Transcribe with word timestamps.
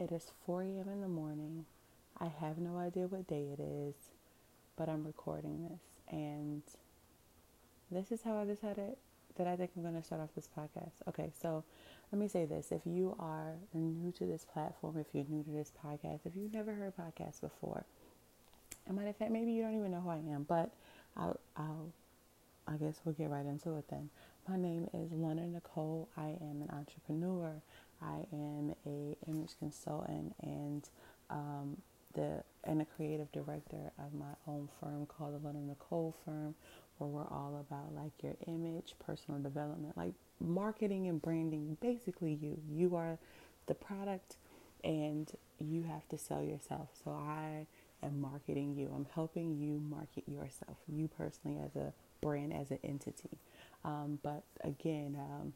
It 0.00 0.12
is 0.12 0.30
4 0.46 0.62
a.m. 0.62 0.88
in 0.92 1.00
the 1.00 1.08
morning. 1.08 1.64
I 2.20 2.28
have 2.40 2.58
no 2.58 2.78
idea 2.78 3.08
what 3.08 3.26
day 3.26 3.48
it 3.52 3.60
is, 3.60 3.94
but 4.76 4.88
I'm 4.88 5.04
recording 5.04 5.68
this. 5.68 5.80
And 6.08 6.62
this 7.90 8.12
is 8.12 8.22
how 8.22 8.38
I 8.38 8.44
decided 8.44 8.96
that 9.36 9.48
I 9.48 9.56
think 9.56 9.72
I'm 9.76 9.82
going 9.82 9.96
to 9.96 10.02
start 10.02 10.20
off 10.20 10.28
this 10.36 10.48
podcast. 10.56 10.92
Okay, 11.08 11.32
so 11.42 11.64
let 12.12 12.20
me 12.20 12.28
say 12.28 12.44
this. 12.44 12.70
If 12.70 12.82
you 12.84 13.16
are 13.18 13.54
new 13.74 14.12
to 14.12 14.24
this 14.24 14.44
platform, 14.44 14.98
if 14.98 15.06
you're 15.12 15.24
new 15.28 15.42
to 15.42 15.50
this 15.50 15.72
podcast, 15.84 16.20
if 16.24 16.36
you've 16.36 16.54
never 16.54 16.72
heard 16.74 16.94
podcasts 16.96 17.40
before, 17.40 17.84
and 18.86 18.96
matter 18.96 19.08
of 19.08 19.16
fact, 19.16 19.32
maybe 19.32 19.50
you 19.50 19.62
don't 19.62 19.76
even 19.76 19.90
know 19.90 20.00
who 20.00 20.10
I 20.10 20.18
am, 20.32 20.44
but 20.48 20.70
I'll, 21.16 21.40
I'll 21.56 21.92
I 22.68 22.76
guess 22.76 23.00
we'll 23.04 23.14
get 23.14 23.30
right 23.30 23.46
into 23.46 23.76
it 23.76 23.84
then. 23.88 24.10
My 24.46 24.56
name 24.56 24.88
is 24.92 25.10
Londyn 25.10 25.58
Nikole. 25.58 26.06
I 26.16 26.36
am 26.40 26.62
an 26.62 26.70
entrepreneur. 26.70 27.52
I 28.02 28.26
am 28.32 28.74
a 28.86 29.16
image 29.28 29.52
consultant 29.58 30.34
and 30.42 30.88
um, 31.30 31.76
the 32.14 32.42
and 32.64 32.80
a 32.82 32.84
creative 32.84 33.30
director 33.32 33.92
of 33.98 34.14
my 34.14 34.34
own 34.46 34.68
firm 34.80 35.06
called 35.06 35.34
the 35.34 35.46
Londyn 35.46 35.74
Nikole 35.74 36.14
Firm, 36.24 36.54
where 36.98 37.08
we're 37.08 37.28
all 37.28 37.64
about 37.68 37.94
like 37.94 38.12
your 38.22 38.36
image, 38.46 38.94
personal 39.04 39.40
development, 39.40 39.96
like 39.96 40.12
marketing 40.40 41.08
and 41.08 41.20
branding. 41.20 41.76
Basically, 41.80 42.34
you 42.40 42.58
you 42.70 42.96
are 42.96 43.18
the 43.66 43.74
product, 43.74 44.36
and 44.84 45.30
you 45.58 45.82
have 45.82 46.08
to 46.08 46.18
sell 46.18 46.42
yourself. 46.42 46.88
So 47.04 47.10
I 47.10 47.66
am 48.02 48.20
marketing 48.20 48.74
you. 48.76 48.90
I'm 48.94 49.06
helping 49.14 49.56
you 49.56 49.80
market 49.88 50.24
yourself, 50.28 50.76
you 50.88 51.08
personally 51.08 51.58
as 51.64 51.76
a 51.76 51.92
brand, 52.20 52.52
as 52.52 52.70
an 52.70 52.78
entity. 52.84 53.38
Um, 53.84 54.18
but 54.22 54.42
again, 54.62 55.16
um, 55.18 55.52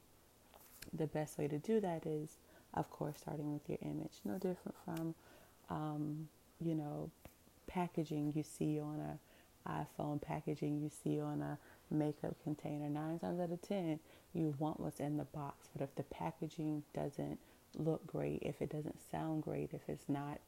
the 0.93 1.07
best 1.07 1.39
way 1.39 1.49
to 1.49 1.59
do 1.59 1.81
that 1.81 2.07
is, 2.07 2.37
of 2.75 2.91
course, 2.91 3.17
starting 3.21 3.53
with 3.53 3.69
your 3.69 3.79
image. 3.83 4.21
No 4.25 4.35
different 4.35 4.77
from, 4.85 5.15
um, 5.71 6.29
you 6.61 6.75
know, 6.75 7.11
packaging 7.67 8.33
you 8.35 8.43
see 8.43 8.79
on 8.81 9.01
a 9.01 9.19
iPhone, 9.69 10.21
packaging 10.21 10.81
you 10.81 10.91
see 11.03 11.21
on 11.21 11.41
a 11.41 11.59
makeup 11.95 12.35
container. 12.43 12.89
Nine 12.89 13.19
times 13.19 13.41
out 13.41 13.53
of 13.53 13.63
ten, 13.63 14.01
you 14.35 14.55
want 14.59 14.81
what's 14.81 15.01
in 15.01 15.17
the 15.17 15.25
box. 15.25 15.69
But 15.73 15.85
if 15.85 15.95
the 15.95 16.03
packaging 16.05 16.83
doesn't 16.95 17.39
look 17.77 18.07
great, 18.07 18.43
if 18.43 18.61
it 18.61 18.71
doesn't 18.71 18.99
sound 19.11 19.43
great, 19.43 19.71
if 19.73 19.83
it's 19.89 20.09
not 20.09 20.41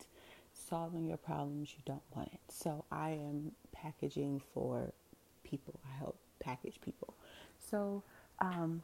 solving 0.53 1.07
your 1.07 1.17
problems, 1.17 1.71
you 1.77 1.83
don't 1.85 2.03
want 2.15 2.29
it. 2.33 2.41
So 2.49 2.85
I 2.91 3.11
am 3.11 3.53
packaging 3.73 4.43
for 4.53 4.93
people. 5.45 5.79
I 5.85 5.99
help 5.99 6.17
package 6.41 6.81
people. 6.85 7.15
So, 7.71 8.03
um, 8.41 8.83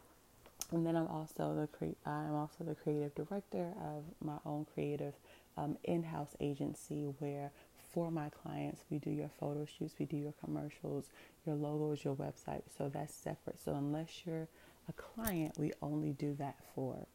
and 0.73 0.87
then 0.87 0.97
I'm 0.97 1.09
also 1.09 1.55
the 1.55 1.67
cre- 1.67 2.09
I'm 2.09 2.35
also 2.35 2.65
the 2.65 2.75
creative 2.75 3.15
director 3.15 3.73
of 3.81 4.05
my 4.23 4.37
own 4.45 4.67
creative 4.73 5.15
um, 5.57 5.77
in-house 5.85 6.37
agency 6.41 7.05
where 7.19 7.51
for 7.93 8.11
my 8.11 8.29
clients 8.31 8.85
we 8.91 8.99
do 8.99 9.11
your 9.11 9.31
photo 9.41 9.65
shoots, 9.65 9.95
we 9.99 10.07
do 10.07 10.17
your 10.17 10.35
commercials, 10.45 11.11
your 11.45 11.57
logos, 11.57 12.05
your 12.05 12.15
website. 12.15 12.62
So 12.77 12.89
that's 12.89 13.15
separate. 13.15 13.59
So 13.59 13.75
unless 13.75 14.23
you're 14.25 14.49
a 14.89 14.93
client, 14.93 15.55
we 15.59 15.73
only 15.83 16.12
do 16.12 16.35
that 16.39 16.57
for 16.75 17.07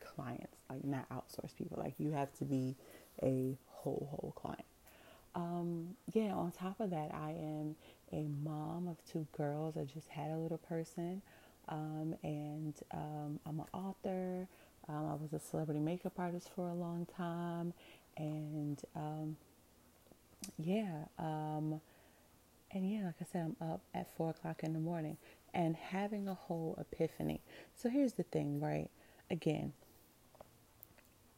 clients, 0.00 0.58
like 0.70 0.84
not 0.84 1.08
outsource 1.10 1.54
people. 1.56 1.78
Like 1.82 1.94
you 1.98 2.12
have 2.12 2.32
to 2.38 2.44
be 2.44 2.76
a 3.22 3.58
whole 3.68 4.08
whole 4.10 4.32
client. 4.36 4.64
Um, 5.34 5.96
yeah. 6.12 6.32
On 6.34 6.50
top 6.50 6.80
of 6.80 6.90
that, 6.90 7.10
I 7.14 7.30
am 7.30 7.76
a 8.12 8.28
mom 8.44 8.88
of 8.88 8.96
two 9.10 9.26
girls. 9.36 9.76
I 9.76 9.84
just 9.84 10.08
had 10.08 10.30
a 10.30 10.36
little 10.36 10.58
person. 10.58 11.22
Um, 11.68 12.14
and 12.22 12.74
um, 12.92 13.40
I'm 13.46 13.60
an 13.60 13.66
author. 13.72 14.48
Um, 14.88 15.06
I 15.10 15.14
was 15.14 15.32
a 15.32 15.38
celebrity 15.38 15.80
makeup 15.80 16.14
artist 16.18 16.50
for 16.54 16.68
a 16.68 16.74
long 16.74 17.06
time, 17.16 17.72
and 18.16 18.80
um, 18.96 19.36
yeah, 20.58 21.04
um, 21.18 21.80
and 22.72 22.90
yeah, 22.90 23.06
like 23.06 23.14
I 23.20 23.26
said, 23.30 23.54
I'm 23.60 23.68
up 23.70 23.80
at 23.94 24.08
four 24.16 24.30
o'clock 24.30 24.62
in 24.64 24.72
the 24.72 24.80
morning 24.80 25.18
and 25.54 25.76
having 25.76 26.28
a 26.28 26.34
whole 26.34 26.76
epiphany. 26.80 27.40
So 27.76 27.88
here's 27.88 28.14
the 28.14 28.22
thing, 28.22 28.60
right? 28.60 28.90
Again, 29.30 29.72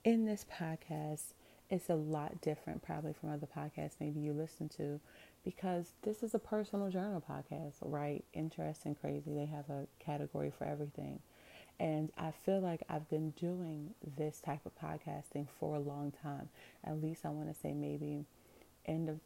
in 0.05 0.25
this 0.25 0.47
podcast, 0.51 1.33
it's 1.71 1.89
a 1.89 1.95
lot 1.95 2.41
different 2.41 2.83
probably 2.83 3.13
from 3.13 3.31
other 3.31 3.47
podcasts 3.47 3.95
maybe 4.01 4.21
you 4.21 4.33
listen 4.33 4.69
to 4.69 5.01
because 5.45 5.93
this 6.03 6.23
is 6.23 6.35
a 6.35 6.39
personal 6.39 6.89
journal 6.91 7.25
podcast, 7.29 7.75
right? 7.83 8.25
Interesting, 8.33 8.95
crazy. 8.95 9.35
They 9.35 9.47
have 9.47 9.69
a 9.71 9.89
category 9.99 10.53
for 10.57 10.65
everything. 10.65 11.19
And 11.79 12.11
I 12.17 12.33
feel 12.45 12.61
like 12.61 12.85
I've 12.89 13.09
been 13.11 13.31
doing 13.31 13.95
this 14.17 14.41
type 14.41 14.61
of 14.65 14.73
podcasting 14.79 15.49
for 15.59 15.75
a 15.75 15.81
long 15.81 16.13
time. 16.23 16.49
At 16.85 17.03
least 17.03 17.27
I 17.27 17.31
want 17.31 17.53
to 17.53 17.55
say 17.55 17.75
maybe 17.75 18.25
end 18.87 19.09
of, 19.09 19.19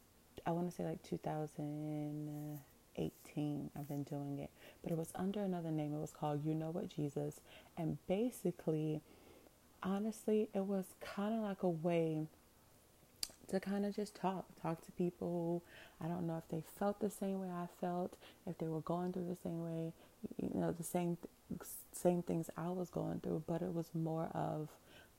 I 0.45 0.51
want 0.51 0.69
to 0.69 0.75
say 0.75 0.83
like 0.83 1.01
2018, 1.03 3.69
I've 3.77 3.87
been 3.87 4.03
doing 4.03 4.39
it. 4.39 4.49
But 4.81 4.91
it 4.91 4.97
was 4.97 5.11
under 5.15 5.41
another 5.41 5.71
name. 5.71 5.93
It 5.93 5.99
was 5.99 6.11
called 6.11 6.43
You 6.43 6.55
Know 6.55 6.71
What 6.71 6.89
Jesus. 6.89 7.39
And 7.77 7.99
basically, 8.07 9.01
honestly, 9.83 10.49
it 10.53 10.65
was 10.65 10.95
kind 10.99 11.35
of 11.35 11.41
like 11.41 11.63
a 11.63 11.69
way 11.69 12.27
to 13.49 13.59
kind 13.59 13.85
of 13.85 13.95
just 13.95 14.15
talk, 14.15 14.45
talk 14.61 14.85
to 14.85 14.91
people. 14.93 15.63
I 16.03 16.07
don't 16.07 16.27
know 16.27 16.37
if 16.37 16.47
they 16.49 16.63
felt 16.77 16.99
the 16.99 17.09
same 17.09 17.39
way 17.41 17.49
I 17.49 17.67
felt, 17.81 18.15
if 18.47 18.57
they 18.57 18.67
were 18.67 18.81
going 18.81 19.13
through 19.13 19.27
the 19.27 19.37
same 19.43 19.63
way, 19.63 19.93
you 20.37 20.51
know, 20.59 20.71
the 20.71 20.83
same 20.83 21.17
same 21.91 22.21
things 22.21 22.49
I 22.55 22.69
was 22.69 22.89
going 22.89 23.21
through, 23.21 23.43
but 23.47 23.61
it 23.61 23.73
was 23.73 23.89
more 23.93 24.29
of, 24.35 24.69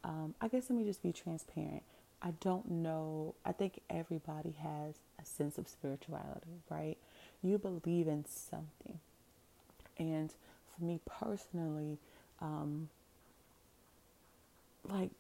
um, 0.05 0.35
I 0.41 0.47
guess 0.49 0.71
let 0.71 0.79
me 0.79 0.85
just 0.85 1.03
be 1.03 1.13
transparent. 1.13 1.83
I 2.23 2.33
don't 2.41 2.71
know. 2.71 3.35
I 3.45 3.53
think 3.53 3.81
everybody 3.91 4.55
has 4.63 4.95
a 5.21 5.25
sense 5.25 5.59
of 5.59 5.67
spirituality, 5.67 6.63
right? 6.71 6.97
You 7.43 7.59
believe 7.59 8.07
in 8.07 8.25
something, 8.27 9.01
and 9.99 10.33
for 10.77 10.85
me 10.85 11.01
personally, 11.07 11.99
um, 12.41 12.91
like 14.89 15.11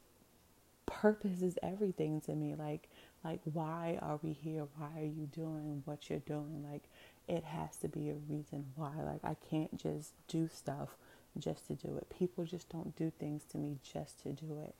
purpose 1.00 1.40
is 1.40 1.58
everything 1.62 2.20
to 2.22 2.34
me. 2.34 2.54
Like, 2.54 2.88
like 3.24 3.40
why 3.44 3.98
are 4.02 4.18
we 4.22 4.32
here? 4.32 4.66
Why 4.76 4.88
are 5.00 5.04
you 5.04 5.28
doing 5.32 5.82
what 5.86 6.10
you're 6.10 6.18
doing? 6.20 6.64
Like, 6.70 6.82
it 7.26 7.44
has 7.44 7.76
to 7.78 7.88
be 7.88 8.10
a 8.10 8.14
reason 8.28 8.66
why. 8.76 8.92
Like, 9.02 9.24
I 9.24 9.36
can't 9.48 9.76
just 9.78 10.12
do 10.28 10.48
stuff 10.52 10.90
just 11.38 11.66
to 11.68 11.74
do 11.74 11.96
it. 11.96 12.06
People 12.10 12.44
just 12.44 12.68
don't 12.68 12.94
do 12.96 13.10
things 13.18 13.42
to 13.52 13.58
me 13.58 13.78
just 13.82 14.22
to 14.22 14.32
do 14.32 14.60
it. 14.60 14.74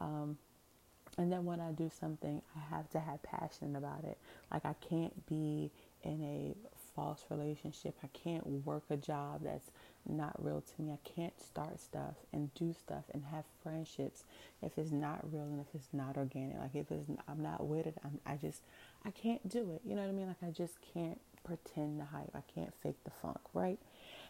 Um, 0.00 0.38
and 1.18 1.32
then 1.32 1.44
when 1.44 1.60
I 1.60 1.72
do 1.72 1.90
something, 1.98 2.40
I 2.54 2.74
have 2.74 2.88
to 2.90 3.00
have 3.00 3.22
passion 3.22 3.76
about 3.76 4.04
it. 4.04 4.18
Like, 4.50 4.64
I 4.64 4.74
can't 4.88 5.26
be 5.26 5.70
in 6.02 6.22
a 6.22 6.54
false 6.94 7.24
relationship. 7.30 7.96
I 8.02 8.08
can't 8.08 8.46
work 8.46 8.84
a 8.90 8.96
job 8.96 9.42
that's 9.44 9.70
not 10.08 10.42
real 10.42 10.62
to 10.62 10.82
me. 10.82 10.92
I 10.92 11.08
can't 11.08 11.38
start 11.40 11.80
stuff 11.80 12.14
and 12.32 12.52
do 12.54 12.72
stuff 12.72 13.04
and 13.12 13.24
have 13.24 13.44
friendships 13.62 14.24
if 14.62 14.78
it's 14.78 14.92
not 14.92 15.20
real 15.32 15.44
and 15.44 15.60
if 15.60 15.66
it's 15.74 15.88
not 15.92 16.16
organic. 16.16 16.58
Like 16.58 16.74
if 16.74 16.90
it's 16.90 17.08
I'm 17.28 17.42
not 17.42 17.66
with 17.66 17.86
it, 17.86 17.96
I'm, 18.04 18.20
I 18.26 18.36
just 18.36 18.62
I 19.04 19.10
can't 19.10 19.48
do 19.48 19.72
it. 19.72 19.82
You 19.84 19.94
know 19.94 20.02
what 20.02 20.08
I 20.08 20.12
mean? 20.12 20.28
Like 20.28 20.42
I 20.42 20.50
just 20.50 20.74
can't 20.94 21.20
pretend 21.44 22.00
the 22.00 22.04
hype. 22.04 22.30
I 22.34 22.42
can't 22.54 22.72
fake 22.82 23.02
the 23.04 23.10
funk, 23.22 23.38
right? 23.54 23.78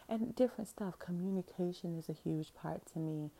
And 0.09 0.35
different 0.35 0.69
stuff. 0.69 0.99
Communication 0.99 1.97
is 1.97 2.09
a 2.09 2.13
huge 2.13 2.53
part 2.53 2.81
to 2.93 2.99
me. 2.99 3.31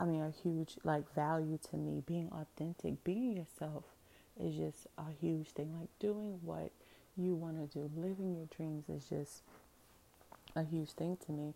I 0.00 0.04
mean, 0.04 0.22
a 0.22 0.32
huge 0.42 0.76
like 0.84 1.12
value 1.14 1.58
to 1.70 1.76
me. 1.76 2.02
Being 2.06 2.30
authentic, 2.32 3.04
being 3.04 3.36
yourself 3.36 3.84
is 4.40 4.56
just 4.56 4.86
a 4.98 5.04
huge 5.20 5.48
thing. 5.50 5.72
Like 5.78 5.90
doing 5.98 6.40
what 6.42 6.72
you 7.16 7.34
want 7.34 7.56
to 7.58 7.78
do, 7.78 7.90
living 7.96 8.34
your 8.34 8.46
dreams 8.54 8.88
is 8.88 9.08
just 9.08 9.42
a 10.54 10.64
huge 10.64 10.90
thing 10.90 11.16
to 11.26 11.32
me. 11.32 11.54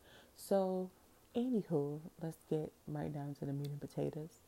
So, 0.48 0.90
anywho, 1.36 2.00
let's 2.22 2.38
get 2.48 2.72
right 2.88 3.12
down 3.12 3.34
to 3.38 3.44
the 3.44 3.52
meat 3.52 3.68
and 3.68 3.80
potatoes. 3.80 4.40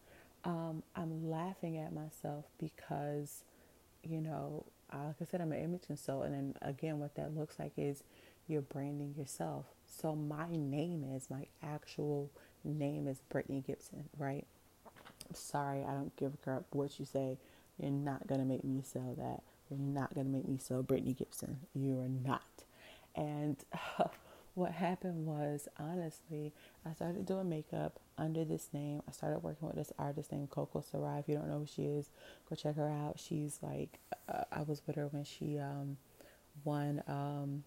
Um, 0.44 0.82
I'm 0.96 1.30
laughing 1.30 1.78
at 1.78 1.92
myself 1.92 2.46
because, 2.58 3.44
you 4.02 4.20
know, 4.20 4.64
like 4.92 5.16
I 5.20 5.24
said, 5.30 5.40
I'm 5.40 5.52
an 5.52 5.62
image 5.62 5.82
consultant, 5.86 6.34
and 6.34 6.58
again, 6.62 6.98
what 6.98 7.14
that 7.16 7.36
looks 7.36 7.58
like 7.58 7.72
is 7.76 8.02
you're 8.48 8.62
branding 8.62 9.14
yourself. 9.16 9.66
So 9.86 10.14
my 10.16 10.48
name 10.50 11.04
is 11.14 11.30
my 11.30 11.46
actual 11.62 12.30
name 12.64 13.06
is 13.06 13.20
Brittany 13.28 13.62
Gibson, 13.64 14.08
right? 14.18 14.46
I'm 14.86 15.34
sorry, 15.34 15.84
I 15.84 15.92
don't 15.92 16.14
give 16.16 16.34
a 16.34 16.36
crap 16.38 16.64
what 16.70 16.98
you 16.98 17.04
say. 17.04 17.38
You're 17.78 17.90
not 17.90 18.26
gonna 18.26 18.44
make 18.44 18.64
me 18.64 18.82
sell 18.82 19.14
that. 19.18 19.42
You're 19.70 19.78
not 19.78 20.14
gonna 20.14 20.28
make 20.28 20.48
me 20.48 20.58
sell 20.58 20.82
Brittany 20.82 21.12
Gibson. 21.12 21.58
You 21.74 22.00
are 22.00 22.08
not. 22.08 22.64
And 23.14 23.56
what 24.54 24.72
happened 24.72 25.26
was 25.26 25.68
honestly, 25.78 26.52
I 26.84 26.92
started 26.94 27.26
doing 27.26 27.48
makeup 27.48 27.98
under 28.18 28.44
this 28.44 28.68
name. 28.72 29.02
I 29.08 29.12
started 29.12 29.40
working 29.42 29.66
with 29.68 29.76
this 29.76 29.92
artist 29.98 30.32
named 30.32 30.50
Coco 30.50 30.80
Sarai. 30.82 31.20
If 31.20 31.28
you 31.28 31.36
don't 31.36 31.48
know 31.48 31.60
who 31.60 31.66
she 31.66 31.82
is, 31.84 32.10
go 32.48 32.54
check 32.56 32.76
her 32.76 32.88
out. 32.88 33.18
She's 33.18 33.58
like, 33.62 33.98
uh, 34.28 34.44
I 34.52 34.62
was 34.62 34.82
with 34.86 34.96
her 34.96 35.06
when 35.08 35.24
she 35.24 35.58
um, 35.58 35.96
won. 36.64 37.02
Um, 37.08 37.64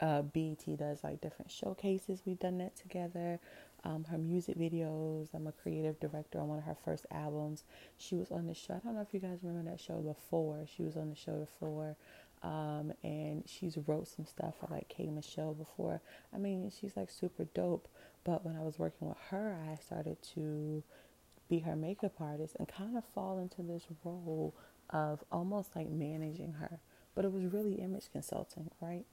uh, 0.00 0.22
BET 0.22 0.64
does 0.78 1.02
like 1.02 1.20
different 1.20 1.50
showcases. 1.50 2.22
We've 2.24 2.38
done 2.38 2.58
that 2.58 2.76
together. 2.76 3.40
um, 3.84 4.04
her 4.04 4.18
music 4.18 4.58
videos. 4.58 5.28
I'm 5.34 5.46
a 5.46 5.52
creative 5.52 5.98
director 6.00 6.40
on 6.40 6.48
one 6.48 6.58
of 6.58 6.64
her 6.64 6.76
first 6.84 7.06
albums. 7.10 7.64
She 7.96 8.16
was 8.16 8.30
on 8.30 8.46
the 8.46 8.54
show. 8.54 8.74
I 8.74 8.78
don't 8.78 8.94
know 8.94 9.02
if 9.02 9.14
you 9.14 9.20
guys 9.20 9.38
remember 9.42 9.70
that 9.70 9.80
show 9.80 9.98
before. 9.98 10.66
She 10.74 10.82
was 10.82 10.96
on 10.96 11.10
the 11.10 11.16
show 11.16 11.36
before. 11.38 11.96
Um, 12.42 12.92
and 13.02 13.42
she's 13.46 13.76
wrote 13.86 14.08
some 14.08 14.26
stuff 14.26 14.54
for 14.60 14.68
like 14.70 14.88
K 14.88 15.08
Michelle 15.08 15.54
before. 15.54 16.00
I 16.34 16.38
mean, 16.38 16.70
she's 16.70 16.96
like 16.96 17.10
super 17.10 17.44
dope. 17.54 17.88
But 18.24 18.44
when 18.44 18.56
I 18.56 18.62
was 18.62 18.78
working 18.78 19.08
with 19.08 19.18
her, 19.30 19.56
I 19.70 19.76
started 19.82 20.18
to 20.34 20.82
be 21.48 21.60
her 21.60 21.76
makeup 21.76 22.12
artist 22.20 22.56
and 22.58 22.68
kind 22.68 22.96
of 22.96 23.04
fall 23.04 23.38
into 23.38 23.62
this 23.62 23.84
role 24.04 24.54
of 24.90 25.24
almost 25.32 25.74
like 25.74 25.88
managing 25.88 26.54
her. 26.54 26.80
But 27.14 27.24
it 27.24 27.32
was 27.32 27.44
really 27.44 27.74
image 27.74 28.10
consulting, 28.12 28.70
right? 28.80 29.04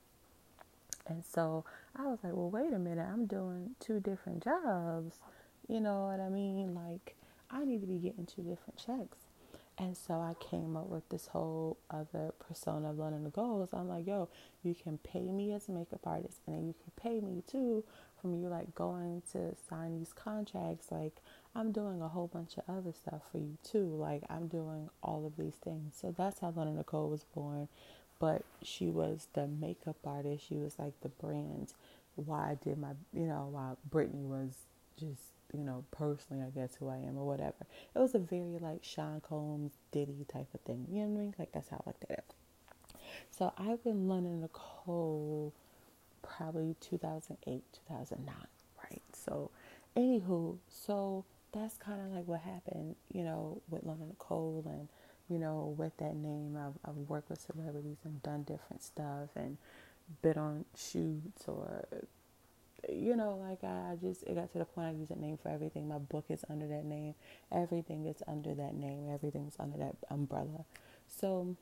And 1.08 1.24
so 1.24 1.66
I 1.96 2.08
was 2.08 2.20
like, 2.24 2.34
well, 2.34 2.50
wait 2.50 2.74
a 2.74 2.80
minute, 2.80 3.08
I'm 3.12 3.26
doing 3.26 3.76
two 3.80 4.00
different 4.00 4.44
jobs. 4.44 5.20
You 5.68 5.80
know 5.80 6.08
what 6.08 6.20
I 6.20 6.30
mean? 6.30 6.76
Like, 6.76 7.16
I 7.50 7.64
need 7.64 7.82
to 7.82 7.88
be 7.88 7.98
getting 7.98 8.26
two 8.26 8.42
different 8.42 8.78
checks. 8.78 9.25
And 9.78 9.98
so 9.98 10.16
I 10.16 10.36
came 10.40 10.78
up 10.78 10.88
with 10.88 11.08
this 11.10 11.28
whole 11.28 11.78
other 11.90 12.34
persona 12.40 12.92
of 12.92 12.98
learning 12.98 13.26
the 13.26 13.30
goals. 13.30 13.70
I'm 13.74 13.90
like, 13.90 14.08
yo, 14.08 14.30
you 14.64 14.74
can 14.74 14.98
pay 15.00 15.32
me 15.32 15.52
as 15.52 15.68
a 15.68 15.74
makeup 15.74 16.00
artist, 16.06 16.40
and 16.48 16.56
then 16.56 16.66
you 16.66 16.74
can 16.74 16.94
pay 16.96 17.20
me 17.20 17.44
too 17.46 17.84
from 18.22 18.36
you 18.36 18.48
like 18.48 18.74
going 18.74 19.22
to 19.34 19.54
sign 19.70 19.98
these 19.98 20.14
contracts. 20.14 20.92
Like, 20.92 21.18
I'm 21.54 21.74
doing 21.74 22.02
a 22.02 22.08
whole 22.08 22.28
bunch 22.28 22.58
of 22.58 22.64
other 22.70 22.94
stuff 22.94 23.22
for 23.32 23.38
you 23.38 23.58
too. 23.64 23.96
Like, 24.00 24.24
I'm 24.30 24.48
doing 24.48 24.90
all 25.04 25.26
of 25.26 25.36
these 25.36 25.56
things. 25.56 25.96
So 26.00 26.16
that's 26.18 26.40
how 26.40 26.52
Londyn 26.52 26.82
Nikole 26.82 27.10
was 27.10 27.26
born 27.36 27.68
but 28.20 28.44
she 28.62 28.90
was 28.90 29.28
the 29.34 29.48
makeup 29.48 29.98
artist. 30.06 30.46
She 30.48 30.56
was 30.56 30.80
like 30.80 30.94
the 31.02 31.10
brand. 31.10 31.74
Why 32.16 32.52
I 32.52 32.58
did 32.64 32.78
my, 32.78 32.92
you 33.14 33.26
know, 33.28 33.50
while 33.52 33.78
Brittany 33.90 34.24
was 34.24 34.56
just, 34.98 35.35
you 35.58 35.64
know, 35.64 35.84
personally, 35.92 36.44
I 36.44 36.50
guess 36.50 36.76
who 36.80 36.90
I 36.90 36.98
am 36.98 37.18
or 37.18 37.26
whatever. 37.26 37.66
It 37.96 38.00
was 38.00 38.16
a 38.16 38.20
very 38.20 38.58
like 38.60 38.84
Sean 38.84 39.22
Combs, 39.22 39.74
Diddy 39.92 40.26
type 40.28 40.48
of 40.54 40.62
thing. 40.62 40.86
You 40.90 41.02
know 41.02 41.08
what 41.08 41.20
I 41.20 41.24
mean? 41.24 41.36
Like 41.40 41.52
that's 41.52 41.70
how 41.70 41.82
I 41.86 41.90
looked 41.90 42.06
at 42.10 42.12
it. 42.12 42.34
So 43.32 43.54
I've 43.58 43.84
been 43.84 44.08
Londyn 44.08 44.48
Nikole 44.48 45.52
probably 46.22 46.76
2008, 46.82 47.64
2009, 47.88 48.36
right? 48.84 49.02
So, 49.14 49.52
anywho, 49.96 50.58
so 50.70 51.24
that's 51.52 51.78
kind 51.78 52.02
of 52.02 52.14
like 52.14 52.28
what 52.28 52.42
happened, 52.42 52.96
you 53.14 53.24
know, 53.24 53.62
with 53.70 53.86
Londyn 53.86 54.16
Nikole 54.16 54.66
and 54.66 54.88
you 55.30 55.40
know, 55.40 55.74
with 55.78 55.98
that 55.98 56.16
name, 56.16 56.56
I've, 56.56 56.74
I've 56.88 56.98
worked 57.10 57.30
with 57.30 57.42
celebrities 57.42 57.98
and 58.04 58.22
done 58.22 58.44
different 58.44 58.84
stuff 58.84 59.30
and 59.36 59.58
been 60.22 60.38
on 60.38 60.66
shoots 60.78 61.48
or, 61.48 61.86
you 62.90 63.16
know, 63.16 63.38
like 63.42 63.64
I, 63.64 63.96
just, 64.02 64.24
it 64.24 64.36
got 64.36 64.52
to 64.54 64.60
the 64.60 64.66
point 64.66 64.88
I 64.88 64.92
use 64.92 65.10
that 65.10 65.20
name 65.20 65.38
for 65.38 65.50
everything. 65.50 65.88
My 65.88 65.98
book 65.98 66.26
is 66.30 66.44
under 66.50 66.68
that 66.68 66.86
name. 66.86 67.16
Everything 67.52 68.06
is 68.06 68.22
under 68.28 68.54
that 68.54 68.74
name. 68.76 69.10
Everything's 69.14 69.56
under 69.60 69.78
that 69.78 69.96
umbrella. 70.10 70.66
So, 71.08 71.56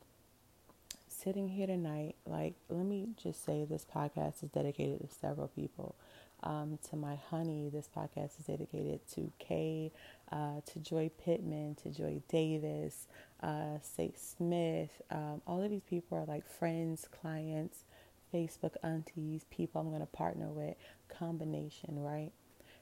sitting 1.08 1.50
here 1.50 1.68
tonight, 1.68 2.16
like, 2.26 2.56
let 2.70 2.86
me 2.86 3.10
just 3.22 3.46
say 3.46 3.66
this 3.66 3.86
podcast 3.86 4.44
is 4.44 4.50
dedicated 4.50 5.02
to 5.02 5.16
several 5.16 5.48
people. 5.48 5.96
Um, 6.42 6.78
to 6.90 6.98
my 6.98 7.16
honey, 7.30 7.70
this 7.72 7.88
podcast 7.96 8.38
is 8.40 8.48
dedicated 8.48 9.00
to 9.14 9.32
Kay, 9.40 9.94
uh, 10.30 10.60
to 10.74 10.80
Joy 10.80 11.10
Pittman, 11.24 11.76
to 11.84 11.90
Joy 11.90 12.22
Davis, 12.28 13.08
uh, 13.42 13.78
Say 13.82 14.12
Smith. 14.18 15.02
Um, 15.10 15.42
all 15.48 15.64
of 15.64 15.70
these 15.70 15.84
people 15.90 16.18
are 16.18 16.26
like 16.26 16.46
friends, 16.46 17.08
clients, 17.22 17.86
Facebook 18.34 18.76
aunties, 18.84 19.46
people 19.50 19.82
I'm 19.82 19.90
going 19.90 20.02
to 20.02 20.06
partner 20.08 20.48
with, 20.48 20.76
combination, 21.10 22.02
right? 22.02 22.32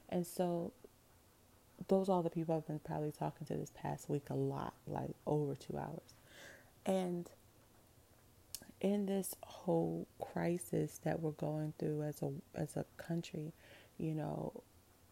And 0.08 0.26
so 0.26 0.72
those 1.88 2.08
are 2.08 2.12
all 2.12 2.22
the 2.22 2.30
people 2.30 2.54
I've 2.56 2.66
been 2.66 2.78
probably 2.78 3.12
talking 3.12 3.46
to 3.46 3.54
this 3.54 3.72
past 3.74 4.08
week 4.08 4.30
a 4.30 4.34
lot, 4.34 4.74
like 4.86 5.10
over 5.26 5.54
two 5.54 5.76
hours. 5.76 6.14
And 6.86 7.28
in 8.80 9.06
this 9.06 9.34
whole 9.44 10.06
crisis 10.20 10.98
that 11.04 11.20
we're 11.20 11.30
going 11.32 11.72
through 11.78 12.02
as 12.02 12.20
a 12.22 12.32
as 12.54 12.76
a 12.76 12.84
country, 12.96 13.52
you 13.98 14.14
know, 14.14 14.52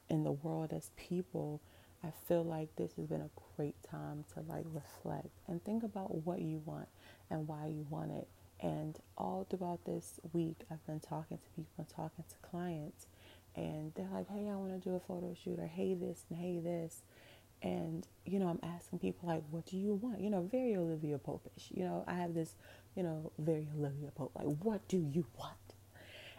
in 0.09 0.25
the 0.25 0.33
world 0.33 0.73
as 0.73 0.91
people, 0.97 1.61
I 2.03 2.09
feel 2.27 2.45
like 2.45 2.75
this 2.77 2.93
has 2.97 3.07
been 3.07 3.21
a 3.21 3.31
great 3.57 3.81
time 3.83 4.25
to 4.35 4.41
like 4.49 4.65
reflect 4.73 5.29
and 5.47 5.63
think 5.65 5.85
about 5.85 6.27
what 6.27 6.41
you 6.41 6.61
want 6.65 6.89
and 7.31 7.47
why 7.47 7.67
you 7.67 7.87
want 7.89 8.11
it. 8.11 8.29
And 8.61 8.99
all 9.17 9.47
throughout 9.49 9.85
this 9.87 10.21
week, 10.33 10.59
I've 10.71 10.85
been 10.87 11.01
talking 11.01 11.39
to 11.39 11.51
people 11.57 11.87
talking 11.95 12.25
to 12.29 12.49
clients, 12.49 13.07
and 13.57 13.93
they're 13.95 14.09
like, 14.13 14.29
"Hey, 14.29 14.49
I 14.51 14.57
want 14.57 14.73
to 14.83 14.89
do 14.89 14.95
a 14.95 15.01
photo 15.01 15.35
shoot," 15.35 15.59
or 15.59 15.67
"Hey, 15.67 15.95
this," 15.95 16.25
and 16.29 16.39
"Hey, 16.39 16.59
this." 16.59 17.03
And 17.63 18.07
you 18.25 18.39
know, 18.39 18.49
I'm 18.49 18.61
asking 18.63 18.99
people 18.99 19.29
like, 19.29 19.45
"What 19.51 19.67
do 19.67 19.77
you 19.77 19.95
want?" 19.95 20.21
You 20.21 20.31
know, 20.31 20.43
very 20.43 20.77
Olivia 20.77 21.19
Popish. 21.19 21.71
You 21.71 21.85
know, 21.85 22.05
I 22.07 22.15
have 22.15 22.35
this, 22.35 22.55
you 22.95 23.03
know, 23.03 23.33
very 23.39 23.67
Olivia 23.79 24.11
Pope. 24.15 24.33
Like, 24.35 24.47
what 24.63 24.87
do 24.89 24.99
you 24.99 25.27
want? 25.39 25.57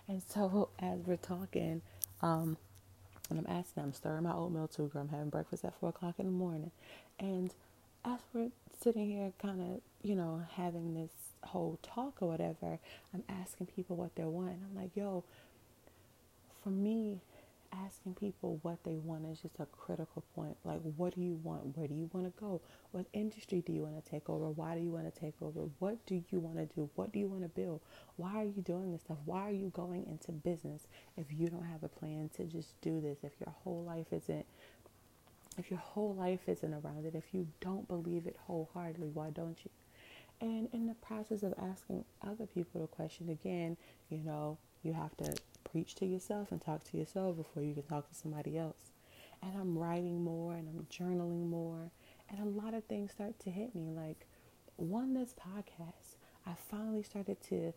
And 0.07 0.21
so 0.27 0.69
as 0.79 0.99
we're 1.05 1.17
talking, 1.17 1.81
um, 2.21 2.57
and 3.29 3.39
I'm 3.39 3.47
asking, 3.47 3.83
I'm 3.83 3.93
stirring 3.93 4.23
my 4.23 4.33
oatmeal 4.33 4.67
too. 4.67 4.91
I'm 4.93 5.09
having 5.09 5.29
breakfast 5.29 5.63
at 5.63 5.73
four 5.79 5.89
o'clock 5.89 6.15
in 6.19 6.25
the 6.25 6.31
morning. 6.31 6.71
And 7.19 7.53
as 8.03 8.19
we're 8.33 8.49
sitting 8.81 9.07
here 9.07 9.31
kind 9.41 9.61
of, 9.61 9.81
you 10.01 10.15
know, 10.15 10.43
having 10.55 10.93
this 10.93 11.11
whole 11.43 11.79
talk 11.81 12.21
or 12.21 12.27
whatever, 12.27 12.79
I'm 13.13 13.23
asking 13.29 13.67
people 13.67 13.95
what 13.95 14.15
they 14.15 14.23
want. 14.23 14.59
I'm 14.69 14.75
like, 14.75 14.95
yo, 14.95 15.23
for 16.63 16.69
me, 16.69 17.21
asking 17.73 18.15
people 18.15 18.59
what 18.63 18.83
they 18.83 18.97
want 18.97 19.25
is 19.25 19.39
just 19.39 19.55
a 19.59 19.65
critical 19.65 20.23
point. 20.35 20.57
Like, 20.65 20.81
what 20.97 21.15
do 21.15 21.21
you 21.21 21.39
want? 21.43 21.77
Where 21.77 21.87
do 21.87 21.93
you 21.93 22.09
want 22.11 22.25
to 22.25 22.39
go? 22.39 22.61
What 22.91 23.05
industry 23.13 23.63
do 23.65 23.71
you 23.71 23.83
want 23.83 24.03
to 24.03 24.11
take 24.11 24.29
over? 24.29 24.49
Why 24.49 24.75
do 24.75 24.81
you 24.81 24.91
want 24.91 25.13
to 25.13 25.19
take 25.19 25.35
over? 25.41 25.61
What 25.79 26.05
do 26.05 26.21
you 26.29 26.39
want 26.39 26.57
to 26.57 26.65
do? 26.75 26.89
What 26.95 27.13
do 27.13 27.19
you 27.19 27.27
want 27.27 27.43
to 27.43 27.49
build? 27.49 27.81
Why 28.17 28.41
are 28.41 28.45
you 28.45 28.61
doing 28.61 28.91
this 28.91 29.01
stuff? 29.01 29.17
Why 29.25 29.47
are 29.47 29.51
you 29.51 29.71
going 29.73 30.05
into 30.05 30.31
business 30.31 30.87
if 31.17 31.27
you 31.31 31.47
don't 31.47 31.65
have 31.65 31.83
a 31.83 31.87
plan 31.87 32.29
to 32.37 32.43
just 32.43 32.79
do 32.81 32.99
this? 32.99 33.19
If 33.23 33.31
your 33.39 33.53
whole 33.63 33.83
life 33.83 34.07
isn't 34.11 34.45
if 35.57 35.69
your 35.69 35.79
whole 35.79 36.15
life 36.15 36.47
isn't 36.47 36.73
around 36.73 37.05
it, 37.05 37.13
if 37.13 37.25
you 37.33 37.47
don't 37.59 37.87
believe 37.87 38.25
it 38.25 38.37
wholeheartedly, 38.47 39.09
why 39.09 39.29
don't 39.31 39.57
you? 39.63 39.69
And 40.41 40.67
in 40.73 40.87
the 40.87 40.95
process 40.95 41.43
of 41.43 41.53
asking 41.61 42.03
other 42.27 42.47
people 42.47 42.81
the 42.81 42.87
question 42.87 43.29
again, 43.29 43.77
you 44.09 44.17
know, 44.17 44.57
you 44.83 44.93
have 44.93 45.15
to 45.17 45.35
preach 45.63 45.93
to 45.95 46.05
yourself 46.05 46.51
and 46.51 46.59
talk 46.59 46.83
to 46.85 46.97
yourself 46.97 47.37
before 47.37 47.61
you 47.61 47.75
can 47.75 47.83
talk 47.83 48.09
to 48.09 48.15
somebody 48.15 48.57
else. 48.57 48.91
And 49.43 49.53
I'm 49.55 49.77
writing 49.77 50.23
more 50.23 50.53
and 50.53 50.67
I'm 50.67 50.87
journaling 50.91 51.47
more. 51.47 51.91
And 52.29 52.39
a 52.39 52.61
lot 52.61 52.73
of 52.73 52.83
things 52.85 53.11
start 53.11 53.39
to 53.41 53.51
hit 53.51 53.75
me. 53.75 53.91
Like, 53.91 54.25
one, 54.77 55.13
this 55.13 55.35
podcast, 55.35 56.15
I 56.47 56.53
finally 56.69 57.03
started 57.03 57.39
to 57.49 57.73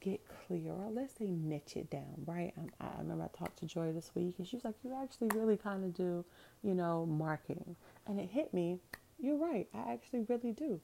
get 0.00 0.20
clear, 0.46 0.72
or 0.72 0.90
let's 0.90 1.14
say 1.18 1.26
niche 1.26 1.76
it 1.76 1.90
down, 1.90 2.24
right? 2.26 2.52
I, 2.80 2.84
I 2.84 2.98
remember 2.98 3.24
I 3.24 3.38
talked 3.38 3.58
to 3.60 3.66
Joy 3.66 3.92
this 3.92 4.10
week, 4.14 4.34
and 4.38 4.46
she 4.46 4.56
was 4.56 4.64
like, 4.64 4.74
"You 4.84 4.94
actually 5.02 5.30
really 5.34 5.56
kind 5.56 5.84
of 5.84 5.94
do, 5.94 6.24
you 6.62 6.74
know, 6.74 7.06
marketing," 7.06 7.76
and 8.06 8.20
it 8.20 8.28
hit 8.28 8.52
me. 8.52 8.78
You're 9.18 9.38
right, 9.38 9.66
I 9.74 9.92
actually 9.92 10.26
really 10.28 10.52
do. 10.52 10.80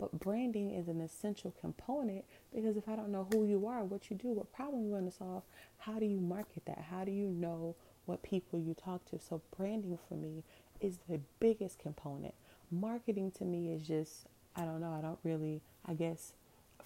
But 0.00 0.18
branding 0.18 0.70
is 0.70 0.88
an 0.88 1.02
essential 1.02 1.54
component 1.60 2.24
because 2.54 2.78
if 2.78 2.88
I 2.88 2.96
don't 2.96 3.12
know 3.12 3.28
who 3.32 3.44
you 3.44 3.66
are, 3.66 3.84
what 3.84 4.10
you 4.10 4.16
do, 4.16 4.28
what 4.28 4.50
problem 4.50 4.86
you 4.86 4.92
want 4.92 5.10
to 5.10 5.16
solve, 5.16 5.42
how 5.76 5.98
do 5.98 6.06
you 6.06 6.18
market 6.18 6.64
that? 6.64 6.86
How 6.90 7.04
do 7.04 7.12
you 7.12 7.28
know 7.28 7.76
what 8.06 8.22
people 8.22 8.58
you 8.58 8.72
talk 8.74 9.04
to? 9.10 9.18
So 9.20 9.42
branding 9.56 9.98
for 10.08 10.14
me 10.14 10.42
is 10.80 11.00
the 11.08 11.20
biggest 11.38 11.78
component. 11.78 12.34
Marketing 12.70 13.30
to 13.32 13.44
me 13.44 13.72
is 13.72 13.86
just 13.86 14.26
I 14.56 14.62
don't 14.62 14.80
know, 14.80 14.92
I 14.92 15.02
don't 15.02 15.18
really 15.22 15.60
I 15.84 15.92
guess 15.92 16.32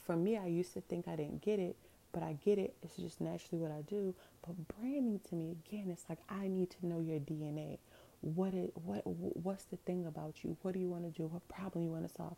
for 0.07 0.17
me 0.17 0.37
I 0.37 0.47
used 0.47 0.75
to 0.75 0.81
think 0.81 1.07
I 1.07 1.15
didn't 1.15 1.41
get 1.41 1.61
it, 1.61 1.77
but 2.13 2.25
I 2.25 2.37
get 2.45 2.59
it. 2.59 2.75
It's 2.83 2.97
just 2.97 3.21
naturally 3.21 3.63
what 3.63 3.71
I 3.71 3.83
do. 3.83 4.15
But 4.47 4.57
branding 4.81 5.21
to 5.29 5.37
me 5.37 5.53
again, 5.53 5.89
it's 5.91 6.05
like 6.09 6.19
I 6.29 6.49
need 6.49 6.71
to 6.71 6.87
know 6.87 6.99
your 7.01 7.21
DNA. 7.21 7.79
What 8.23 8.55
it 8.55 8.73
what 8.85 9.07
what's 9.07 9.65
the 9.65 9.77
thing 9.77 10.07
about 10.07 10.43
you? 10.43 10.57
What 10.63 10.75
do 10.75 10.81
you 10.81 10.89
want 10.89 11.05
to 11.05 11.11
do? 11.11 11.27
What 11.27 11.47
problem 11.49 11.85
you 11.85 11.91
want 11.91 12.09
to 12.09 12.15
solve? 12.15 12.37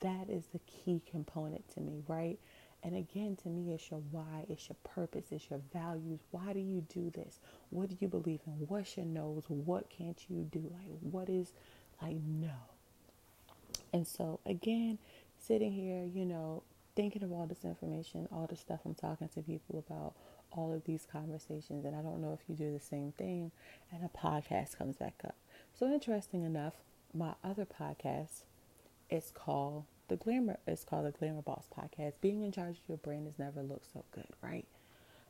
That 0.00 0.28
is 0.28 0.46
the 0.52 0.60
key 0.60 1.02
component 1.10 1.68
to 1.74 1.80
me, 1.80 2.02
right? 2.08 2.38
And 2.84 2.96
again, 2.96 3.36
to 3.42 3.48
me, 3.48 3.72
it's 3.72 3.90
your 3.90 4.00
why, 4.10 4.44
it's 4.48 4.68
your 4.68 4.76
purpose, 4.82 5.26
it's 5.30 5.48
your 5.50 5.60
values. 5.72 6.20
Why 6.32 6.52
do 6.52 6.58
you 6.58 6.80
do 6.92 7.10
this? 7.10 7.38
What 7.70 7.88
do 7.88 7.96
you 8.00 8.08
believe 8.08 8.40
in? 8.46 8.54
What's 8.66 8.96
your 8.96 9.06
nose? 9.06 9.44
What 9.48 9.88
can't 9.88 10.18
you 10.28 10.48
do? 10.50 10.60
Like, 10.60 10.88
what 11.00 11.28
is, 11.28 11.52
like, 12.00 12.16
no. 12.26 12.50
And 13.92 14.06
so, 14.06 14.40
again, 14.46 14.98
sitting 15.38 15.72
here, 15.72 16.04
you 16.04 16.24
know, 16.24 16.64
thinking 16.96 17.22
of 17.22 17.32
all 17.32 17.46
this 17.46 17.64
information, 17.64 18.28
all 18.32 18.46
the 18.46 18.56
stuff 18.56 18.80
I'm 18.84 18.94
talking 18.94 19.28
to 19.28 19.42
people 19.42 19.84
about, 19.86 20.14
all 20.50 20.72
of 20.72 20.84
these 20.84 21.06
conversations, 21.10 21.84
and 21.84 21.94
I 21.94 22.02
don't 22.02 22.20
know 22.20 22.32
if 22.32 22.48
you 22.48 22.54
do 22.54 22.72
the 22.72 22.84
same 22.84 23.12
thing, 23.12 23.52
and 23.92 24.04
a 24.04 24.08
podcast 24.08 24.76
comes 24.76 24.96
back 24.96 25.20
up. 25.24 25.36
So, 25.78 25.86
interesting 25.86 26.42
enough, 26.44 26.74
my 27.14 27.34
other 27.44 27.66
podcast 27.66 28.42
it's 29.12 29.30
called 29.30 29.84
the 30.08 30.16
Glamour. 30.16 30.58
It's 30.66 30.84
called 30.84 31.04
the 31.04 31.10
Glamour 31.10 31.42
Boss 31.42 31.66
Podcast. 31.76 32.14
Being 32.22 32.42
in 32.42 32.50
charge 32.50 32.78
of 32.78 32.88
your 32.88 32.96
brand 32.96 33.26
has 33.26 33.38
never 33.38 33.62
looked 33.62 33.92
so 33.92 34.04
good, 34.10 34.26
right? 34.42 34.64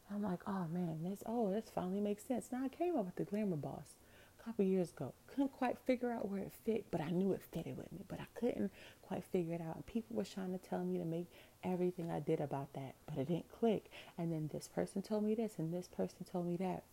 I'm 0.09 0.23
like, 0.23 0.41
oh 0.47 0.67
man, 0.73 1.01
this 1.03 1.23
oh 1.27 1.51
this 1.51 1.65
finally 1.75 2.01
makes 2.01 2.23
sense. 2.23 2.49
Now 2.53 2.65
I 2.65 2.69
came 2.69 2.97
up 2.97 3.07
with 3.07 3.17
the 3.17 3.25
Glamour 3.25 3.57
Boss 3.57 3.97
a 4.39 4.45
couple 4.45 4.65
years 4.65 4.93
ago. 4.93 5.13
Couldn't 5.27 5.53
quite 5.53 5.79
figure 5.79 6.13
out 6.13 6.29
where 6.29 6.41
it 6.41 6.53
fit, 6.65 6.85
but 6.93 7.01
I 7.01 7.11
knew 7.11 7.33
it 7.33 7.43
fitted 7.51 7.77
with 7.77 7.91
me. 7.91 8.05
But 8.07 8.21
I 8.21 8.27
couldn't 8.35 8.71
quite 9.03 9.25
figure 9.25 9.55
it 9.55 9.61
out. 9.61 9.75
And 9.75 9.87
people 9.87 10.17
were 10.17 10.25
trying 10.25 10.53
to 10.53 10.59
tell 10.59 10.85
me 10.85 10.99
to 10.99 11.05
make 11.05 11.27
everything 11.65 12.09
I 12.09 12.21
did 12.21 12.41
about 12.41 12.73
that, 12.75 12.95
but 13.07 13.19
it 13.19 13.27
didn't 13.27 13.51
click. 13.51 13.91
And 14.17 14.33
then 14.33 14.49
this 14.53 14.69
person 14.69 15.03
told 15.03 15.25
me 15.25 15.35
this, 15.35 15.55
and 15.59 15.75
this 15.75 15.89
person 15.89 16.25
told 16.31 16.47
me 16.47 16.57
that. 16.59 16.85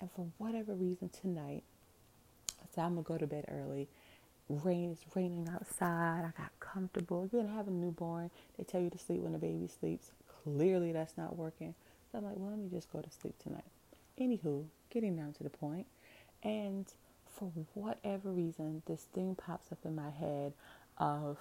And 0.00 0.08
for 0.12 0.26
whatever 0.38 0.74
reason 0.74 1.08
tonight, 1.08 1.64
so 2.72 2.82
I'm 2.82 2.94
gonna 2.94 3.02
go 3.02 3.18
to 3.18 3.26
bed 3.26 3.46
early. 3.48 3.88
Rain 4.48 4.90
is 4.90 4.98
raining 5.14 5.48
outside. 5.52 6.24
I 6.24 6.32
got 6.40 6.58
comfortable. 6.60 7.24
Again, 7.24 7.48
I 7.52 7.56
have 7.56 7.68
a 7.68 7.70
newborn. 7.70 8.30
They 8.56 8.64
tell 8.64 8.80
you 8.80 8.90
to 8.90 8.98
sleep 8.98 9.20
when 9.20 9.32
the 9.32 9.38
baby 9.38 9.68
sleeps. 9.68 10.10
Clearly, 10.44 10.92
that's 10.92 11.16
not 11.16 11.36
working. 11.36 11.74
So 12.10 12.18
I'm 12.18 12.24
like, 12.24 12.34
well, 12.36 12.50
let 12.50 12.58
me 12.58 12.68
just 12.70 12.90
go 12.90 13.00
to 13.00 13.10
sleep 13.10 13.34
tonight. 13.42 13.64
Anywho, 14.18 14.64
getting 14.90 15.16
down 15.16 15.32
to 15.34 15.42
the 15.42 15.50
point, 15.50 15.86
and 16.42 16.86
for 17.26 17.52
whatever 17.74 18.30
reason, 18.30 18.82
this 18.86 19.02
thing 19.14 19.34
pops 19.34 19.70
up 19.70 19.78
in 19.84 19.94
my 19.94 20.10
head 20.10 20.52
of 20.96 21.38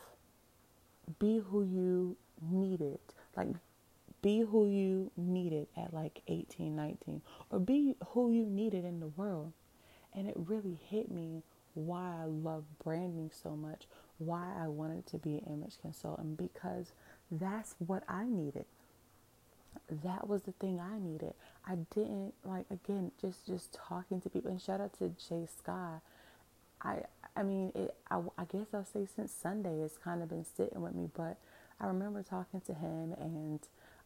be 1.19 1.39
who 1.49 1.63
you 1.63 2.17
needed, 2.41 2.99
like 3.35 3.47
be 4.21 4.41
who 4.41 4.67
you 4.67 5.11
needed 5.15 5.67
at 5.77 5.93
like 5.93 6.21
18, 6.27 6.75
19, 6.75 7.21
or 7.49 7.59
be 7.59 7.95
who 8.09 8.31
you 8.31 8.45
needed 8.45 8.83
in 8.83 8.99
the 8.99 9.07
world. 9.07 9.53
And 10.13 10.27
it 10.27 10.35
really 10.35 10.77
hit 10.89 11.11
me 11.11 11.43
why 11.77 12.15
I 12.21 12.25
love 12.25 12.63
branding 12.83 13.31
so 13.31 13.55
much, 13.55 13.87
why 14.17 14.51
I 14.59 14.67
wanted 14.67 15.05
to 15.07 15.17
be 15.17 15.35
an 15.35 15.43
image 15.53 15.75
consultant, 15.81 16.37
because 16.37 16.91
that's 17.31 17.75
what 17.79 18.03
I 18.09 18.25
needed 18.25 18.65
that 20.03 20.27
was 20.27 20.43
the 20.43 20.51
thing 20.53 20.79
I 20.79 20.99
needed. 20.99 21.33
I 21.65 21.75
didn't 21.93 22.33
like 22.43 22.65
again 22.71 23.11
just 23.21 23.45
just 23.45 23.73
talking 23.73 24.21
to 24.21 24.29
people 24.29 24.51
and 24.51 24.61
shout 24.61 24.81
out 24.81 24.97
to 24.99 25.09
Jay 25.09 25.47
Sky. 25.57 25.97
I 26.81 27.01
I 27.35 27.43
mean 27.43 27.71
it. 27.75 27.95
I, 28.09 28.21
I 28.37 28.45
guess 28.45 28.67
I'll 28.73 28.85
say 28.85 29.05
since 29.13 29.31
Sunday 29.31 29.81
it's 29.81 29.97
kind 29.97 30.21
of 30.21 30.29
been 30.29 30.45
sitting 30.45 30.81
with 30.81 30.95
me, 30.95 31.09
but 31.15 31.37
I 31.79 31.87
remember 31.87 32.23
talking 32.23 32.61
to 32.61 32.73
him 32.73 33.13
and 33.19 33.59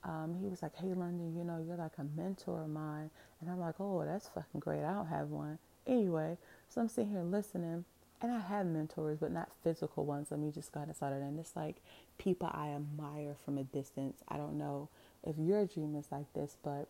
um, 0.04 0.36
he 0.42 0.48
was 0.48 0.62
like, 0.62 0.76
"Hey 0.76 0.88
Londyn, 0.88 1.36
you 1.38 1.44
know 1.44 1.64
you're 1.66 1.78
like 1.78 1.98
a 1.98 2.04
mentor 2.04 2.64
of 2.64 2.70
mine," 2.70 3.10
and 3.40 3.50
I'm 3.50 3.60
like, 3.60 3.76
"Oh, 3.80 4.04
that's 4.06 4.30
fucking 4.30 4.60
great. 4.60 4.84
I 4.84 4.94
don't 4.94 5.08
have 5.08 5.30
one." 5.30 5.60
Anyway, 5.88 6.38
so 6.70 6.82
I'm 6.82 6.88
sitting 6.88 7.12
here 7.12 7.24
listening, 7.24 7.86
and 8.22 8.32
I 8.32 8.40
have 8.40 8.66
mentors, 8.66 9.20
but 9.20 9.32
not 9.32 9.50
physical 9.64 10.06
ones. 10.06 10.28
Let 10.32 10.40
me 10.40 10.52
just 10.52 10.72
kind 10.72 10.90
of 10.90 10.96
started, 10.96 11.22
and 11.22 11.40
it's 11.40 11.56
like 11.56 11.78
people 12.18 12.50
I 12.52 12.70
admire 12.70 13.36
from 13.44 13.58
a 13.58 13.64
distance. 13.64 14.22
I 14.28 14.38
don't 14.38 14.58
know 14.58 14.90
if 15.24 15.38
your 15.38 15.66
dream 15.66 15.96
is 15.96 16.06
like 16.12 16.32
this, 16.34 16.58
but 16.64 16.88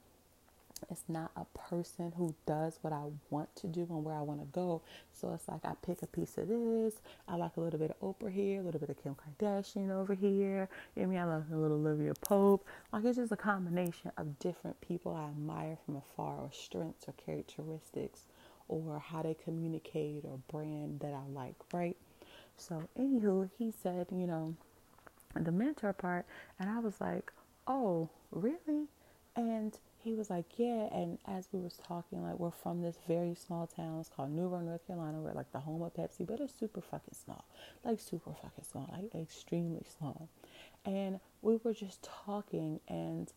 it's 0.89 1.03
not 1.07 1.31
a 1.35 1.45
person 1.57 2.13
who 2.17 2.33
does 2.45 2.79
what 2.81 2.91
I 2.91 3.03
want 3.29 3.55
to 3.57 3.67
do 3.67 3.81
and 3.89 4.03
where 4.03 4.15
I 4.15 4.21
want 4.21 4.39
to 4.39 4.47
go. 4.47 4.81
So 5.13 5.31
it's 5.33 5.47
like 5.47 5.63
I 5.63 5.73
pick 5.85 6.01
a 6.01 6.07
piece 6.07 6.37
of 6.37 6.47
this. 6.47 6.95
I 7.27 7.35
like 7.35 7.55
a 7.57 7.61
little 7.61 7.79
bit 7.79 7.91
of 7.91 7.99
Oprah 7.99 8.31
here, 8.31 8.61
a 8.61 8.63
little 8.63 8.79
bit 8.79 8.89
of 8.89 9.01
Kim 9.01 9.15
Kardashian 9.15 9.91
over 9.91 10.13
here. 10.13 10.67
You 10.95 11.03
know 11.03 11.07
I 11.07 11.11
mean? 11.11 11.19
I 11.19 11.35
like 11.35 11.43
a 11.51 11.55
little 11.55 11.77
Olivia 11.77 12.13
Pope. 12.15 12.65
Like 12.91 13.05
it's 13.05 13.17
just 13.17 13.31
a 13.31 13.37
combination 13.37 14.11
of 14.17 14.39
different 14.39 14.81
people 14.81 15.13
I 15.13 15.25
admire 15.25 15.77
from 15.85 15.97
afar, 15.97 16.37
or 16.37 16.49
strengths 16.51 17.07
or 17.07 17.13
characteristics, 17.13 18.21
or 18.71 18.99
how 18.99 19.21
they 19.21 19.35
communicate 19.35 20.23
or 20.23 20.39
brand 20.49 21.01
that 21.01 21.13
I 21.13 21.27
like, 21.31 21.55
right? 21.73 21.97
So, 22.57 22.83
anywho, 22.97 23.49
he 23.57 23.71
said, 23.71 24.07
you 24.11 24.25
know, 24.25 24.55
the 25.35 25.51
mentor 25.51 25.93
part, 25.93 26.25
and 26.59 26.69
I 26.69 26.79
was 26.79 27.01
like, 27.01 27.31
oh, 27.67 28.09
really? 28.31 28.87
And 29.35 29.77
he 30.03 30.13
was 30.13 30.29
like, 30.29 30.45
yeah. 30.57 30.87
And 30.93 31.17
as 31.27 31.47
we 31.51 31.59
was 31.59 31.77
talking, 31.87 32.23
like 32.23 32.39
we're 32.39 32.51
from 32.51 32.81
this 32.81 32.97
very 33.07 33.35
small 33.35 33.67
town. 33.67 33.99
It's 33.99 34.09
called 34.09 34.31
New 34.31 34.49
Bern, 34.49 34.65
North 34.65 34.85
Carolina. 34.87 35.19
We're 35.19 35.33
like 35.33 35.51
the 35.51 35.59
home 35.59 35.81
of 35.81 35.93
Pepsi, 35.93 36.25
but 36.25 36.39
it's 36.39 36.57
super 36.57 36.81
fucking 36.81 37.13
small, 37.13 37.45
like 37.83 37.99
super 37.99 38.31
fucking 38.33 38.65
small, 38.69 38.89
like 38.91 39.13
extremely 39.21 39.85
small. 39.97 40.27
And 40.85 41.19
we 41.41 41.57
were 41.63 41.73
just 41.73 42.07
talking, 42.25 42.79
and 42.87 43.31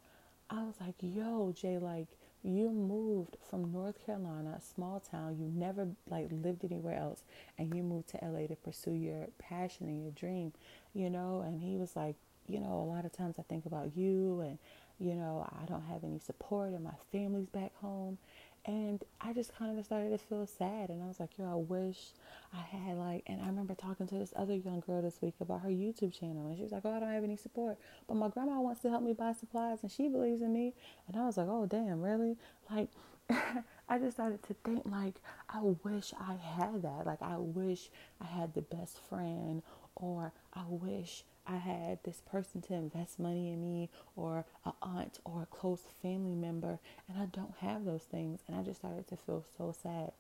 I 0.51 0.63
was 0.65 0.75
like, 0.81 0.95
yo, 1.01 1.53
Jay, 1.57 1.79
like 1.79 2.09
you 2.45 2.71
moved 2.71 3.39
from 3.49 3.73
North 3.73 4.05
Carolina, 4.05 4.57
a 4.59 4.61
small 4.61 5.01
town. 5.01 5.39
You 5.41 5.51
never 5.53 5.89
like 6.09 6.29
lived 6.31 6.65
anywhere 6.65 6.99
else, 6.99 7.23
and 7.59 7.75
you 7.75 7.83
moved 7.83 8.09
to 8.11 8.19
LA 8.23 8.47
to 8.47 8.57
pursue 8.57 8.93
your 8.93 9.29
passion 9.39 9.89
and 9.89 10.03
your 10.03 10.13
dream, 10.13 10.53
you 10.93 11.09
know. 11.09 11.43
And 11.45 11.61
he 11.61 11.77
was 11.77 11.97
like, 11.97 12.17
you 12.47 12.61
know, 12.61 12.75
a 12.75 12.89
lot 12.89 13.05
of 13.05 13.13
times 13.13 13.37
I 13.39 13.43
think 13.43 13.67
about 13.67 13.97
you 13.97 14.41
and, 14.41 14.59
you 14.99 15.15
know, 15.15 15.49
I 15.61 15.65
don't 15.67 15.85
have 15.85 16.05
any 16.05 16.19
support 16.19 16.73
and 16.73 16.85
my 16.85 16.95
family's 17.11 17.49
back 17.49 17.73
home. 17.81 18.19
And 18.67 19.03
I 19.21 19.35
just 19.35 19.55
kind 19.57 19.79
of 19.79 19.85
started 19.85 20.11
to 20.11 20.19
feel 20.19 20.47
sad. 20.47 20.89
And 20.89 21.03
I 21.03 21.07
was 21.07 21.21
like, 21.21 21.37
yo, 21.37 21.51
I 21.51 21.55
wish 21.55 22.13
I 22.53 22.63
had 22.63 22.97
like, 22.97 23.23
and 23.27 23.43
I 23.43 23.47
remember 23.47 23.75
talking 23.75 24.07
to 24.07 24.15
this 24.15 24.33
other 24.35 24.55
young 24.55 24.81
girl 24.81 25.03
this 25.03 25.19
week 25.21 25.35
about 25.41 25.61
her 25.61 25.69
YouTube 25.69 26.19
channel. 26.19 26.47
And 26.47 26.57
she 26.57 26.63
was 26.63 26.73
like, 26.73 26.83
oh, 26.85 26.93
I 26.93 27.01
don't 27.01 27.13
have 27.13 27.25
any 27.25 27.37
support. 27.37 27.79
But 28.09 28.15
my 28.15 28.29
grandma 28.29 28.61
wants 28.61 28.81
to 28.83 28.91
help 28.91 29.03
me 29.03 29.13
buy 29.13 29.33
supplies 29.33 29.83
and 29.83 29.93
she 29.93 30.09
believes 30.09 30.41
in 30.41 30.53
me. 30.53 30.73
And 31.09 31.17
I 31.17 31.27
was 31.27 31.37
like, 31.37 31.49
oh, 31.49 31.67
damn, 31.67 32.01
really? 32.01 32.37
Like, 32.71 32.89
I 33.89 33.99
just 33.99 34.17
started 34.17 34.43
to 34.45 34.55
think 34.65 34.83
like 34.87 35.15
I 35.49 35.61
wish 35.63 36.13
I 36.19 36.35
had 36.35 36.83
that. 36.83 37.07
Like 37.07 37.23
I 37.23 37.37
wish 37.39 37.91
I 38.21 38.27
had 38.27 38.55
the 38.55 38.63
best 38.63 38.99
friend 39.09 39.63
or 39.97 40.33
I 40.53 40.63
wish 40.69 41.25
I 41.47 41.57
had 41.57 41.99
this 42.05 42.23
person 42.31 42.63
to 42.63 42.75
invest 42.75 43.19
money 43.19 43.53
in 43.53 43.63
me 43.63 43.91
or 44.17 44.45
an 44.65 44.73
aunt 44.83 45.19
or 45.25 45.43
a 45.43 45.47
close 45.47 45.83
family 46.01 46.35
member 46.35 46.79
and 47.09 47.19
I 47.21 47.27
don't 47.27 47.55
have 47.61 47.85
those 47.85 48.03
things 48.03 48.41
and 48.47 48.57
I 48.57 48.63
just 48.63 48.81
started 48.81 49.07
to 49.09 49.17
feel 49.17 49.45
so 49.57 49.75
sad. 49.83 50.13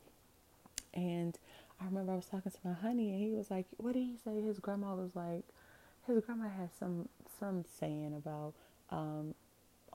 And 0.93 1.37
I 1.81 1.87
remember 1.87 2.12
I 2.12 2.16
was 2.16 2.26
talking 2.26 2.52
to 2.52 2.59
my 2.62 2.75
honey 2.75 3.11
and 3.11 3.21
he 3.21 3.31
was 3.31 3.50
like, 3.50 3.66
what 3.78 3.95
did 3.95 4.00
he 4.00 4.16
say? 4.23 4.40
His 4.43 4.59
grandma 4.59 4.95
was 4.95 5.16
like, 5.16 5.45
his 6.07 6.23
grandma 6.25 6.49
had 6.49 6.71
some, 6.78 7.09
some 7.40 7.64
saying 7.81 8.14
about, 8.14 8.52
um, 8.90 9.35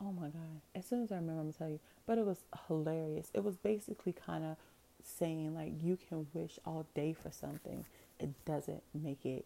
oh 0.01 0.12
my 0.12 0.27
God, 0.29 0.62
as 0.74 0.86
soon 0.88 1.03
as 1.03 1.12
I 1.12 1.15
remember, 1.15 1.41
I'm 1.41 1.51
gonna 1.51 1.57
tell 1.57 1.69
you, 1.69 1.79
but 2.07 2.17
it 2.17 2.25
was 2.25 2.39
hilarious. 2.67 3.29
It 3.36 3.43
was 3.43 3.55
basically 3.57 4.13
kind 4.13 4.43
of 4.43 4.57
saying 5.03 5.53
like, 5.53 5.74
you 5.81 5.98
can 6.09 6.25
wish 6.33 6.57
all 6.65 6.88
day 6.95 7.13
for 7.13 7.31
something. 7.31 7.86
It 8.19 8.29
doesn't 8.45 8.81
make 8.93 9.25
it 9.25 9.45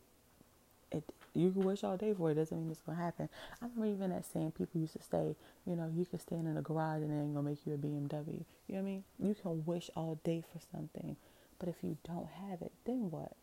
it 0.94 1.04
you 1.36 1.52
can 1.52 1.64
wish 1.64 1.84
all 1.84 1.98
day 1.98 2.14
for 2.14 2.32
it 2.32 2.36
doesn't 2.36 2.58
mean 2.58 2.70
it's 2.70 2.82
gonna 2.82 2.98
happen. 2.98 3.28
I 3.62 3.66
remember 3.66 3.86
even 3.88 4.10
that 4.12 4.26
saying 4.26 4.52
people 4.52 4.80
used 4.80 4.94
to 4.94 5.02
say, 5.02 5.36
you 5.66 5.76
know, 5.76 5.92
you 5.94 6.06
can 6.06 6.20
stand 6.20 6.48
in 6.48 6.58
a 6.58 6.62
garage 6.62 7.02
and 7.02 7.12
it 7.12 7.24
ain't 7.24 7.34
gonna 7.34 7.50
make 7.50 7.66
you 7.66 7.74
a 7.74 7.78
BMW. 7.78 8.46
You 8.68 8.76
know 8.76 8.76
what 8.76 8.80
I 8.80 8.82
mean? 8.82 9.04
You 9.20 9.36
can 9.36 9.66
wish 9.66 9.90
all 9.96 10.20
day 10.24 10.44
for 10.52 10.60
something, 10.72 11.16
but 11.60 11.70
if 11.70 11.76
you 11.82 11.98
don't 12.04 12.30
have 12.50 12.62
it, 12.62 12.72
then 12.86 13.10
what? 13.10 13.34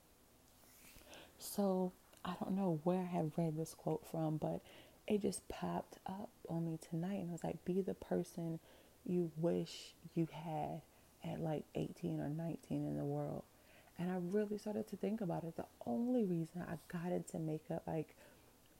So 1.38 1.92
I 2.24 2.34
don't 2.40 2.54
know 2.54 2.80
where 2.84 3.00
I 3.00 3.16
have 3.16 3.32
read 3.36 3.56
this 3.56 3.74
quote 3.74 4.06
from, 4.10 4.36
but 4.36 4.60
it 5.08 5.22
just 5.22 5.48
popped 5.48 5.98
up 6.06 6.30
on 6.48 6.64
me 6.64 6.78
tonight 6.90 7.20
and 7.20 7.30
I 7.30 7.32
was 7.32 7.42
like, 7.42 7.64
be 7.64 7.80
the 7.80 7.94
person 7.94 8.60
you 9.04 9.32
wish 9.36 9.94
you 10.14 10.28
had 10.32 10.82
at 11.24 11.40
like 11.40 11.64
18 11.74 12.20
or 12.20 12.28
19 12.28 12.58
in 12.86 12.96
the 12.96 13.04
world. 13.04 13.42
And 14.00 14.10
I 14.10 14.16
really 14.30 14.56
started 14.56 14.88
to 14.88 14.96
think 14.96 15.20
about 15.20 15.44
it. 15.44 15.56
The 15.56 15.66
only 15.86 16.24
reason 16.24 16.64
I 16.66 16.76
got 16.88 17.12
into 17.12 17.38
makeup, 17.38 17.82
like 17.86 18.16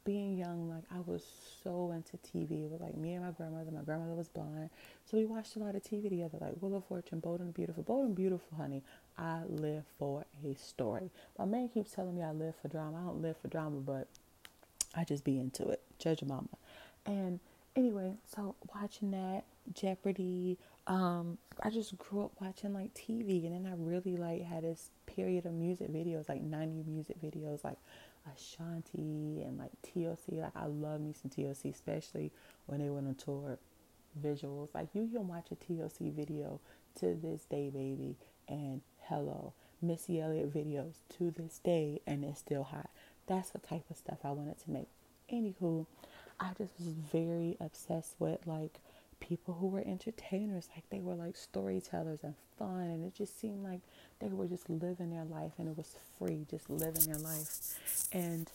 being 0.03 0.39
young, 0.39 0.71
like 0.71 0.85
I 0.91 1.01
was 1.05 1.23
so 1.63 1.93
into 1.93 2.17
TV. 2.17 2.65
It 2.65 2.71
was 2.71 2.81
like 2.81 2.97
me 2.97 3.13
and 3.13 3.25
my 3.27 3.33
grandmother. 3.33 3.71
My 3.71 3.83
grandmother 3.83 4.15
was 4.15 4.29
blind. 4.29 4.71
So 5.05 5.19
we 5.19 5.27
watched 5.27 5.57
a 5.57 5.59
lot 5.59 5.75
of 5.75 5.83
TV 5.83 6.09
together, 6.09 6.39
like 6.41 6.55
Wheel 6.61 6.75
of 6.75 6.87
Fortune, 6.87 7.21
Bold 7.21 7.41
and 7.41 7.53
Beautiful. 7.53 7.83
Bold 7.83 8.07
and 8.07 8.15
Beautiful, 8.15 8.57
honey. 8.57 8.83
I 9.19 9.43
live 9.47 9.85
for 9.99 10.25
a 10.43 10.55
story. 10.55 11.11
My 11.39 11.45
man 11.45 11.69
keeps 11.69 11.93
telling 11.93 12.17
me 12.17 12.23
I 12.23 12.33
live 12.33 12.55
for 12.63 12.69
drama. 12.69 12.97
I 12.97 13.07
don't 13.07 13.21
live 13.21 13.37
for 13.37 13.49
drama, 13.49 13.77
but 13.81 14.09
I 14.95 15.05
just 15.05 15.23
be 15.23 15.39
into 15.39 15.69
it. 15.69 15.83
Judge 15.99 16.23
mama. 16.23 16.49
And 17.05 17.41
anyway, 17.77 18.15
so 18.35 18.55
watching 18.75 19.11
that, 19.11 19.45
Jeopardy, 19.75 20.57
um, 20.87 21.39
I 21.63 21.71
just 21.71 21.97
grew 21.99 22.25
up 22.25 22.33
watching 22.41 22.73
like 22.75 22.95
TV 22.95 23.47
and 23.47 23.55
then 23.55 23.71
I 23.71 23.77
really 23.77 24.17
like 24.17 24.43
had 24.43 24.65
this 24.65 24.91
period 25.07 25.47
of 25.47 25.53
music 25.53 25.93
videos, 25.93 26.29
like 26.29 26.43
90 26.43 26.85
music 26.87 27.21
videos, 27.23 27.63
like 27.65 27.79
Ashanti 28.35 29.43
and 29.43 29.59
like 29.59 29.71
TLC. 29.83 30.41
Like 30.41 30.57
I 30.57 30.67
love 30.67 31.01
me 31.01 31.15
some 31.21 31.31
TLC, 31.31 31.73
especially 31.73 32.33
when 32.67 32.81
they 32.81 32.91
went 32.91 33.07
on 33.07 33.15
tour. 33.15 33.59
Visuals, 34.21 34.75
like 34.75 34.89
you 34.93 35.09
can 35.13 35.29
watch 35.29 35.47
a 35.53 35.55
TLC 35.55 36.13
video 36.13 36.59
to 36.99 37.15
this 37.15 37.45
day, 37.45 37.71
baby, 37.71 38.17
and 38.49 38.81
hello, 39.03 39.53
Missy 39.81 40.21
Elliott 40.21 40.53
videos 40.53 40.95
to 41.17 41.31
this 41.31 41.61
day, 41.63 42.01
and 42.09 42.25
it's 42.25 42.41
still 42.41 42.65
hot. 42.65 42.91
That's 43.29 43.51
the 43.51 43.61
type 43.61 43.85
of 43.89 43.97
stuff 43.97 44.19
I 44.25 44.33
wanted 44.33 44.59
to 44.65 44.71
make. 44.73 44.89
Anywho, 45.33 45.87
I 46.41 46.49
just 46.59 46.73
was 46.81 46.95
very 47.13 47.57
obsessed 47.61 48.17
with 48.19 48.45
like 48.47 48.81
people 49.21 49.55
who 49.55 49.69
were 49.69 49.81
entertainers, 49.81 50.69
like 50.75 50.89
they 50.91 51.01
were 51.01 51.15
like 51.15 51.37
storytellers 51.37 52.21
and 52.23 52.35
fun, 52.59 52.81
and 52.81 53.05
it 53.05 53.15
just 53.15 53.39
seemed 53.41 53.63
like 53.63 53.81
they 54.21 54.29
were 54.29 54.47
just 54.47 54.69
living 54.69 55.11
their 55.11 55.25
life 55.25 55.53
and 55.59 55.69
it 55.69 55.77
was 55.77 55.97
free, 56.19 56.47
just 56.51 56.69
living 56.69 57.05
their 57.05 57.21
life. 57.21 57.79
And 58.13 58.51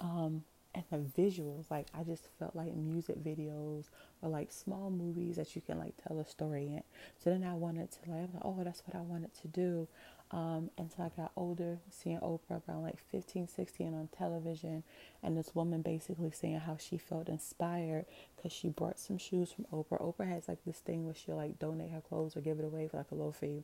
um, 0.00 0.44
and 0.74 0.84
the 0.90 1.22
visuals. 1.22 1.70
Like 1.70 1.86
I 1.94 2.02
just 2.02 2.28
felt 2.38 2.54
like 2.54 2.74
music 2.74 3.22
videos 3.22 3.84
or 4.22 4.28
like 4.28 4.52
small 4.52 4.90
movies 4.90 5.36
that 5.36 5.54
you 5.54 5.62
can 5.62 5.78
like 5.78 5.94
tell 6.06 6.18
a 6.18 6.26
story 6.26 6.66
in. 6.66 6.82
So 7.22 7.30
then 7.30 7.44
I 7.44 7.54
wanted 7.54 7.90
to 7.92 8.10
like, 8.10 8.30
oh, 8.42 8.60
that's 8.62 8.82
what 8.86 8.96
I 8.96 9.02
wanted 9.02 9.34
to 9.42 9.48
do. 9.48 9.88
Um, 10.34 10.70
until 10.76 11.04
I 11.04 11.10
got 11.10 11.30
older, 11.36 11.78
seeing 11.90 12.18
Oprah 12.18 12.60
around 12.68 12.82
like 12.82 12.98
15, 13.12 13.46
16 13.46 13.94
on 13.94 14.08
television, 14.18 14.82
and 15.22 15.36
this 15.36 15.54
woman 15.54 15.80
basically 15.80 16.32
saying 16.32 16.58
how 16.58 16.76
she 16.76 16.98
felt 16.98 17.28
inspired 17.28 18.06
because 18.34 18.50
she 18.50 18.68
brought 18.68 18.98
some 18.98 19.16
shoes 19.16 19.52
from 19.52 19.64
Oprah. 19.72 20.02
Oprah 20.02 20.28
has 20.28 20.48
like 20.48 20.58
this 20.66 20.78
thing 20.78 21.04
where 21.04 21.14
she'll 21.14 21.36
like 21.36 21.60
donate 21.60 21.92
her 21.92 22.00
clothes 22.00 22.36
or 22.36 22.40
give 22.40 22.58
it 22.58 22.64
away 22.64 22.88
for 22.88 22.96
like 22.96 23.12
a 23.12 23.14
low 23.14 23.30
fee. 23.30 23.62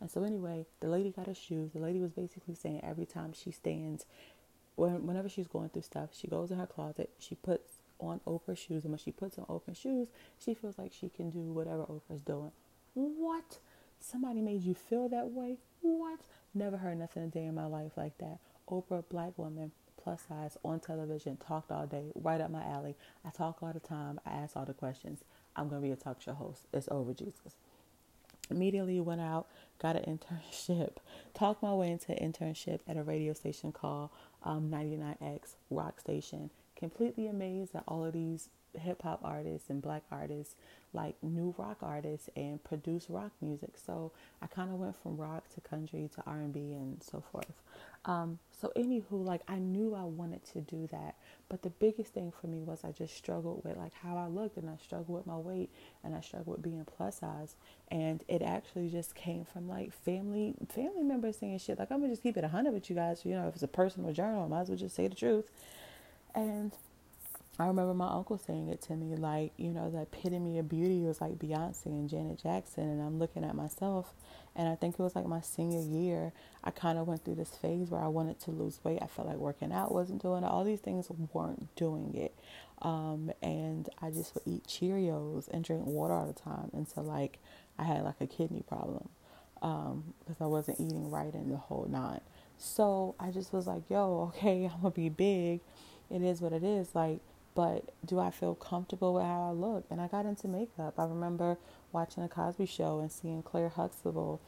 And 0.00 0.10
so 0.10 0.24
anyway, 0.24 0.64
the 0.80 0.88
lady 0.88 1.10
got 1.10 1.26
her 1.26 1.34
shoes. 1.34 1.72
The 1.74 1.80
lady 1.80 2.00
was 2.00 2.12
basically 2.12 2.54
saying 2.54 2.80
every 2.82 3.04
time 3.04 3.34
she 3.34 3.50
stands, 3.50 4.06
when, 4.76 5.06
whenever 5.06 5.28
she's 5.28 5.48
going 5.48 5.68
through 5.68 5.82
stuff, 5.82 6.10
she 6.14 6.28
goes 6.28 6.50
in 6.50 6.58
her 6.58 6.66
closet, 6.66 7.10
she 7.18 7.34
puts 7.34 7.82
on 7.98 8.20
Oprah 8.26 8.56
shoes, 8.56 8.84
and 8.84 8.92
when 8.92 8.98
she 8.98 9.12
puts 9.12 9.38
on 9.38 9.44
Oprah 9.46 9.76
shoes, 9.76 10.08
she 10.38 10.54
feels 10.54 10.78
like 10.78 10.94
she 10.98 11.10
can 11.10 11.28
do 11.28 11.40
whatever 11.40 11.82
Oprah's 11.82 12.22
doing. 12.22 12.52
What? 12.94 13.58
Somebody 14.00 14.40
made 14.40 14.62
you 14.62 14.74
feel 14.74 15.08
that 15.08 15.30
way? 15.30 15.58
What? 15.80 16.20
Never 16.54 16.76
heard 16.76 16.98
nothing 16.98 17.24
a 17.24 17.26
day 17.26 17.44
in 17.44 17.54
my 17.54 17.66
life 17.66 17.92
like 17.96 18.16
that. 18.18 18.38
Oprah, 18.68 19.04
black 19.08 19.36
woman, 19.36 19.72
plus 20.02 20.22
size, 20.28 20.56
on 20.64 20.80
television, 20.80 21.36
talked 21.36 21.70
all 21.70 21.86
day, 21.86 22.12
right 22.14 22.40
up 22.40 22.50
my 22.50 22.64
alley. 22.64 22.96
I 23.24 23.30
talk 23.30 23.62
all 23.62 23.72
the 23.72 23.80
time. 23.80 24.20
I 24.26 24.30
ask 24.30 24.56
all 24.56 24.64
the 24.64 24.74
questions. 24.74 25.22
I'm 25.56 25.68
going 25.68 25.82
to 25.82 25.86
be 25.86 25.92
a 25.92 25.96
talk 25.96 26.20
show 26.22 26.34
host. 26.34 26.66
It's 26.72 26.88
over, 26.90 27.12
Jesus. 27.12 27.56
Immediately 28.50 29.00
went 29.00 29.20
out, 29.20 29.48
got 29.80 29.96
an 29.96 30.04
internship, 30.18 30.96
talked 31.34 31.62
my 31.62 31.74
way 31.74 31.90
into 31.90 32.12
an 32.12 32.32
internship 32.32 32.80
at 32.86 32.96
a 32.96 33.02
radio 33.02 33.32
station 33.32 33.72
called 33.72 34.10
um, 34.44 34.70
99X 34.70 35.54
Rock 35.70 36.00
Station. 36.00 36.50
Completely 36.76 37.26
amazed 37.26 37.74
at 37.74 37.84
all 37.88 38.04
of 38.04 38.12
these 38.12 38.50
hip 38.78 39.02
hop 39.02 39.20
artists 39.24 39.70
and 39.70 39.80
black 39.80 40.02
artists, 40.10 40.54
like 40.92 41.14
new 41.22 41.54
rock 41.58 41.78
artists, 41.82 42.28
and 42.36 42.62
produce 42.62 43.08
rock 43.08 43.32
music. 43.40 43.70
So 43.84 44.12
I 44.42 44.46
kind 44.46 44.70
of 44.70 44.76
went 44.78 44.96
from 45.02 45.16
rock 45.16 45.44
to 45.54 45.60
country 45.62 46.10
to 46.14 46.22
R 46.26 46.36
and 46.36 46.52
B 46.52 46.60
and 46.72 47.02
so 47.02 47.22
forth. 47.32 47.52
Um, 48.04 48.38
so 48.60 48.72
anywho, 48.76 49.24
like 49.24 49.42
I 49.48 49.56
knew 49.56 49.94
I 49.94 50.04
wanted 50.04 50.44
to 50.52 50.60
do 50.60 50.86
that, 50.92 51.16
but 51.48 51.62
the 51.62 51.70
biggest 51.70 52.14
thing 52.14 52.32
for 52.40 52.46
me 52.46 52.58
was 52.58 52.84
I 52.84 52.92
just 52.92 53.16
struggled 53.16 53.64
with 53.64 53.76
like 53.76 53.92
how 53.94 54.16
I 54.16 54.28
looked, 54.28 54.56
and 54.56 54.70
I 54.70 54.76
struggled 54.76 55.16
with 55.16 55.26
my 55.26 55.36
weight, 55.36 55.70
and 56.04 56.14
I 56.14 56.20
struggled 56.20 56.56
with 56.56 56.62
being 56.62 56.84
plus 56.96 57.18
size, 57.18 57.56
and 57.88 58.22
it 58.28 58.42
actually 58.42 58.90
just 58.90 59.14
came 59.14 59.44
from 59.44 59.68
like 59.68 59.92
family 59.92 60.54
family 60.68 61.02
members 61.02 61.38
saying 61.38 61.58
shit. 61.58 61.78
Like 61.78 61.90
I'm 61.90 62.00
gonna 62.00 62.12
just 62.12 62.22
keep 62.22 62.36
it 62.36 62.44
hundred 62.44 62.74
with 62.74 62.88
you 62.88 62.96
guys. 62.96 63.24
You 63.24 63.34
know, 63.34 63.48
if 63.48 63.54
it's 63.54 63.62
a 63.62 63.68
personal 63.68 64.12
journal, 64.12 64.44
I 64.44 64.48
might 64.48 64.60
as 64.62 64.68
well 64.68 64.78
just 64.78 64.94
say 64.94 65.08
the 65.08 65.14
truth. 65.14 65.50
And 66.36 66.72
I 67.58 67.66
remember 67.66 67.94
my 67.94 68.12
uncle 68.12 68.38
saying 68.38 68.68
it 68.68 68.82
to 68.82 68.94
me, 68.96 69.16
like, 69.16 69.52
you 69.56 69.70
know, 69.72 69.90
the 69.90 70.02
epitome 70.02 70.58
of 70.58 70.68
beauty 70.68 71.02
was 71.02 71.20
like 71.22 71.38
Beyonce 71.38 71.86
and 71.86 72.10
Janet 72.10 72.42
Jackson. 72.42 72.84
And 72.84 73.02
I'm 73.02 73.18
looking 73.18 73.44
at 73.44 73.56
myself, 73.56 74.14
and 74.56 74.68
I 74.68 74.76
think 74.76 74.96
it 74.98 75.02
was 75.02 75.16
like 75.16 75.26
my 75.26 75.40
senior 75.40 75.80
year, 75.80 76.32
I 76.64 76.70
kind 76.72 76.98
of 76.98 77.08
went 77.08 77.24
through 77.24 77.36
this 77.36 77.56
phase 77.56 77.90
where 77.90 78.02
I 78.02 78.08
wanted 78.08 78.40
to 78.42 78.52
lose 78.52 78.80
weight. 78.84 79.00
I 79.02 79.06
felt 79.06 79.28
like 79.28 79.38
working 79.38 79.72
out 79.72 79.92
wasn't 79.92 80.22
doing 80.22 80.44
it, 80.44 80.48
all 80.48 80.64
these 80.64 80.80
things 80.80 81.08
weren't 81.32 81.74
doing 81.76 82.14
it. 82.14 82.34
Um, 82.82 83.32
and 83.42 83.88
I 84.02 84.10
just 84.10 84.34
would 84.34 84.44
eat 84.46 84.64
Cheerios 84.68 85.48
and 85.48 85.64
drink 85.64 85.86
water 85.86 86.14
all 86.14 86.26
the 86.26 86.34
time 86.38 86.70
until 86.74 87.04
like 87.04 87.38
I 87.78 87.84
had 87.84 88.04
like 88.04 88.20
a 88.20 88.26
kidney 88.26 88.64
problem 88.68 89.08
um, 89.62 90.14
because 90.20 90.40
I 90.40 90.46
wasn't 90.46 90.80
eating 90.80 91.10
right 91.10 91.34
in 91.34 91.50
the 91.50 91.56
whole 91.56 91.86
nine. 91.90 92.20
So 92.58 93.14
I 93.18 93.30
just 93.30 93.52
was 93.52 93.66
like, 93.66 93.82
yo, 93.90 94.32
okay, 94.36 94.66
I'm 94.72 94.82
gonna 94.82 94.90
be 94.90 95.08
big. 95.08 95.60
It 96.10 96.22
is 96.22 96.40
what 96.40 96.52
it 96.52 96.62
is. 96.62 96.94
Like, 96.94 97.20
but 97.54 97.90
do 98.04 98.18
I 98.18 98.30
feel 98.30 98.54
comfortable 98.54 99.14
with 99.14 99.24
how 99.24 99.48
I 99.48 99.52
look? 99.52 99.84
And 99.90 100.00
I 100.00 100.08
got 100.08 100.26
into 100.26 100.48
makeup. 100.48 100.94
I 100.98 101.04
remember 101.04 101.56
watching 101.92 102.22
a 102.22 102.28
Cosby 102.28 102.66
show 102.66 103.00
and 103.00 103.10
seeing 103.10 103.42
Claire 103.42 103.70
Huxtable 103.70 104.40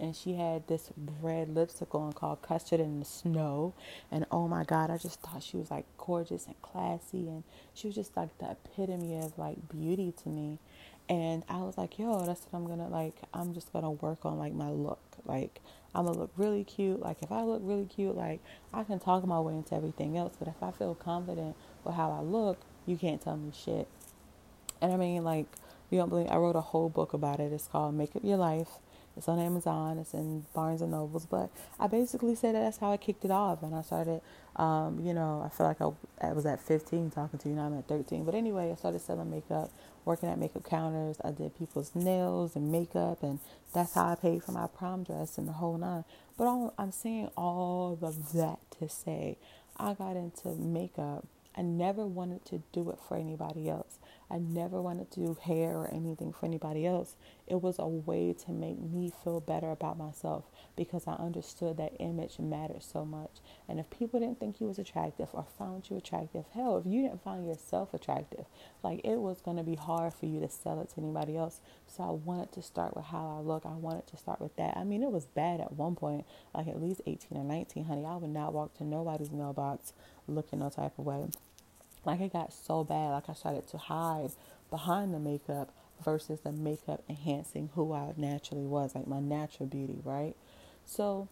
and 0.00 0.16
she 0.16 0.34
had 0.34 0.66
this 0.66 0.90
red 1.20 1.54
lipstick 1.54 1.94
on 1.94 2.12
called 2.12 2.40
Custard 2.40 2.80
in 2.80 2.98
the 2.98 3.04
Snow. 3.04 3.74
And 4.10 4.24
oh 4.30 4.48
my 4.48 4.64
God, 4.64 4.90
I 4.90 4.96
just 4.96 5.20
thought 5.20 5.42
she 5.42 5.58
was 5.58 5.70
like 5.70 5.84
gorgeous 5.98 6.46
and 6.46 6.60
classy. 6.62 7.28
And 7.28 7.44
she 7.74 7.88
was 7.88 7.94
just 7.94 8.16
like 8.16 8.36
the 8.38 8.50
epitome 8.50 9.18
of 9.18 9.38
like 9.38 9.68
beauty 9.68 10.12
to 10.22 10.30
me. 10.30 10.58
And 11.10 11.42
I 11.48 11.56
was 11.58 11.76
like, 11.76 11.98
yo, 11.98 12.24
that's 12.24 12.46
what 12.48 12.56
I'm 12.56 12.68
gonna 12.68 12.88
like. 12.88 13.16
I'm 13.34 13.52
just 13.52 13.72
gonna 13.72 13.90
work 13.90 14.24
on 14.24 14.38
like 14.38 14.52
my 14.52 14.70
look. 14.70 15.00
Like, 15.24 15.60
I'm 15.92 16.06
gonna 16.06 16.16
look 16.16 16.30
really 16.36 16.62
cute. 16.62 17.00
Like, 17.00 17.20
if 17.20 17.32
I 17.32 17.42
look 17.42 17.62
really 17.64 17.84
cute, 17.84 18.16
like, 18.16 18.40
I 18.72 18.84
can 18.84 19.00
talk 19.00 19.26
my 19.26 19.40
way 19.40 19.54
into 19.54 19.74
everything 19.74 20.16
else. 20.16 20.36
But 20.38 20.46
if 20.46 20.62
I 20.62 20.70
feel 20.70 20.94
confident 20.94 21.56
with 21.82 21.96
how 21.96 22.12
I 22.12 22.20
look, 22.20 22.60
you 22.86 22.96
can't 22.96 23.20
tell 23.20 23.36
me 23.36 23.50
shit. 23.52 23.88
And 24.80 24.92
I 24.92 24.96
mean, 24.96 25.24
like, 25.24 25.46
you 25.90 25.98
don't 25.98 26.10
believe 26.10 26.28
I 26.30 26.36
wrote 26.36 26.54
a 26.54 26.60
whole 26.60 26.88
book 26.88 27.12
about 27.12 27.40
it. 27.40 27.52
It's 27.52 27.66
called 27.66 27.96
Make 27.96 28.14
Up 28.14 28.22
Your 28.22 28.36
Life. 28.36 28.78
It's 29.20 29.28
on 29.28 29.38
Amazon. 29.38 29.98
It's 29.98 30.14
in 30.14 30.46
Barnes 30.54 30.80
and 30.80 30.92
Nobles. 30.92 31.26
But 31.26 31.50
I 31.78 31.88
basically 31.88 32.34
said 32.34 32.54
that 32.54 32.62
that's 32.62 32.78
how 32.78 32.90
I 32.90 32.96
kicked 32.96 33.22
it 33.26 33.30
off, 33.30 33.62
and 33.62 33.74
I 33.74 33.82
started. 33.82 34.22
Um, 34.56 34.98
you 35.04 35.12
know, 35.12 35.42
I 35.44 35.54
feel 35.54 35.66
like 35.66 35.82
I, 35.82 36.28
I 36.28 36.32
was 36.32 36.46
at 36.46 36.58
15 36.62 37.10
talking 37.10 37.38
to 37.38 37.50
you. 37.50 37.54
Now 37.54 37.66
I'm 37.66 37.78
at 37.78 37.86
13. 37.86 38.24
But 38.24 38.34
anyway, 38.34 38.72
I 38.72 38.76
started 38.76 39.02
selling 39.02 39.30
makeup, 39.30 39.70
working 40.06 40.30
at 40.30 40.38
makeup 40.38 40.64
counters. 40.64 41.18
I 41.22 41.32
did 41.32 41.58
people's 41.58 41.94
nails 41.94 42.56
and 42.56 42.72
makeup, 42.72 43.22
and 43.22 43.40
that's 43.74 43.92
how 43.94 44.06
I 44.06 44.14
paid 44.14 44.42
for 44.42 44.52
my 44.52 44.68
prom 44.68 45.04
dress 45.04 45.36
and 45.36 45.46
the 45.46 45.52
whole 45.52 45.76
nine. 45.76 46.04
But 46.38 46.72
I'm 46.78 46.92
saying 46.92 47.30
all 47.36 47.98
of 48.00 48.32
that 48.32 48.58
to 48.78 48.88
say, 48.88 49.36
I 49.76 49.92
got 49.92 50.16
into 50.16 50.48
makeup. 50.48 51.26
I 51.54 51.60
never 51.60 52.06
wanted 52.06 52.46
to 52.46 52.62
do 52.72 52.88
it 52.90 52.98
for 53.06 53.18
anybody 53.18 53.68
else. 53.68 53.98
I 54.30 54.38
never 54.38 54.80
wanted 54.80 55.10
to 55.12 55.20
do 55.20 55.36
hair 55.42 55.76
or 55.76 55.88
anything 55.92 56.32
for 56.32 56.46
anybody 56.46 56.86
else. 56.86 57.16
It 57.46 57.60
was 57.60 57.78
a 57.78 57.86
way 57.86 58.32
to 58.44 58.52
make 58.52 58.78
me 58.78 59.12
feel 59.24 59.40
better 59.40 59.70
about 59.70 59.98
myself 59.98 60.44
because 60.76 61.08
I 61.08 61.14
understood 61.14 61.76
that 61.78 61.94
image 61.98 62.38
mattered 62.38 62.82
so 62.82 63.04
much. 63.04 63.40
And 63.68 63.80
if 63.80 63.90
people 63.90 64.20
didn't 64.20 64.38
think 64.38 64.60
you 64.60 64.68
was 64.68 64.78
attractive 64.78 65.28
or 65.32 65.44
found 65.58 65.90
you 65.90 65.96
attractive, 65.96 66.44
hell, 66.54 66.78
if 66.78 66.86
you 66.86 67.02
didn't 67.02 67.24
find 67.24 67.46
yourself 67.46 67.92
attractive, 67.92 68.46
like 68.84 69.00
it 69.04 69.18
was 69.18 69.40
going 69.40 69.56
to 69.56 69.64
be 69.64 69.74
hard 69.74 70.14
for 70.14 70.26
you 70.26 70.40
to 70.40 70.48
sell 70.48 70.80
it 70.80 70.90
to 70.90 71.00
anybody 71.00 71.36
else. 71.36 71.60
So 71.88 72.04
I 72.04 72.10
wanted 72.10 72.52
to 72.52 72.62
start 72.62 72.94
with 72.94 73.06
how 73.06 73.36
I 73.36 73.40
look. 73.40 73.66
I 73.66 73.74
wanted 73.74 74.06
to 74.08 74.16
start 74.16 74.40
with 74.40 74.54
that. 74.56 74.76
I 74.76 74.84
mean, 74.84 75.02
it 75.02 75.10
was 75.10 75.26
bad 75.26 75.60
at 75.60 75.72
one 75.72 75.96
point, 75.96 76.24
like 76.54 76.68
at 76.68 76.80
least 76.80 77.00
18 77.06 77.36
or 77.36 77.44
19, 77.44 77.84
honey. 77.84 78.04
I 78.06 78.16
would 78.16 78.30
not 78.30 78.52
walk 78.52 78.74
to 78.74 78.84
nobody's 78.84 79.32
mailbox 79.32 79.92
looking 80.28 80.60
no 80.60 80.70
type 80.70 80.98
of 80.98 81.04
way. 81.04 81.26
Like 82.04 82.20
it 82.20 82.32
got 82.32 82.52
so 82.52 82.84
bad, 82.84 83.10
like 83.10 83.28
I 83.28 83.34
started 83.34 83.68
to 83.68 83.78
hide 83.78 84.30
behind 84.70 85.12
the 85.12 85.18
makeup 85.18 85.72
versus 86.02 86.40
the 86.40 86.52
makeup 86.52 87.02
enhancing 87.08 87.70
who 87.74 87.92
I 87.92 88.12
naturally 88.16 88.64
was, 88.64 88.94
like 88.94 89.06
my 89.06 89.20
natural 89.20 89.66
beauty, 89.66 90.00
right? 90.04 90.34
So, 90.86 91.28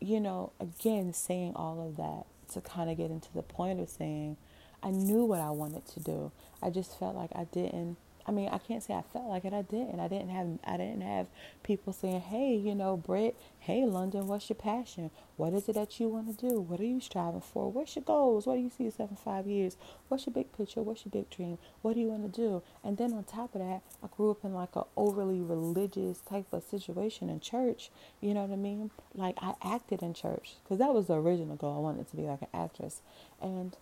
you 0.00 0.20
know, 0.20 0.52
again, 0.60 1.12
saying 1.12 1.54
all 1.56 1.86
of 1.86 1.96
that 1.96 2.26
to 2.52 2.60
kind 2.60 2.88
of 2.90 2.96
get 2.96 3.10
into 3.10 3.32
the 3.34 3.42
point 3.42 3.80
of 3.80 3.88
saying 3.88 4.36
I 4.82 4.90
knew 4.90 5.24
what 5.24 5.40
I 5.40 5.50
wanted 5.50 5.86
to 5.88 6.00
do. 6.00 6.30
I 6.62 6.70
just 6.70 6.98
felt 6.98 7.16
like 7.16 7.30
I 7.34 7.44
didn't 7.44 7.96
I 8.28 8.32
mean, 8.32 8.48
I 8.48 8.58
can't 8.58 8.82
say 8.82 8.92
I 8.94 9.02
felt 9.12 9.26
like 9.26 9.44
it. 9.44 9.52
I 9.52 9.62
didn't. 9.62 10.00
I 10.00 10.08
didn't 10.08 10.30
have. 10.30 10.58
I 10.64 10.76
didn't 10.76 11.02
have 11.02 11.28
people 11.62 11.92
saying, 11.92 12.22
"Hey, 12.22 12.56
you 12.56 12.74
know, 12.74 12.96
Britt. 12.96 13.36
Hey, 13.60 13.82
Londyn. 13.82 14.26
What's 14.26 14.48
your 14.48 14.56
passion? 14.56 15.10
What 15.36 15.52
is 15.52 15.68
it 15.68 15.74
that 15.74 16.00
you 16.00 16.08
want 16.08 16.36
to 16.36 16.48
do? 16.48 16.60
What 16.60 16.80
are 16.80 16.84
you 16.84 17.00
striving 17.00 17.40
for? 17.40 17.70
What's 17.70 17.94
your 17.94 18.04
goals? 18.04 18.46
What 18.46 18.56
do 18.56 18.60
you 18.60 18.70
see 18.70 18.84
yourself 18.84 19.10
in 19.10 19.16
five 19.16 19.46
years? 19.46 19.76
What's 20.08 20.26
your 20.26 20.34
big 20.34 20.52
picture? 20.56 20.82
What's 20.82 21.04
your 21.04 21.12
big 21.12 21.30
dream? 21.30 21.58
What 21.82 21.94
do 21.94 22.00
you 22.00 22.08
want 22.08 22.32
to 22.32 22.40
do?" 22.40 22.62
And 22.82 22.96
then 22.98 23.12
on 23.12 23.24
top 23.24 23.54
of 23.54 23.60
that, 23.60 23.82
I 24.02 24.08
grew 24.08 24.32
up 24.32 24.44
in 24.44 24.54
like 24.54 24.74
a 24.74 24.84
overly 24.96 25.40
religious 25.40 26.18
type 26.18 26.52
of 26.52 26.64
situation 26.64 27.30
in 27.30 27.38
church. 27.40 27.90
You 28.20 28.34
know 28.34 28.42
what 28.42 28.52
I 28.52 28.56
mean? 28.56 28.90
Like 29.14 29.36
I 29.40 29.54
acted 29.62 30.02
in 30.02 30.14
church 30.14 30.56
because 30.64 30.78
that 30.78 30.92
was 30.92 31.06
the 31.06 31.14
original 31.14 31.56
goal. 31.56 31.76
I 31.76 31.80
wanted 31.80 32.10
to 32.10 32.16
be 32.16 32.22
like 32.22 32.42
an 32.42 32.48
actress, 32.52 33.02
and 33.40 33.76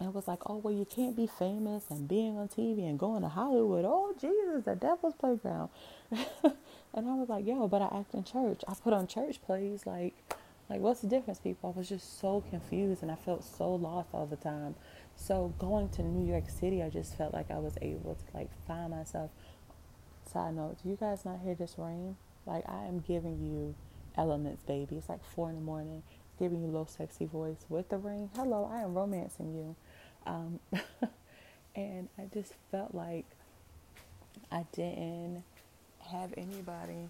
it 0.00 0.14
was 0.14 0.28
like, 0.28 0.40
oh, 0.46 0.56
well, 0.56 0.74
you 0.74 0.84
can't 0.84 1.16
be 1.16 1.26
famous 1.26 1.84
and 1.90 2.06
being 2.08 2.38
on 2.38 2.48
TV 2.48 2.88
and 2.88 2.98
going 2.98 3.22
to 3.22 3.28
Hollywood. 3.28 3.84
Oh, 3.86 4.14
Jesus, 4.20 4.64
the 4.64 4.76
devil's 4.76 5.14
playground. 5.14 5.70
and 6.10 6.54
I 6.94 7.14
was 7.14 7.28
like, 7.28 7.46
yo, 7.46 7.66
but 7.66 7.82
I 7.82 7.98
act 7.98 8.14
in 8.14 8.24
church. 8.24 8.62
I 8.68 8.74
put 8.74 8.92
on 8.92 9.06
church 9.06 9.42
plays. 9.42 9.86
Like, 9.86 10.14
like 10.70 10.80
what's 10.80 11.00
the 11.00 11.08
difference, 11.08 11.38
people? 11.40 11.72
I 11.74 11.78
was 11.78 11.88
just 11.88 12.20
so 12.20 12.42
confused 12.50 13.02
and 13.02 13.10
I 13.10 13.16
felt 13.16 13.42
so 13.42 13.74
lost 13.74 14.10
all 14.12 14.26
the 14.26 14.36
time. 14.36 14.74
So 15.16 15.52
going 15.58 15.88
to 15.90 16.02
New 16.02 16.30
York 16.30 16.48
City, 16.48 16.82
I 16.82 16.90
just 16.90 17.16
felt 17.16 17.32
like 17.34 17.50
I 17.50 17.58
was 17.58 17.76
able 17.82 18.14
to 18.14 18.36
like 18.36 18.50
find 18.66 18.90
myself. 18.90 19.30
Side 20.30 20.54
note, 20.54 20.76
do 20.82 20.90
you 20.90 20.96
guys 20.96 21.24
not 21.24 21.40
hear 21.42 21.54
this 21.54 21.74
rain? 21.78 22.16
Like 22.46 22.64
I 22.68 22.84
am 22.84 23.00
giving 23.00 23.40
you 23.40 23.74
elements, 24.16 24.62
baby. 24.62 24.96
It's 24.96 25.08
like 25.08 25.24
four 25.24 25.48
in 25.48 25.56
the 25.56 25.62
morning, 25.62 26.02
giving 26.38 26.60
you 26.60 26.66
little 26.66 26.86
sexy 26.86 27.24
voice 27.24 27.64
with 27.68 27.88
the 27.88 27.96
rain. 27.96 28.30
Hello, 28.36 28.70
I 28.70 28.82
am 28.82 28.94
romancing 28.94 29.54
you. 29.54 29.74
Um, 30.26 30.60
and 31.76 32.08
I 32.18 32.22
just 32.32 32.52
felt 32.70 32.94
like 32.94 33.24
I 34.50 34.64
didn't 34.72 35.42
have 36.00 36.32
anybody. 36.36 37.08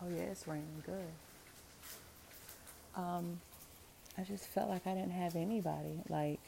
Oh, 0.00 0.08
yeah, 0.08 0.22
it's 0.22 0.46
raining 0.46 0.82
good. 0.84 1.12
Um, 2.96 3.40
I 4.18 4.22
just 4.22 4.44
felt 4.46 4.68
like 4.68 4.86
I 4.86 4.94
didn't 4.94 5.12
have 5.12 5.36
anybody 5.36 6.02
like 6.08 6.38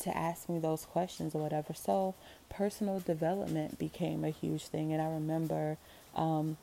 to 0.00 0.16
ask 0.16 0.48
me 0.48 0.58
those 0.58 0.84
questions 0.84 1.34
or 1.34 1.42
whatever. 1.42 1.72
So 1.74 2.14
personal 2.50 3.00
development 3.00 3.78
became 3.78 4.24
a 4.24 4.30
huge 4.30 4.64
thing, 4.64 4.92
and 4.92 5.00
I 5.00 5.06
remember 5.06 5.78
um, 6.14 6.56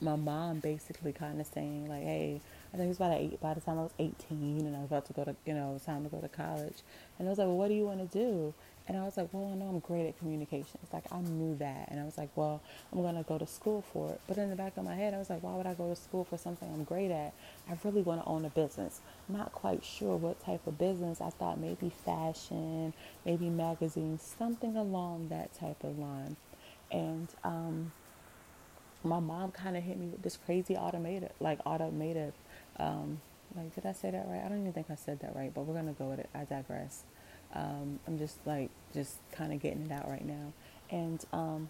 my 0.00 0.16
mom 0.16 0.58
basically 0.60 1.12
kind 1.12 1.40
of 1.40 1.46
saying 1.46 1.88
like, 1.88 2.02
"Hey." 2.02 2.40
I 2.72 2.76
think 2.76 2.86
it 2.86 2.88
was 2.88 2.96
about 2.98 3.12
eight 3.12 3.40
by 3.40 3.54
the 3.54 3.60
time 3.60 3.78
I 3.78 3.82
was 3.82 3.92
18 3.98 4.66
and 4.66 4.76
I 4.76 4.80
was 4.80 4.86
about 4.90 5.06
to 5.06 5.12
go 5.12 5.24
to, 5.24 5.36
you 5.46 5.54
know, 5.54 5.70
it 5.70 5.74
was 5.74 5.82
time 5.82 6.04
to 6.04 6.10
go 6.10 6.20
to 6.20 6.28
college. 6.28 6.82
And 7.18 7.28
I 7.28 7.30
was 7.30 7.38
like, 7.38 7.46
well, 7.46 7.56
what 7.56 7.68
do 7.68 7.74
you 7.74 7.84
want 7.86 8.10
to 8.10 8.18
do? 8.18 8.54
And 8.88 8.96
I 8.96 9.02
was 9.02 9.16
like, 9.16 9.28
well, 9.32 9.50
I 9.52 9.56
know 9.56 9.66
I'm 9.66 9.80
great 9.80 10.06
at 10.06 10.18
communications. 10.18 10.92
Like, 10.92 11.04
I 11.10 11.20
knew 11.20 11.56
that. 11.56 11.88
And 11.90 11.98
I 11.98 12.04
was 12.04 12.16
like, 12.16 12.28
well, 12.36 12.62
I'm 12.92 13.02
going 13.02 13.16
to 13.16 13.24
go 13.24 13.36
to 13.36 13.46
school 13.46 13.82
for 13.92 14.12
it. 14.12 14.20
But 14.28 14.38
in 14.38 14.48
the 14.48 14.54
back 14.54 14.76
of 14.76 14.84
my 14.84 14.94
head, 14.94 15.12
I 15.12 15.18
was 15.18 15.28
like, 15.28 15.42
why 15.42 15.54
would 15.56 15.66
I 15.66 15.74
go 15.74 15.88
to 15.88 15.96
school 15.96 16.22
for 16.24 16.38
something 16.38 16.68
I'm 16.72 16.84
great 16.84 17.10
at? 17.10 17.32
I 17.68 17.76
really 17.82 18.02
want 18.02 18.22
to 18.22 18.28
own 18.28 18.44
a 18.44 18.50
business. 18.50 19.00
Not 19.28 19.50
quite 19.50 19.84
sure 19.84 20.16
what 20.16 20.40
type 20.40 20.64
of 20.68 20.78
business. 20.78 21.20
I 21.20 21.30
thought 21.30 21.58
maybe 21.58 21.90
fashion, 22.04 22.92
maybe 23.24 23.50
magazines, 23.50 24.34
something 24.38 24.76
along 24.76 25.28
that 25.30 25.52
type 25.52 25.82
of 25.82 25.98
line. 25.98 26.36
And 26.92 27.28
um, 27.42 27.90
my 29.02 29.18
mom 29.18 29.50
kind 29.50 29.76
of 29.76 29.82
hit 29.82 29.98
me 29.98 30.06
with 30.06 30.22
this 30.22 30.36
crazy 30.36 30.76
automated, 30.76 31.30
like 31.40 31.58
automated, 31.66 32.34
um, 32.78 33.20
like, 33.56 33.74
did 33.74 33.86
I 33.86 33.92
say 33.92 34.10
that 34.10 34.26
right? 34.28 34.42
I 34.44 34.48
don't 34.48 34.60
even 34.60 34.72
think 34.72 34.90
I 34.90 34.94
said 34.94 35.20
that 35.20 35.34
right, 35.34 35.52
but 35.54 35.62
we're 35.62 35.74
to 35.86 35.92
go 35.92 36.06
with 36.06 36.18
it. 36.18 36.28
I 36.34 36.44
digress. 36.44 37.04
Um, 37.54 38.00
I'm 38.06 38.18
just 38.18 38.38
like, 38.46 38.70
just 38.92 39.16
kind 39.32 39.52
of 39.52 39.60
getting 39.60 39.86
it 39.86 39.92
out 39.92 40.08
right 40.08 40.24
now. 40.24 40.52
And 40.90 41.24
um, 41.32 41.68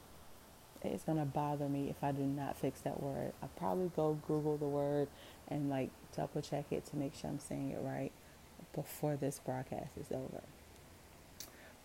it's 0.82 1.04
to 1.18 1.24
bother 1.24 1.68
me 1.68 1.88
if 1.90 2.02
I 2.02 2.12
do 2.12 2.22
not 2.22 2.56
fix 2.56 2.80
that 2.80 3.02
word. 3.02 3.32
I'll 3.42 3.50
probably 3.56 3.90
go 3.94 4.18
Google 4.26 4.56
the 4.56 4.66
word 4.66 5.08
and 5.48 5.70
like 5.70 5.90
double 6.16 6.42
check 6.42 6.66
it 6.70 6.84
to 6.86 6.96
make 6.96 7.14
sure 7.14 7.30
I'm 7.30 7.38
saying 7.38 7.70
it 7.70 7.80
right 7.80 8.12
before 8.74 9.16
this 9.16 9.40
broadcast 9.44 9.90
is 9.98 10.10
over. 10.12 10.42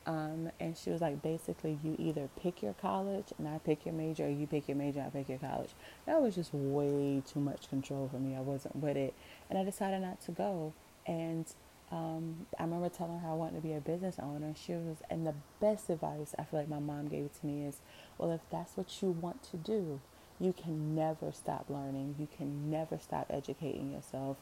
Um, 0.05 0.49
and 0.59 0.75
she 0.75 0.89
was 0.89 1.01
like, 1.01 1.21
basically, 1.21 1.77
you 1.83 1.95
either 1.99 2.27
pick 2.41 2.63
your 2.63 2.73
college 2.73 3.27
and 3.37 3.47
I 3.47 3.59
pick 3.59 3.85
your 3.85 3.93
major, 3.93 4.25
or 4.25 4.29
you 4.29 4.47
pick 4.47 4.67
your 4.67 4.77
major 4.77 5.01
I 5.05 5.09
pick 5.09 5.29
your 5.29 5.37
college. 5.37 5.69
That 6.05 6.21
was 6.21 6.35
just 6.35 6.53
way 6.53 7.21
too 7.31 7.39
much 7.39 7.69
control 7.69 8.09
for 8.11 8.17
me. 8.17 8.35
I 8.35 8.41
wasn't 8.41 8.77
with 8.77 8.97
it. 8.97 9.13
And 9.49 9.59
I 9.59 9.63
decided 9.63 10.01
not 10.01 10.19
to 10.21 10.31
go. 10.31 10.73
And 11.05 11.45
um, 11.91 12.47
I 12.57 12.63
remember 12.63 12.89
telling 12.89 13.19
her 13.19 13.29
I 13.29 13.33
wanted 13.33 13.55
to 13.55 13.61
be 13.61 13.73
a 13.73 13.81
business 13.81 14.15
owner, 14.17 14.47
and 14.47 14.57
she 14.57 14.71
was, 14.73 14.97
and 15.09 15.27
the 15.27 15.35
best 15.59 15.89
advice 15.89 16.33
I 16.39 16.43
feel 16.45 16.61
like 16.61 16.69
my 16.69 16.79
mom 16.79 17.09
gave 17.09 17.29
to 17.39 17.45
me 17.45 17.65
is, 17.65 17.77
well, 18.17 18.31
if 18.31 18.41
that's 18.49 18.77
what 18.77 19.01
you 19.01 19.11
want 19.11 19.43
to 19.51 19.57
do, 19.57 19.99
you 20.39 20.53
can 20.53 20.95
never 20.95 21.31
stop 21.31 21.65
learning, 21.69 22.15
you 22.17 22.27
can 22.35 22.71
never 22.71 22.97
stop 22.97 23.27
educating 23.29 23.91
yourself, 23.91 24.37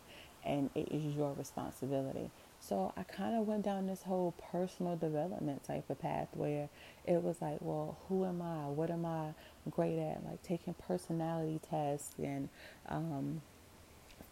and 0.46 0.70
it 0.76 0.90
is 0.92 1.16
your 1.16 1.34
responsibility. 1.34 2.30
So 2.60 2.94
I 2.98 3.04
kind 3.04 3.36
of 3.36 3.48
went 3.48 3.64
down 3.64 3.88
this 3.88 4.04
whole 4.04 4.34
personal 4.52 4.96
development 4.96 5.64
type 5.64 5.90
of 5.90 6.00
path 6.00 6.28
where 6.34 6.70
it 7.06 7.24
was 7.24 7.42
like, 7.42 7.58
well, 7.62 7.98
who 8.08 8.26
am 8.26 8.42
I? 8.42 8.68
What 8.68 8.92
am 8.92 9.06
I 9.06 9.34
great 9.72 9.98
at? 9.98 10.24
Like 10.26 10.44
taking 10.44 10.74
personality 10.74 11.60
tests 11.70 12.14
and 12.18 12.50
um, 12.88 13.42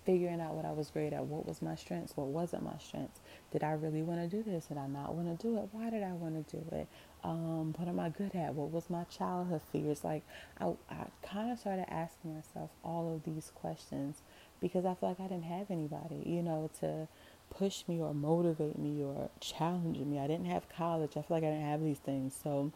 figuring 0.06 0.40
out 0.40 0.54
what 0.54 0.66
I 0.66 0.72
was 0.72 0.90
great 0.90 1.13
at, 1.13 1.26
what 1.26 1.46
was 1.46 1.62
my 1.62 1.76
strengths, 1.76 2.16
what 2.16 2.28
wasn't 2.28 2.63
my 2.63 2.78
strengths. 2.80 3.20
Did 3.52 3.63
I 3.63 3.72
really 3.72 4.02
want 4.02 4.20
to 4.20 4.38
do 4.38 4.42
this? 4.42 4.66
Did 4.68 4.78
I 4.78 4.88
not 4.88 5.16
want 5.16 5.38
to 5.38 5.48
do 5.48 5.58
it? 5.58 5.70
Why 5.72 5.90
did 5.90 6.04
I 6.04 6.13
want 6.13 6.48
to 6.48 6.56
do 6.58 6.63
it? 6.76 6.88
Um, 7.24 7.74
what 7.78 7.90
am 7.90 8.00
I 8.00 8.10
good 8.10 8.34
at? 8.36 8.54
What 8.54 8.72
was 8.72 8.90
my 8.90 9.04
childhood 9.06 9.62
fears? 9.72 10.06
Like, 10.06 10.24
I, 10.62 10.74
I 10.90 11.08
kind 11.24 11.52
of 11.52 11.60
started 11.60 11.92
asking 11.92 12.36
myself 12.36 12.70
all 12.84 13.13
of 13.13 13.24
these 13.24 13.52
questions 13.54 14.22
because 14.62 14.86
I 14.86 14.94
feel 14.96 15.10
like 15.10 15.20
I 15.20 15.28
didn't 15.28 15.44
have 15.44 15.70
anybody, 15.70 16.24
you 16.26 16.42
know, 16.42 16.70
to 16.80 17.08
push 17.50 17.84
me 17.88 18.00
or 18.02 18.14
motivate 18.14 18.78
me 18.78 19.04
or 19.04 19.30
challenge 19.40 19.98
me. 20.00 20.20
I 20.20 20.28
didn't 20.28 20.46
have 20.46 20.70
college. 20.70 21.12
I 21.12 21.22
feel 21.22 21.38
like 21.38 21.44
I 21.44 21.48
didn't 21.48 21.66
have 21.66 21.84
these 21.84 22.00
things. 22.00 22.38
So, 22.42 22.72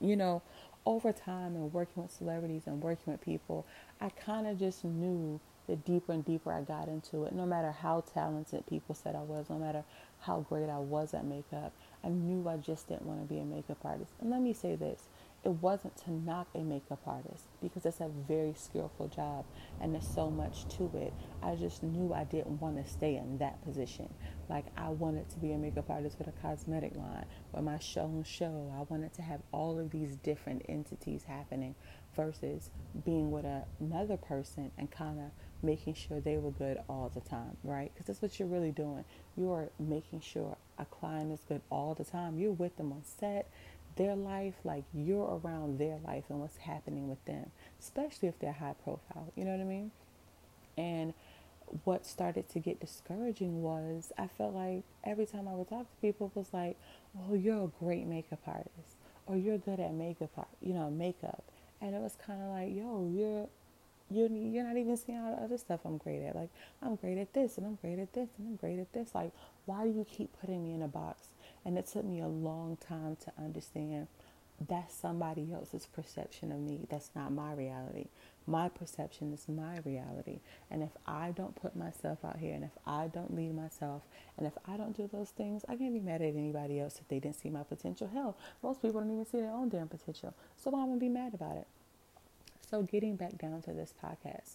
you 0.00 0.16
know, 0.16 0.42
over 0.84 1.12
time 1.12 1.56
and 1.56 1.72
working 1.72 2.02
with 2.02 2.12
celebrities 2.12 2.62
and 2.66 2.80
working 2.80 3.12
with 3.12 3.20
people, 3.20 3.66
I 4.00 4.10
kind 4.10 4.46
of 4.46 4.58
just 4.58 4.84
knew 4.84 5.40
the 5.66 5.76
deeper 5.76 6.12
and 6.12 6.24
deeper 6.24 6.52
I 6.52 6.62
got 6.62 6.88
into 6.88 7.24
it, 7.24 7.32
no 7.32 7.44
matter 7.44 7.72
how 7.72 8.04
talented 8.12 8.66
people 8.66 8.94
said 8.94 9.16
I 9.16 9.22
was, 9.22 9.46
no 9.50 9.58
matter 9.58 9.82
how 10.20 10.46
great 10.48 10.68
I 10.68 10.78
was 10.78 11.12
at 11.12 11.24
makeup, 11.24 11.72
I 12.04 12.08
knew 12.08 12.48
I 12.48 12.56
just 12.56 12.88
didn't 12.88 13.06
want 13.06 13.26
to 13.26 13.34
be 13.34 13.40
a 13.40 13.44
makeup 13.44 13.78
artist. 13.84 14.12
And 14.20 14.30
let 14.30 14.40
me 14.40 14.52
say 14.52 14.76
this 14.76 15.02
it 15.46 15.62
wasn't 15.62 15.96
to 15.96 16.10
knock 16.10 16.48
a 16.56 16.58
makeup 16.58 16.98
artist 17.06 17.44
because 17.62 17.86
it's 17.86 18.00
a 18.00 18.10
very 18.26 18.52
skillful 18.56 19.06
job 19.06 19.44
and 19.80 19.94
there's 19.94 20.08
so 20.12 20.28
much 20.28 20.66
to 20.76 20.90
it. 20.96 21.12
I 21.40 21.54
just 21.54 21.84
knew 21.84 22.12
I 22.12 22.24
didn't 22.24 22.60
want 22.60 22.84
to 22.84 22.90
stay 22.90 23.14
in 23.14 23.38
that 23.38 23.62
position. 23.62 24.12
Like 24.48 24.64
I 24.76 24.88
wanted 24.88 25.28
to 25.30 25.38
be 25.38 25.52
a 25.52 25.56
makeup 25.56 25.88
artist 25.88 26.18
with 26.18 26.26
a 26.26 26.32
cosmetic 26.42 26.96
line 26.96 27.26
or 27.52 27.62
my 27.62 27.78
show 27.78 28.06
and 28.06 28.26
show. 28.26 28.74
I 28.76 28.82
wanted 28.92 29.14
to 29.14 29.22
have 29.22 29.40
all 29.52 29.78
of 29.78 29.90
these 29.90 30.16
different 30.16 30.62
entities 30.68 31.22
happening 31.22 31.76
versus 32.16 32.70
being 33.04 33.30
with 33.30 33.44
a, 33.44 33.64
another 33.78 34.16
person 34.16 34.72
and 34.76 34.90
kind 34.90 35.20
of 35.20 35.30
making 35.62 35.94
sure 35.94 36.18
they 36.18 36.38
were 36.38 36.50
good 36.50 36.78
all 36.88 37.10
the 37.14 37.20
time, 37.20 37.56
right? 37.62 37.92
Because 37.94 38.06
that's 38.06 38.20
what 38.20 38.40
you're 38.40 38.48
really 38.48 38.72
doing. 38.72 39.04
You 39.36 39.52
are 39.52 39.70
making 39.78 40.22
sure 40.22 40.56
a 40.78 40.84
client 40.86 41.32
is 41.32 41.40
good 41.48 41.60
all 41.70 41.94
the 41.94 42.04
time. 42.04 42.38
You're 42.38 42.52
with 42.52 42.76
them 42.76 42.92
on 42.92 43.02
set, 43.04 43.48
their 43.96 44.14
life, 44.14 44.54
like 44.64 44.84
you're 44.94 45.40
around 45.42 45.78
their 45.78 45.98
life 46.04 46.24
and 46.28 46.40
what's 46.40 46.58
happening 46.58 47.08
with 47.08 47.24
them, 47.24 47.50
especially 47.80 48.28
if 48.28 48.38
they're 48.38 48.52
high 48.52 48.74
profile. 48.84 49.32
You 49.34 49.44
know 49.44 49.52
what 49.52 49.60
I 49.60 49.64
mean? 49.64 49.90
And 50.76 51.14
what 51.84 52.06
started 52.06 52.48
to 52.50 52.58
get 52.60 52.80
discouraging 52.80 53.62
was 53.62 54.12
I 54.16 54.28
felt 54.28 54.54
like 54.54 54.84
every 55.04 55.26
time 55.26 55.48
I 55.48 55.54
would 55.54 55.68
talk 55.68 55.90
to 55.90 55.96
people, 56.00 56.28
it 56.34 56.38
was 56.38 56.52
like, 56.52 56.76
"Well, 57.14 57.36
you're 57.36 57.64
a 57.64 57.84
great 57.84 58.06
makeup 58.06 58.40
artist, 58.46 58.96
or 59.26 59.36
you're 59.36 59.58
good 59.58 59.80
at 59.80 59.92
makeup, 59.92 60.30
art, 60.36 60.48
you 60.60 60.74
know, 60.74 60.90
makeup," 60.90 61.44
and 61.80 61.94
it 61.94 62.00
was 62.00 62.16
kind 62.16 62.42
of 62.42 62.48
like, 62.50 62.74
"Yo, 62.74 63.08
you're." 63.12 63.48
You're, 64.08 64.28
you're 64.28 64.62
not 64.62 64.76
even 64.76 64.96
seeing 64.96 65.18
all 65.18 65.34
the 65.34 65.42
other 65.42 65.58
stuff 65.58 65.80
I'm 65.84 65.96
great 65.98 66.22
at. 66.22 66.36
Like, 66.36 66.50
I'm 66.80 66.94
great 66.94 67.18
at 67.18 67.32
this, 67.32 67.58
and 67.58 67.66
I'm 67.66 67.74
great 67.74 67.98
at 67.98 68.12
this, 68.12 68.28
and 68.38 68.46
I'm 68.46 68.54
great 68.54 68.78
at 68.78 68.92
this. 68.92 69.12
Like, 69.16 69.32
why 69.64 69.82
do 69.82 69.90
you 69.90 70.06
keep 70.08 70.30
putting 70.40 70.62
me 70.62 70.74
in 70.74 70.82
a 70.82 70.86
box? 70.86 71.30
And 71.66 71.76
it 71.76 71.88
took 71.88 72.04
me 72.04 72.20
a 72.20 72.28
long 72.28 72.76
time 72.76 73.16
to 73.24 73.32
understand 73.36 74.06
that's 74.68 74.94
somebody 74.94 75.52
else's 75.52 75.86
perception 75.86 76.52
of 76.52 76.60
me. 76.60 76.86
That's 76.88 77.10
not 77.16 77.32
my 77.32 77.52
reality. 77.52 78.06
My 78.46 78.68
perception 78.68 79.32
is 79.32 79.48
my 79.48 79.78
reality. 79.84 80.38
And 80.70 80.80
if 80.80 80.92
I 81.08 81.32
don't 81.32 81.56
put 81.56 81.74
myself 81.74 82.24
out 82.24 82.38
here 82.38 82.54
and 82.54 82.62
if 82.62 82.70
I 82.86 83.08
don't 83.08 83.34
lead 83.34 83.56
myself 83.56 84.02
and 84.38 84.46
if 84.46 84.52
I 84.66 84.76
don't 84.76 84.96
do 84.96 85.10
those 85.12 85.30
things, 85.30 85.64
I 85.68 85.74
can't 85.74 85.92
be 85.92 85.98
mad 85.98 86.22
at 86.22 86.36
anybody 86.36 86.78
else 86.78 86.98
if 87.00 87.08
they 87.08 87.18
didn't 87.18 87.36
see 87.36 87.50
my 87.50 87.64
potential. 87.64 88.08
Hell, 88.12 88.36
most 88.62 88.80
people 88.80 89.00
don't 89.00 89.10
even 89.10 89.26
see 89.26 89.40
their 89.40 89.50
own 89.50 89.68
damn 89.68 89.88
potential. 89.88 90.34
So 90.56 90.70
why 90.70 90.78
am 90.78 90.84
I 90.84 90.86
going 90.86 91.00
to 91.00 91.04
be 91.04 91.10
mad 91.10 91.34
about 91.34 91.56
it? 91.56 91.66
So 92.70 92.82
getting 92.82 93.16
back 93.16 93.38
down 93.38 93.60
to 93.62 93.72
this 93.72 93.92
podcast. 94.02 94.54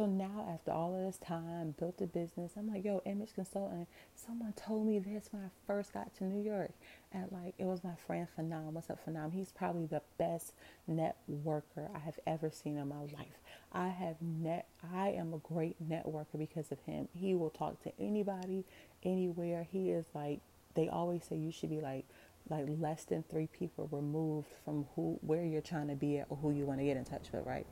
So 0.00 0.06
now, 0.06 0.48
after 0.50 0.70
all 0.70 0.96
of 0.96 1.04
this 1.04 1.18
time, 1.18 1.74
built 1.78 2.00
a 2.00 2.06
business, 2.06 2.52
I'm 2.56 2.72
like, 2.72 2.86
yo, 2.86 3.02
image 3.04 3.34
consultant. 3.34 3.86
Someone 4.14 4.54
told 4.54 4.86
me 4.86 4.98
this 4.98 5.28
when 5.30 5.42
I 5.42 5.48
first 5.66 5.92
got 5.92 6.14
to 6.16 6.24
New 6.24 6.42
York. 6.42 6.70
And 7.12 7.30
like, 7.30 7.52
it 7.58 7.66
was 7.66 7.84
my 7.84 7.96
friend 8.06 8.26
Phenom. 8.34 8.72
What's 8.72 8.88
up, 8.88 8.98
Phenom? 9.04 9.30
He's 9.34 9.52
probably 9.52 9.84
the 9.84 10.00
best 10.16 10.54
networker 10.90 11.94
I 11.94 11.98
have 11.98 12.18
ever 12.26 12.50
seen 12.50 12.78
in 12.78 12.88
my 12.88 13.00
life. 13.14 13.36
I 13.74 13.88
have 13.88 14.16
net. 14.22 14.68
I 14.90 15.10
am 15.10 15.34
a 15.34 15.38
great 15.38 15.76
networker 15.86 16.38
because 16.38 16.72
of 16.72 16.80
him. 16.86 17.08
He 17.12 17.34
will 17.34 17.50
talk 17.50 17.82
to 17.82 17.92
anybody, 18.00 18.64
anywhere. 19.02 19.68
He 19.70 19.90
is 19.90 20.06
like. 20.14 20.40
They 20.76 20.88
always 20.88 21.24
say 21.24 21.36
you 21.36 21.52
should 21.52 21.68
be 21.68 21.82
like 21.82 22.06
like 22.48 22.64
less 22.78 23.04
than 23.04 23.22
three 23.24 23.48
people 23.48 23.86
removed 23.92 24.48
from 24.64 24.86
who 24.96 25.18
where 25.20 25.44
you're 25.44 25.60
trying 25.60 25.88
to 25.88 25.94
be 25.94 26.20
at 26.20 26.26
or 26.30 26.38
who 26.38 26.52
you 26.52 26.64
want 26.64 26.78
to 26.78 26.86
get 26.86 26.96
in 26.96 27.04
touch 27.04 27.26
with, 27.32 27.44
right? 27.44 27.66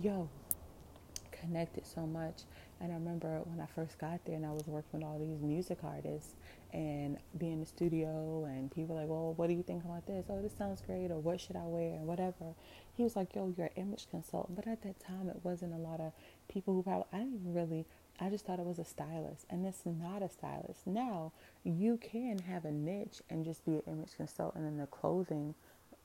Yo, 0.00 0.28
connected 1.40 1.86
so 1.86 2.06
much. 2.06 2.42
And 2.80 2.92
I 2.92 2.94
remember 2.94 3.40
when 3.44 3.60
I 3.60 3.66
first 3.66 3.98
got 3.98 4.24
there 4.24 4.36
and 4.36 4.46
I 4.46 4.52
was 4.52 4.66
working 4.66 5.00
with 5.00 5.04
all 5.04 5.18
these 5.18 5.40
music 5.40 5.78
artists 5.82 6.34
and 6.72 7.18
being 7.36 7.54
in 7.54 7.60
the 7.60 7.66
studio 7.66 8.44
and 8.44 8.70
people 8.70 8.94
like, 8.94 9.08
well, 9.08 9.34
what 9.34 9.48
do 9.48 9.54
you 9.54 9.62
think 9.62 9.84
about 9.84 10.06
this? 10.06 10.26
Oh, 10.28 10.40
this 10.40 10.56
sounds 10.56 10.80
great. 10.80 11.10
Or 11.10 11.18
what 11.18 11.40
should 11.40 11.56
I 11.56 11.64
wear? 11.64 11.94
And 11.94 12.06
whatever. 12.06 12.54
He 12.94 13.02
was 13.02 13.16
like, 13.16 13.34
yo, 13.34 13.52
you're 13.56 13.66
an 13.66 13.82
image 13.82 14.06
consultant. 14.10 14.56
But 14.56 14.68
at 14.68 14.82
that 14.82 15.00
time, 15.00 15.28
it 15.28 15.40
wasn't 15.42 15.74
a 15.74 15.78
lot 15.78 16.00
of 16.00 16.12
people 16.48 16.74
who 16.74 16.82
probably, 16.82 17.06
I 17.12 17.18
didn't 17.18 17.40
even 17.40 17.54
really, 17.54 17.84
I 18.20 18.28
just 18.28 18.46
thought 18.46 18.60
it 18.60 18.66
was 18.66 18.78
a 18.78 18.84
stylist. 18.84 19.46
And 19.50 19.66
it's 19.66 19.82
not 19.84 20.22
a 20.22 20.28
stylist. 20.28 20.86
Now, 20.86 21.32
you 21.64 21.96
can 21.96 22.38
have 22.38 22.64
a 22.64 22.70
niche 22.70 23.22
and 23.28 23.44
just 23.44 23.64
be 23.64 23.72
an 23.72 23.82
image 23.88 24.16
consultant 24.16 24.64
in 24.66 24.78
the 24.78 24.86
clothing 24.86 25.54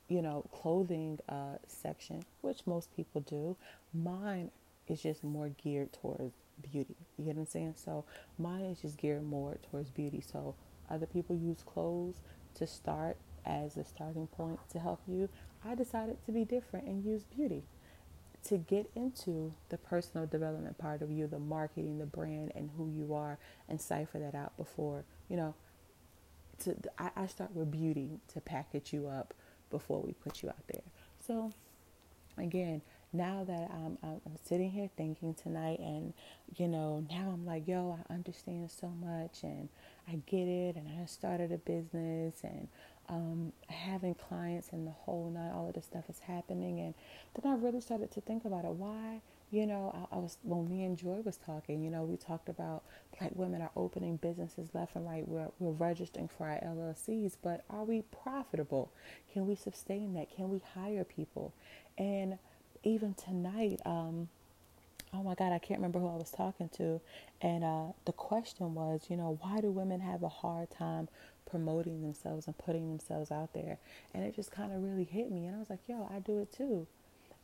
you 0.09 0.21
know, 0.21 0.45
clothing 0.51 1.17
uh, 1.29 1.57
section, 1.65 2.23
which 2.41 2.59
most 2.65 2.93
people 2.95 3.21
do. 3.21 3.55
Mine 3.93 4.51
is 4.87 5.01
just 5.01 5.23
more 5.23 5.49
geared 5.49 5.93
towards 5.93 6.33
beauty. 6.61 6.95
You 7.17 7.25
get 7.25 7.35
what 7.35 7.41
I'm 7.41 7.47
saying? 7.47 7.75
So 7.77 8.05
mine 8.37 8.65
is 8.65 8.81
just 8.81 8.97
geared 8.97 9.23
more 9.23 9.57
towards 9.69 9.89
beauty. 9.89 10.21
So 10.21 10.55
other 10.89 11.05
people 11.05 11.35
use 11.35 11.63
clothes 11.65 12.15
to 12.55 12.67
start 12.67 13.17
as 13.45 13.77
a 13.77 13.83
starting 13.83 14.27
point 14.27 14.59
to 14.71 14.79
help 14.79 15.01
you. 15.07 15.29
I 15.65 15.75
decided 15.75 16.17
to 16.25 16.31
be 16.31 16.45
different 16.45 16.87
and 16.87 17.03
use 17.03 17.23
beauty 17.23 17.63
to 18.45 18.57
get 18.57 18.89
into 18.95 19.53
the 19.69 19.77
personal 19.77 20.27
development 20.27 20.77
part 20.77 21.01
of 21.01 21.09
you, 21.09 21.27
the 21.27 21.39
marketing, 21.39 21.99
the 21.99 22.05
brand, 22.05 22.51
and 22.55 22.69
who 22.77 22.89
you 22.89 23.13
are, 23.13 23.37
and 23.69 23.79
cipher 23.79 24.19
that 24.19 24.35
out 24.35 24.55
before, 24.57 25.05
you 25.29 25.37
know, 25.37 25.55
to 26.59 26.75
I, 26.97 27.09
I 27.15 27.27
start 27.27 27.55
with 27.55 27.71
beauty 27.71 28.19
to 28.33 28.41
package 28.41 28.91
you 28.91 29.07
up 29.07 29.33
before 29.69 30.01
we 30.01 30.13
put 30.13 30.43
you 30.43 30.49
out 30.49 30.67
there. 30.67 30.83
So 31.25 31.53
again, 32.37 32.81
now 33.13 33.43
that 33.47 33.69
I'm, 33.71 33.97
I'm, 34.03 34.21
I'm 34.25 34.37
sitting 34.43 34.71
here 34.71 34.89
thinking 34.97 35.35
tonight, 35.35 35.79
and 35.79 36.13
you 36.55 36.67
know, 36.67 37.05
now 37.09 37.29
I'm 37.31 37.45
like, 37.45 37.67
yo, 37.67 37.97
I 38.09 38.13
understand 38.13 38.71
so 38.71 38.89
much, 38.89 39.43
and 39.43 39.69
I 40.07 40.19
get 40.25 40.47
it, 40.47 40.75
and 40.75 40.87
I 41.01 41.05
started 41.05 41.51
a 41.51 41.57
business, 41.57 42.35
and 42.43 42.67
um, 43.09 43.53
having 43.67 44.15
clients, 44.15 44.69
and 44.71 44.87
the 44.87 44.91
whole 44.91 45.29
night, 45.29 45.51
all 45.53 45.67
of 45.67 45.75
this 45.75 45.85
stuff 45.85 46.05
is 46.09 46.19
happening, 46.19 46.79
and 46.79 46.93
then 47.35 47.51
I 47.51 47.55
really 47.55 47.81
started 47.81 48.11
to 48.11 48.21
think 48.21 48.45
about 48.45 48.65
it. 48.65 48.71
Why? 48.71 49.21
You 49.51 49.67
know, 49.67 50.07
I, 50.11 50.15
I 50.15 50.19
was 50.19 50.37
when 50.41 50.67
me 50.67 50.83
and 50.83 50.97
Joy 50.97 51.21
was 51.23 51.37
talking. 51.37 51.83
You 51.83 51.91
know, 51.91 52.03
we 52.03 52.17
talked 52.17 52.49
about 52.49 52.83
black 53.19 53.31
women 53.35 53.61
are 53.61 53.69
opening 53.75 54.17
businesses 54.17 54.69
left 54.73 54.95
and 54.95 55.05
right. 55.05 55.27
We're 55.27 55.49
we're 55.59 55.71
registering 55.71 56.27
for 56.27 56.47
our 56.47 56.57
LLCs, 56.57 57.37
but 57.43 57.63
are 57.69 57.83
we 57.83 58.01
profitable? 58.01 58.91
Can 59.31 59.45
we 59.45 59.53
sustain 59.53 60.15
that? 60.15 60.35
Can 60.35 60.49
we 60.49 60.59
hire 60.73 61.03
people? 61.03 61.53
And 61.99 62.39
even 62.83 63.13
tonight, 63.13 63.79
um, 63.85 64.29
oh 65.13 65.23
my 65.23 65.35
God, 65.35 65.51
I 65.53 65.59
can't 65.59 65.79
remember 65.79 65.99
who 65.99 66.07
I 66.07 66.15
was 66.15 66.31
talking 66.31 66.69
to. 66.77 66.99
And 67.41 67.63
uh, 67.63 67.93
the 68.05 68.11
question 68.13 68.73
was, 68.73 69.01
you 69.09 69.17
know, 69.17 69.37
why 69.41 69.61
do 69.61 69.69
women 69.69 69.99
have 69.99 70.23
a 70.23 70.29
hard 70.29 70.69
time 70.71 71.07
promoting 71.49 72.01
themselves 72.01 72.47
and 72.47 72.57
putting 72.57 72.89
themselves 72.89 73.31
out 73.31 73.53
there? 73.53 73.77
And 74.13 74.23
it 74.23 74.35
just 74.35 74.51
kind 74.51 74.73
of 74.73 74.83
really 74.83 75.03
hit 75.03 75.31
me. 75.31 75.45
And 75.45 75.55
I 75.55 75.59
was 75.59 75.69
like, 75.69 75.81
yo, 75.87 76.09
I 76.13 76.19
do 76.19 76.39
it 76.39 76.51
too. 76.51 76.87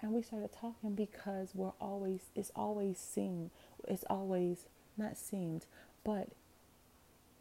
And 0.02 0.14
we 0.14 0.22
started 0.22 0.52
talking 0.52 0.96
because 0.96 1.50
we're 1.54 1.74
always, 1.82 2.22
it's 2.36 2.52
always 2.56 2.98
seen, 2.98 3.52
it's 3.88 4.06
always 4.10 4.66
not 4.98 5.18
seemed, 5.18 5.66
but 6.04 6.30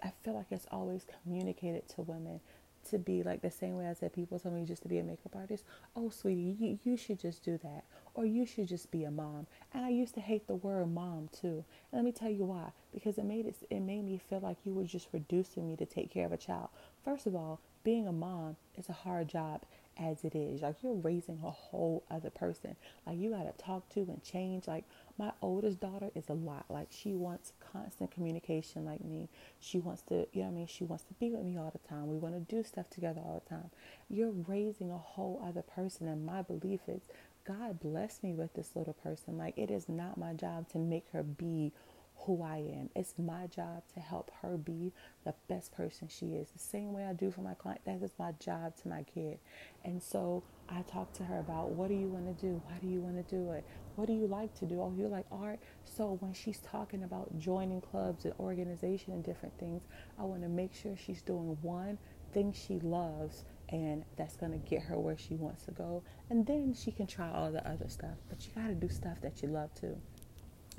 I 0.02 0.12
feel 0.22 0.34
like 0.34 0.46
it's 0.50 0.66
always 0.70 1.04
communicated 1.22 1.88
to 1.90 2.02
women 2.02 2.40
to 2.90 2.98
be 2.98 3.22
like 3.22 3.42
the 3.42 3.50
same 3.50 3.76
way 3.76 3.86
I 3.86 3.92
said 3.92 4.12
people 4.12 4.38
told 4.38 4.54
me 4.54 4.64
just 4.64 4.82
to 4.82 4.88
be 4.88 4.98
a 4.98 5.02
makeup 5.02 5.34
artist. 5.36 5.64
Oh, 5.96 6.10
sweetie, 6.10 6.56
you, 6.58 6.78
you 6.84 6.96
should 6.96 7.18
just 7.18 7.44
do 7.44 7.58
that. 7.58 7.84
Or 8.14 8.26
you 8.26 8.46
should 8.46 8.68
just 8.68 8.90
be 8.90 9.04
a 9.04 9.10
mom. 9.10 9.46
And 9.72 9.84
I 9.84 9.90
used 9.90 10.14
to 10.14 10.20
hate 10.20 10.46
the 10.46 10.56
word 10.56 10.92
mom 10.92 11.28
too. 11.32 11.64
And 11.92 11.94
let 12.00 12.04
me 12.04 12.12
tell 12.12 12.30
you 12.30 12.44
why. 12.44 12.72
Because 12.92 13.18
it 13.18 13.24
made 13.24 13.46
it 13.46 13.56
it 13.70 13.80
made 13.80 14.04
me 14.04 14.18
feel 14.18 14.40
like 14.40 14.56
you 14.64 14.72
were 14.72 14.84
just 14.84 15.08
reducing 15.12 15.68
me 15.68 15.76
to 15.76 15.86
take 15.86 16.10
care 16.10 16.26
of 16.26 16.32
a 16.32 16.36
child. 16.36 16.68
First 17.04 17.26
of 17.26 17.34
all, 17.34 17.60
being 17.84 18.06
a 18.06 18.12
mom 18.12 18.56
is 18.76 18.88
a 18.88 18.92
hard 18.92 19.28
job 19.28 19.62
as 19.98 20.24
it 20.24 20.34
is. 20.34 20.62
Like 20.62 20.76
you're 20.82 20.94
raising 20.94 21.38
a 21.44 21.50
whole 21.50 22.02
other 22.10 22.30
person. 22.30 22.76
Like 23.06 23.18
you 23.18 23.30
gotta 23.30 23.52
talk 23.58 23.88
to 23.90 24.00
and 24.00 24.22
change. 24.22 24.66
Like 24.66 24.84
my 25.18 25.32
oldest 25.42 25.80
daughter 25.80 26.10
is 26.14 26.28
a 26.28 26.34
lot. 26.34 26.66
Like 26.68 26.88
she 26.90 27.14
wants 27.14 27.52
constant 27.72 28.10
communication 28.10 28.84
like 28.84 29.04
me. 29.04 29.28
She 29.58 29.78
wants 29.80 30.02
to, 30.02 30.26
you 30.32 30.42
know 30.42 30.48
what 30.48 30.52
I 30.52 30.54
mean? 30.54 30.66
She 30.66 30.84
wants 30.84 31.04
to 31.04 31.14
be 31.14 31.30
with 31.30 31.42
me 31.42 31.58
all 31.58 31.70
the 31.70 31.88
time. 31.88 32.08
We 32.08 32.16
want 32.16 32.34
to 32.34 32.54
do 32.54 32.62
stuff 32.62 32.88
together 32.88 33.20
all 33.24 33.42
the 33.42 33.48
time. 33.54 33.70
You're 34.08 34.30
raising 34.30 34.90
a 34.90 34.98
whole 34.98 35.42
other 35.44 35.62
person. 35.62 36.06
And 36.06 36.24
my 36.24 36.42
belief 36.42 36.80
is 36.86 37.02
God 37.44 37.80
bless 37.80 38.22
me 38.22 38.34
with 38.34 38.54
this 38.54 38.70
little 38.76 38.92
person. 38.92 39.38
Like 39.38 39.58
it 39.58 39.70
is 39.70 39.88
not 39.88 40.18
my 40.18 40.34
job 40.34 40.68
to 40.70 40.78
make 40.78 41.06
her 41.12 41.22
be 41.22 41.72
who 42.20 42.42
I 42.42 42.56
am. 42.56 42.90
It's 42.94 43.14
my 43.18 43.46
job 43.46 43.82
to 43.94 44.00
help 44.00 44.30
her 44.42 44.56
be 44.56 44.92
the 45.24 45.34
best 45.48 45.72
person 45.72 46.08
she 46.08 46.26
is. 46.34 46.50
The 46.50 46.58
same 46.58 46.92
way 46.92 47.04
I 47.04 47.12
do 47.12 47.30
for 47.30 47.40
my 47.40 47.54
client, 47.54 47.80
that 47.84 48.02
is 48.02 48.12
my 48.18 48.32
job 48.32 48.76
to 48.82 48.88
my 48.88 49.02
kid. 49.02 49.38
And 49.84 50.02
so 50.02 50.42
I 50.68 50.82
talk 50.82 51.12
to 51.14 51.24
her 51.24 51.38
about 51.38 51.70
what 51.70 51.88
do 51.88 51.94
you 51.94 52.08
want 52.08 52.26
to 52.26 52.46
do? 52.46 52.60
Why 52.66 52.76
do 52.82 52.88
you 52.88 53.00
want 53.00 53.16
to 53.16 53.34
do 53.34 53.52
it? 53.52 53.64
What 53.96 54.06
do 54.06 54.12
you 54.12 54.26
like 54.26 54.54
to 54.58 54.66
do? 54.66 54.80
Oh, 54.80 54.92
you 54.96 55.08
like 55.08 55.26
art? 55.32 55.58
So 55.84 56.18
when 56.20 56.32
she's 56.32 56.58
talking 56.58 57.02
about 57.02 57.38
joining 57.38 57.80
clubs 57.80 58.24
and 58.24 58.34
organization 58.38 59.12
and 59.12 59.24
different 59.24 59.58
things, 59.58 59.82
I 60.18 60.24
want 60.24 60.42
to 60.42 60.48
make 60.48 60.74
sure 60.74 60.96
she's 60.96 61.22
doing 61.22 61.56
one 61.62 61.98
thing 62.32 62.52
she 62.52 62.78
loves 62.80 63.44
and 63.70 64.04
that's 64.16 64.36
going 64.36 64.52
to 64.52 64.58
get 64.58 64.82
her 64.82 64.98
where 64.98 65.16
she 65.16 65.34
wants 65.34 65.64
to 65.64 65.70
go. 65.70 66.02
And 66.30 66.46
then 66.46 66.74
she 66.74 66.90
can 66.90 67.06
try 67.06 67.30
all 67.30 67.50
the 67.50 67.66
other 67.68 67.88
stuff. 67.88 68.16
But 68.28 68.46
you 68.46 68.52
got 68.54 68.68
to 68.68 68.74
do 68.74 68.88
stuff 68.88 69.20
that 69.22 69.42
you 69.42 69.48
love 69.48 69.74
too. 69.74 69.96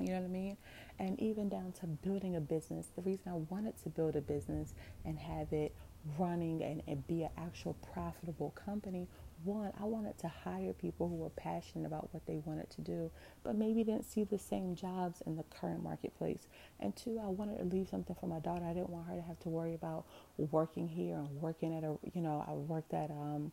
You 0.00 0.08
know 0.08 0.20
what 0.20 0.24
I 0.24 0.28
mean? 0.28 0.56
And 0.98 1.20
even 1.20 1.48
down 1.48 1.72
to 1.80 1.86
building 1.86 2.36
a 2.36 2.40
business. 2.40 2.88
The 2.94 3.02
reason 3.02 3.30
I 3.30 3.34
wanted 3.34 3.80
to 3.82 3.88
build 3.88 4.16
a 4.16 4.20
business 4.20 4.74
and 5.04 5.18
have 5.18 5.52
it 5.52 5.74
running 6.18 6.62
and, 6.62 6.82
and 6.86 7.06
be 7.06 7.22
an 7.22 7.30
actual 7.36 7.74
profitable 7.92 8.50
company 8.50 9.06
one, 9.44 9.72
I 9.80 9.84
wanted 9.84 10.18
to 10.18 10.28
hire 10.28 10.72
people 10.72 11.08
who 11.08 11.16
were 11.16 11.30
passionate 11.30 11.86
about 11.86 12.12
what 12.12 12.26
they 12.26 12.36
wanted 12.44 12.68
to 12.70 12.80
do, 12.82 13.10
but 13.42 13.56
maybe 13.56 13.82
didn't 13.84 14.04
see 14.04 14.24
the 14.24 14.38
same 14.38 14.74
jobs 14.74 15.22
in 15.24 15.36
the 15.36 15.44
current 15.44 15.82
marketplace. 15.82 16.46
And 16.78 16.94
two, 16.94 17.18
I 17.22 17.28
wanted 17.28 17.58
to 17.58 17.64
leave 17.64 17.88
something 17.88 18.16
for 18.20 18.26
my 18.26 18.38
daughter. 18.38 18.64
I 18.66 18.74
didn't 18.74 18.90
want 18.90 19.08
her 19.08 19.16
to 19.16 19.22
have 19.22 19.40
to 19.40 19.48
worry 19.48 19.74
about 19.74 20.04
working 20.36 20.88
here 20.88 21.16
and 21.16 21.40
working 21.40 21.74
at 21.74 21.84
a, 21.84 21.96
you 22.12 22.20
know, 22.20 22.44
I 22.46 22.52
worked 22.52 22.92
at 22.92 23.10
um, 23.10 23.50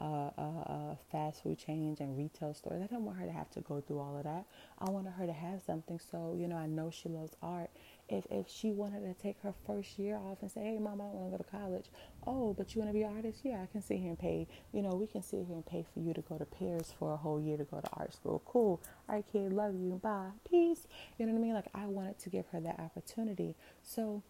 uh, 0.00 0.40
uh, 0.40 0.94
fast 1.12 1.42
food 1.42 1.58
chains 1.58 2.00
and 2.00 2.16
retail 2.16 2.54
stores. 2.54 2.82
I 2.82 2.86
didn't 2.86 3.04
want 3.04 3.18
her 3.18 3.26
to 3.26 3.32
have 3.32 3.50
to 3.50 3.60
go 3.60 3.80
through 3.80 3.98
all 4.00 4.16
of 4.16 4.24
that. 4.24 4.44
I 4.78 4.90
wanted 4.90 5.12
her 5.12 5.26
to 5.26 5.32
have 5.32 5.62
something. 5.62 5.98
So, 5.98 6.36
you 6.38 6.48
know, 6.48 6.56
I 6.56 6.66
know 6.66 6.90
she 6.90 7.08
loves 7.08 7.36
art 7.42 7.70
if 8.08 8.26
if 8.30 8.48
she 8.48 8.72
wanted 8.72 9.00
to 9.02 9.22
take 9.22 9.40
her 9.42 9.54
first 9.66 9.98
year 9.98 10.16
off 10.16 10.38
and 10.42 10.50
say, 10.50 10.62
"Hey, 10.62 10.78
mom, 10.78 11.00
I 11.00 11.04
don't 11.04 11.14
want 11.14 11.32
to 11.32 11.38
go 11.38 11.44
to 11.44 11.50
college," 11.50 11.86
oh, 12.26 12.52
but 12.54 12.74
you 12.74 12.80
want 12.80 12.90
to 12.90 12.94
be 12.94 13.02
an 13.02 13.14
artist? 13.14 13.40
Yeah, 13.44 13.62
I 13.62 13.66
can 13.66 13.82
sit 13.82 13.98
here 13.98 14.08
and 14.08 14.18
pay. 14.18 14.48
You 14.72 14.82
know, 14.82 14.90
we 14.90 15.06
can 15.06 15.22
sit 15.22 15.46
here 15.46 15.54
and 15.54 15.66
pay 15.66 15.84
for 15.94 16.00
you 16.00 16.12
to 16.14 16.22
go 16.22 16.38
to 16.38 16.44
Paris 16.44 16.92
for 16.98 17.12
a 17.12 17.16
whole 17.16 17.40
year 17.40 17.56
to 17.56 17.64
go 17.64 17.80
to 17.80 17.90
art 17.92 18.12
school. 18.14 18.42
Cool. 18.44 18.80
All 19.08 19.16
right, 19.16 19.24
kid, 19.30 19.52
love 19.52 19.74
you. 19.74 20.00
Bye. 20.02 20.30
Peace. 20.48 20.86
You 21.18 21.26
know 21.26 21.32
what 21.32 21.38
I 21.38 21.42
mean? 21.42 21.54
Like 21.54 21.68
I 21.74 21.86
wanted 21.86 22.18
to 22.20 22.30
give 22.30 22.46
her 22.48 22.60
that 22.60 22.80
opportunity. 22.80 23.54
So 23.82 24.22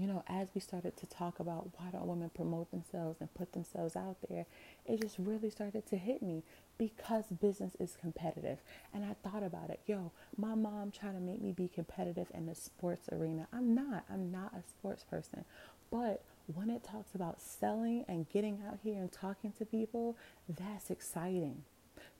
you 0.00 0.06
know, 0.06 0.22
as 0.26 0.48
we 0.54 0.60
started 0.60 0.96
to 0.98 1.06
talk 1.06 1.40
about 1.40 1.68
why 1.76 1.90
don't 1.90 2.06
women 2.06 2.30
promote 2.30 2.70
themselves 2.70 3.20
and 3.20 3.32
put 3.34 3.52
themselves 3.52 3.96
out 3.96 4.16
there, 4.28 4.46
it 4.84 5.00
just 5.00 5.16
really 5.18 5.50
started 5.50 5.86
to 5.86 5.96
hit 5.96 6.22
me 6.22 6.42
because 6.78 7.24
business 7.40 7.76
is 7.78 7.96
competitive. 8.00 8.58
And 8.92 9.04
I 9.04 9.14
thought 9.28 9.42
about 9.42 9.70
it. 9.70 9.80
Yo, 9.86 10.12
my 10.36 10.54
mom 10.54 10.90
trying 10.90 11.14
to 11.14 11.20
make 11.20 11.40
me 11.40 11.52
be 11.52 11.68
competitive 11.68 12.28
in 12.34 12.46
the 12.46 12.54
sports 12.54 13.08
arena. 13.12 13.48
I'm 13.52 13.74
not. 13.74 14.04
I'm 14.10 14.30
not 14.30 14.52
a 14.54 14.62
sports 14.68 15.04
person. 15.04 15.44
But 15.90 16.22
when 16.54 16.70
it 16.70 16.84
talks 16.84 17.14
about 17.14 17.40
selling 17.40 18.04
and 18.08 18.28
getting 18.28 18.62
out 18.66 18.78
here 18.82 18.98
and 18.98 19.10
talking 19.10 19.52
to 19.58 19.64
people, 19.64 20.16
that's 20.48 20.90
exciting. 20.90 21.62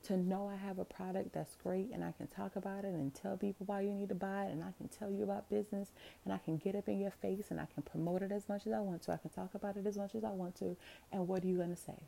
To 0.07 0.15
know 0.17 0.47
I 0.47 0.55
have 0.55 0.79
a 0.79 0.85
product 0.85 1.33
that's 1.33 1.55
great 1.55 1.89
and 1.91 2.03
I 2.03 2.13
can 2.13 2.27
talk 2.27 2.55
about 2.55 2.85
it 2.85 2.93
and 2.93 3.13
tell 3.13 3.35
people 3.35 3.65
why 3.65 3.81
you 3.81 3.91
need 3.91 4.07
to 4.09 4.15
buy 4.15 4.45
it 4.45 4.51
and 4.51 4.63
I 4.63 4.71
can 4.77 4.87
tell 4.87 5.11
you 5.11 5.23
about 5.23 5.49
business 5.49 5.91
and 6.23 6.33
I 6.33 6.37
can 6.37 6.55
get 6.57 6.75
up 6.75 6.87
in 6.87 6.99
your 6.99 7.11
face 7.11 7.47
and 7.49 7.59
I 7.59 7.67
can 7.73 7.83
promote 7.83 8.21
it 8.21 8.31
as 8.31 8.47
much 8.47 8.65
as 8.67 8.71
I 8.73 8.79
want 8.79 9.01
to. 9.03 9.11
I 9.11 9.17
can 9.17 9.31
talk 9.31 9.53
about 9.53 9.75
it 9.75 9.85
as 9.85 9.97
much 9.97 10.15
as 10.15 10.23
I 10.23 10.29
want 10.29 10.55
to. 10.59 10.77
And 11.11 11.27
what 11.27 11.43
are 11.43 11.47
you 11.47 11.57
going 11.57 11.75
to 11.75 11.81
say? 11.81 12.03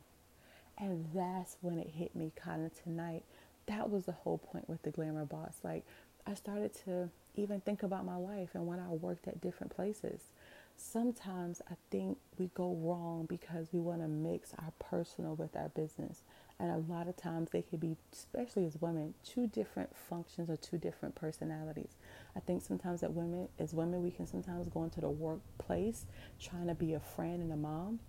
And 0.78 1.04
that's 1.14 1.58
when 1.60 1.78
it 1.78 1.88
hit 1.88 2.16
me 2.16 2.32
kind 2.36 2.64
of 2.64 2.82
tonight. 2.82 3.22
That 3.66 3.90
was 3.90 4.06
the 4.06 4.12
whole 4.12 4.38
point 4.38 4.66
with 4.68 4.82
the 4.82 4.90
Glamour 4.90 5.26
Boss. 5.26 5.58
Like, 5.62 5.84
I 6.26 6.32
started 6.34 6.72
to 6.86 7.10
even 7.34 7.60
think 7.60 7.82
about 7.82 8.06
my 8.06 8.16
life 8.16 8.50
and 8.54 8.66
when 8.66 8.80
I 8.80 8.88
worked 8.88 9.28
at 9.28 9.42
different 9.42 9.74
places. 9.76 10.22
Sometimes 10.76 11.60
I 11.70 11.74
think 11.90 12.16
we 12.38 12.50
go 12.54 12.74
wrong 12.80 13.26
because 13.28 13.68
we 13.72 13.80
want 13.80 14.00
to 14.00 14.08
mix 14.08 14.54
our 14.54 14.72
personal 14.78 15.34
with 15.34 15.54
our 15.54 15.68
business. 15.68 16.22
And 16.60 16.70
a 16.70 16.92
lot 16.92 17.08
of 17.08 17.16
times 17.16 17.50
they 17.50 17.62
could 17.62 17.80
be, 17.80 17.96
especially 18.12 18.66
as 18.66 18.76
women, 18.80 19.14
two 19.24 19.46
different 19.46 19.96
functions 19.96 20.50
or 20.50 20.58
two 20.58 20.76
different 20.76 21.14
personalities. 21.14 21.96
I 22.36 22.40
think 22.40 22.62
sometimes 22.62 23.00
that 23.00 23.14
women, 23.14 23.48
as 23.58 23.72
women, 23.72 24.02
we 24.02 24.10
can 24.10 24.26
sometimes 24.26 24.68
go 24.68 24.84
into 24.84 25.00
the 25.00 25.08
workplace 25.08 26.04
trying 26.38 26.66
to 26.66 26.74
be 26.74 26.92
a 26.92 27.00
friend 27.00 27.40
and 27.40 27.50
a 27.50 27.56
mom 27.56 28.00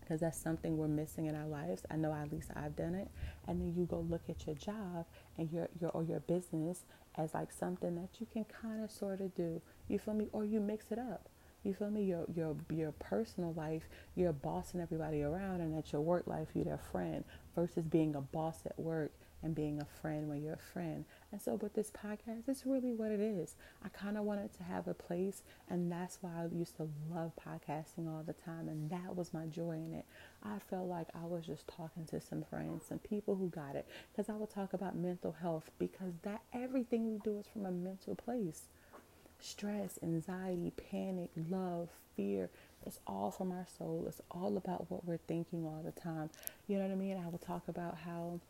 because 0.00 0.20
that's 0.20 0.38
something 0.38 0.76
we're 0.76 0.88
missing 0.88 1.26
in 1.26 1.34
our 1.34 1.46
lives. 1.46 1.84
I 1.90 1.96
know 1.96 2.12
at 2.12 2.30
least 2.30 2.50
I've 2.54 2.76
done 2.76 2.94
it. 2.94 3.08
And 3.48 3.60
then 3.60 3.74
you 3.74 3.86
go 3.86 4.00
look 4.00 4.22
at 4.28 4.46
your 4.46 4.56
job 4.56 5.06
and 5.38 5.50
your 5.50 5.68
your 5.80 5.90
or 5.90 6.04
your 6.04 6.20
business 6.20 6.84
as 7.16 7.34
like 7.34 7.50
something 7.50 7.94
that 7.96 8.20
you 8.20 8.26
can 8.30 8.44
kind 8.44 8.84
of 8.84 8.90
sort 8.90 9.22
of 9.22 9.34
do. 9.34 9.62
You 9.88 9.98
feel 9.98 10.14
me? 10.14 10.28
Or 10.32 10.44
you 10.44 10.60
mix 10.60 10.86
it 10.90 10.98
up. 10.98 11.28
You 11.66 11.74
feel 11.74 11.90
me? 11.90 12.04
Your 12.04 12.24
your 12.32 12.56
your 12.70 12.92
personal 12.92 13.52
life, 13.54 13.88
you're 14.14 14.32
bossing 14.32 14.80
everybody 14.80 15.22
around, 15.22 15.60
and 15.60 15.76
at 15.76 15.92
your 15.92 16.00
work 16.00 16.26
life, 16.26 16.48
you're 16.54 16.64
their 16.64 16.78
friend. 16.92 17.24
Versus 17.56 17.84
being 17.84 18.14
a 18.14 18.20
boss 18.20 18.60
at 18.66 18.78
work 18.78 19.12
and 19.42 19.54
being 19.54 19.80
a 19.80 20.00
friend 20.00 20.28
when 20.28 20.42
you're 20.42 20.54
a 20.54 20.72
friend. 20.72 21.04
And 21.32 21.40
so, 21.40 21.54
with 21.54 21.74
this 21.74 21.90
podcast, 21.90 22.48
it's 22.48 22.66
really 22.66 22.92
what 22.92 23.10
it 23.10 23.20
is. 23.20 23.56
I 23.84 23.88
kind 23.88 24.16
of 24.16 24.24
wanted 24.24 24.52
to 24.58 24.62
have 24.62 24.86
a 24.88 24.94
place, 24.94 25.42
and 25.68 25.90
that's 25.90 26.18
why 26.20 26.30
I 26.36 26.54
used 26.54 26.76
to 26.76 26.88
love 27.12 27.32
podcasting 27.36 28.08
all 28.08 28.22
the 28.24 28.34
time, 28.34 28.68
and 28.68 28.90
that 28.90 29.16
was 29.16 29.34
my 29.34 29.46
joy 29.46 29.72
in 29.72 29.92
it. 29.92 30.04
I 30.42 30.58
felt 30.70 30.86
like 30.86 31.08
I 31.14 31.26
was 31.26 31.46
just 31.46 31.66
talking 31.66 32.04
to 32.06 32.20
some 32.20 32.42
friends, 32.42 32.84
some 32.88 32.98
people 32.98 33.34
who 33.36 33.48
got 33.48 33.74
it, 33.74 33.86
because 34.12 34.28
I 34.28 34.36
would 34.36 34.50
talk 34.50 34.72
about 34.72 34.96
mental 34.96 35.32
health, 35.32 35.70
because 35.78 36.14
that 36.22 36.42
everything 36.52 37.06
we 37.06 37.18
do 37.18 37.38
is 37.38 37.46
from 37.52 37.66
a 37.66 37.72
mental 37.72 38.14
place. 38.14 38.68
Stress, 39.40 39.98
anxiety, 40.02 40.72
panic, 40.90 41.30
love, 41.48 41.88
fear, 42.16 42.50
it's 42.86 43.00
all 43.06 43.32
from 43.32 43.50
our 43.50 43.66
soul. 43.78 44.04
It's 44.06 44.20
all 44.30 44.56
about 44.56 44.90
what 44.90 45.04
we're 45.04 45.16
thinking 45.16 45.64
all 45.64 45.82
the 45.84 45.92
time. 46.00 46.30
You 46.68 46.78
know 46.78 46.84
what 46.84 46.92
I 46.92 46.96
mean? 46.96 47.16
I 47.16 47.28
will 47.28 47.38
talk 47.38 47.66
about 47.68 47.98
how 48.04 48.40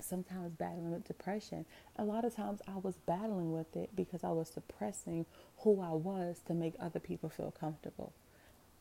sometimes 0.00 0.52
battling 0.54 0.90
with 0.90 1.06
depression. 1.06 1.66
A 1.96 2.04
lot 2.04 2.24
of 2.24 2.34
times 2.34 2.60
I 2.66 2.78
was 2.78 2.96
battling 2.96 3.52
with 3.52 3.76
it 3.76 3.90
because 3.94 4.24
I 4.24 4.30
was 4.30 4.48
suppressing 4.48 5.26
who 5.58 5.80
I 5.82 5.90
was 5.90 6.40
to 6.46 6.54
make 6.54 6.74
other 6.80 6.98
people 6.98 7.28
feel 7.28 7.52
comfortable. 7.58 8.12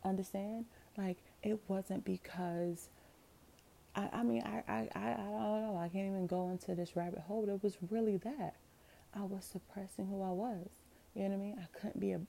Understand? 0.06 0.66
Like 0.98 1.18
it 1.44 1.60
wasn't 1.68 2.06
because 2.06 2.88
I, 3.96 4.10
I 4.14 4.24
mean 4.24 4.44
I, 4.44 4.64
I, 4.72 4.90
I, 4.96 5.16
don't 5.18 5.64
know, 5.64 5.82
I 5.84 5.90
can't 5.90 6.08
even 6.08 6.28
go 6.28 6.50
into 6.50 6.76
this 6.76 6.96
rabbit 6.96 7.20
hole. 7.20 7.50
It 7.50 7.62
was 7.62 7.78
really 7.90 8.18
that. 8.18 8.56
I 9.14 9.24
was 9.24 9.44
suppressing 9.44 10.08
who 10.08 10.22
I 10.22 10.32
was. 10.32 10.70
You 11.18 11.24
know 11.24 11.30
what 11.30 11.36
I 11.36 11.38
mean? 11.38 11.56
I 11.60 11.78
couldn't 11.80 12.00
be 12.00 12.12
a. 12.12 12.20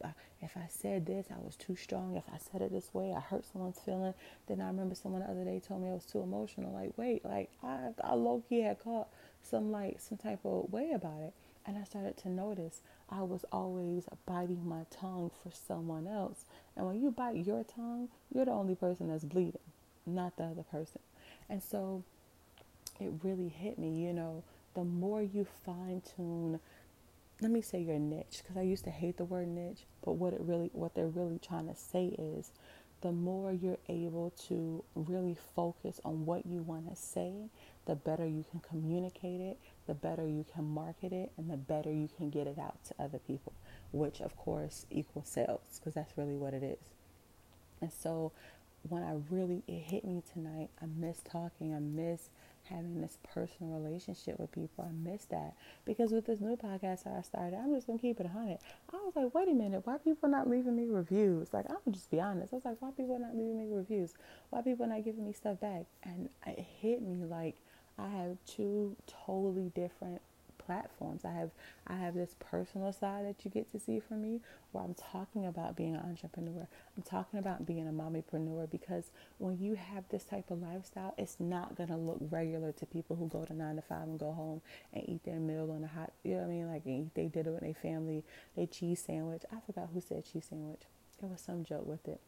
If 0.40 0.56
I 0.56 0.66
said 0.70 1.04
this, 1.04 1.26
I 1.30 1.38
was 1.44 1.56
too 1.56 1.76
strong. 1.76 2.16
If 2.16 2.24
I 2.32 2.38
said 2.38 2.62
it 2.62 2.72
this 2.72 2.94
way, 2.94 3.12
I 3.14 3.20
hurt 3.20 3.44
someone's 3.44 3.78
feeling. 3.78 4.14
Then 4.46 4.62
I 4.62 4.68
remember 4.68 4.94
someone 4.94 5.20
the 5.20 5.30
other 5.30 5.44
day 5.44 5.60
told 5.60 5.82
me 5.82 5.90
I 5.90 5.92
was 5.92 6.06
too 6.06 6.22
emotional. 6.22 6.72
Like, 6.72 6.96
wait, 6.96 7.22
like 7.22 7.50
I, 7.62 7.90
I 8.02 8.14
low 8.14 8.42
key 8.48 8.62
had 8.62 8.78
caught 8.78 9.08
some 9.42 9.70
like 9.70 10.00
some 10.00 10.16
type 10.16 10.40
of 10.46 10.72
way 10.72 10.92
about 10.92 11.20
it, 11.20 11.34
and 11.66 11.76
I 11.76 11.84
started 11.84 12.16
to 12.18 12.30
notice 12.30 12.80
I 13.10 13.20
was 13.22 13.44
always 13.52 14.04
biting 14.24 14.66
my 14.66 14.86
tongue 14.90 15.30
for 15.42 15.50
someone 15.52 16.06
else. 16.06 16.46
And 16.74 16.86
when 16.86 17.02
you 17.02 17.10
bite 17.10 17.36
your 17.36 17.64
tongue, 17.64 18.08
you're 18.34 18.46
the 18.46 18.52
only 18.52 18.74
person 18.74 19.08
that's 19.08 19.24
bleeding, 19.24 19.60
not 20.06 20.38
the 20.38 20.44
other 20.44 20.62
person. 20.62 21.02
And 21.50 21.62
so, 21.62 22.04
it 23.00 23.12
really 23.22 23.48
hit 23.48 23.78
me. 23.78 24.02
You 24.02 24.14
know, 24.14 24.44
the 24.74 24.84
more 24.84 25.20
you 25.20 25.46
fine 25.66 26.00
tune 26.16 26.60
let 27.40 27.50
me 27.50 27.62
say 27.62 27.80
your 27.80 27.98
niche 27.98 28.40
because 28.42 28.56
I 28.56 28.62
used 28.62 28.84
to 28.84 28.90
hate 28.90 29.16
the 29.16 29.24
word 29.24 29.48
niche, 29.48 29.84
but 30.04 30.12
what 30.12 30.32
it 30.32 30.40
really 30.40 30.70
what 30.72 30.94
they're 30.94 31.06
really 31.06 31.38
trying 31.38 31.68
to 31.68 31.76
say 31.76 32.06
is 32.18 32.50
the 33.00 33.12
more 33.12 33.52
you're 33.52 33.78
able 33.88 34.32
to 34.48 34.82
really 34.96 35.36
focus 35.54 36.00
on 36.04 36.26
what 36.26 36.44
you 36.46 36.62
want 36.62 36.90
to 36.90 36.96
say, 36.96 37.32
the 37.86 37.94
better 37.94 38.26
you 38.26 38.44
can 38.50 38.58
communicate 38.60 39.40
it, 39.40 39.58
the 39.86 39.94
better 39.94 40.26
you 40.26 40.44
can 40.52 40.64
market 40.64 41.12
it, 41.12 41.30
and 41.36 41.48
the 41.48 41.56
better 41.56 41.92
you 41.92 42.08
can 42.16 42.28
get 42.28 42.48
it 42.48 42.58
out 42.58 42.84
to 42.86 42.94
other 42.98 43.18
people, 43.18 43.52
which 43.92 44.20
of 44.20 44.36
course 44.36 44.84
equals 44.90 45.28
sales 45.28 45.78
because 45.78 45.94
that's 45.94 46.18
really 46.18 46.34
what 46.34 46.54
it 46.54 46.64
is. 46.64 46.90
And 47.80 47.92
so 47.92 48.32
when 48.88 49.04
I 49.04 49.14
really 49.30 49.62
it 49.68 49.82
hit 49.82 50.04
me 50.04 50.22
tonight, 50.32 50.70
I 50.82 50.86
miss 50.86 51.20
talking, 51.22 51.72
I 51.72 51.78
miss 51.78 52.30
having 52.68 53.00
this 53.00 53.18
personal 53.34 53.78
relationship 53.80 54.38
with 54.38 54.52
people. 54.52 54.84
I 54.88 54.92
miss 54.92 55.24
that 55.26 55.54
because 55.84 56.12
with 56.12 56.26
this 56.26 56.40
new 56.40 56.56
podcast 56.56 57.04
that 57.04 57.14
I 57.18 57.22
started, 57.22 57.56
I'm 57.56 57.74
just 57.74 57.86
gonna 57.86 57.98
keep 57.98 58.20
it 58.20 58.26
100. 58.26 58.58
I 58.92 58.96
was 58.96 59.16
like, 59.16 59.34
wait 59.34 59.48
a 59.48 59.54
minute, 59.54 59.82
why 59.84 59.98
people 59.98 60.28
not 60.28 60.48
leaving 60.48 60.76
me 60.76 60.86
reviews? 60.86 61.52
Like, 61.52 61.66
I'm 61.68 61.92
just 61.92 62.10
be 62.10 62.20
honest. 62.20 62.52
I 62.52 62.56
was 62.56 62.64
like, 62.64 62.76
why 62.80 62.90
people 62.90 63.18
not 63.18 63.36
leaving 63.36 63.58
me 63.58 63.74
reviews? 63.74 64.14
Why 64.50 64.62
people 64.62 64.86
not 64.86 65.04
giving 65.04 65.24
me 65.24 65.32
stuff 65.32 65.60
back? 65.60 65.86
And 66.02 66.28
it 66.46 66.58
hit 66.80 67.02
me 67.02 67.24
like 67.24 67.56
I 67.98 68.08
have 68.08 68.36
two 68.46 68.96
totally 69.06 69.72
different 69.74 70.20
platforms. 70.68 71.24
I 71.24 71.32
have 71.32 71.50
I 71.86 71.94
have 71.94 72.14
this 72.14 72.36
personal 72.38 72.92
side 72.92 73.24
that 73.24 73.42
you 73.44 73.50
get 73.50 73.72
to 73.72 73.80
see 73.80 74.00
from 74.00 74.20
me 74.20 74.40
where 74.72 74.84
I'm 74.84 74.94
talking 74.94 75.46
about 75.46 75.76
being 75.76 75.94
an 75.94 76.02
entrepreneur. 76.02 76.68
I'm 76.94 77.02
talking 77.02 77.38
about 77.38 77.64
being 77.64 77.88
a 77.88 77.90
mommypreneur 77.90 78.70
because 78.70 79.10
when 79.38 79.58
you 79.58 79.74
have 79.74 80.04
this 80.10 80.24
type 80.24 80.50
of 80.50 80.60
lifestyle, 80.60 81.14
it's 81.16 81.36
not 81.40 81.74
gonna 81.74 81.96
look 81.96 82.18
regular 82.30 82.72
to 82.72 82.86
people 82.86 83.16
who 83.16 83.28
go 83.28 83.46
to 83.46 83.54
nine 83.54 83.76
to 83.76 83.82
five 83.82 84.02
and 84.02 84.18
go 84.18 84.32
home 84.32 84.60
and 84.92 85.08
eat 85.08 85.24
their 85.24 85.40
meal 85.40 85.72
on 85.74 85.82
a 85.84 85.86
hot 85.86 86.12
you 86.22 86.34
know 86.34 86.42
what 86.42 86.46
I 86.46 86.50
mean? 86.50 86.68
Like 86.68 87.14
they 87.14 87.26
did 87.26 87.46
it 87.46 87.50
with 87.50 87.62
their 87.62 87.74
family, 87.74 88.22
they 88.54 88.66
cheese 88.66 89.02
sandwich. 89.04 89.42
I 89.50 89.56
forgot 89.64 89.88
who 89.94 90.02
said 90.02 90.24
cheese 90.30 90.46
sandwich. 90.50 90.82
It 91.22 91.30
was 91.30 91.40
some 91.40 91.64
joke 91.64 91.86
with 91.86 92.06
it. 92.06 92.20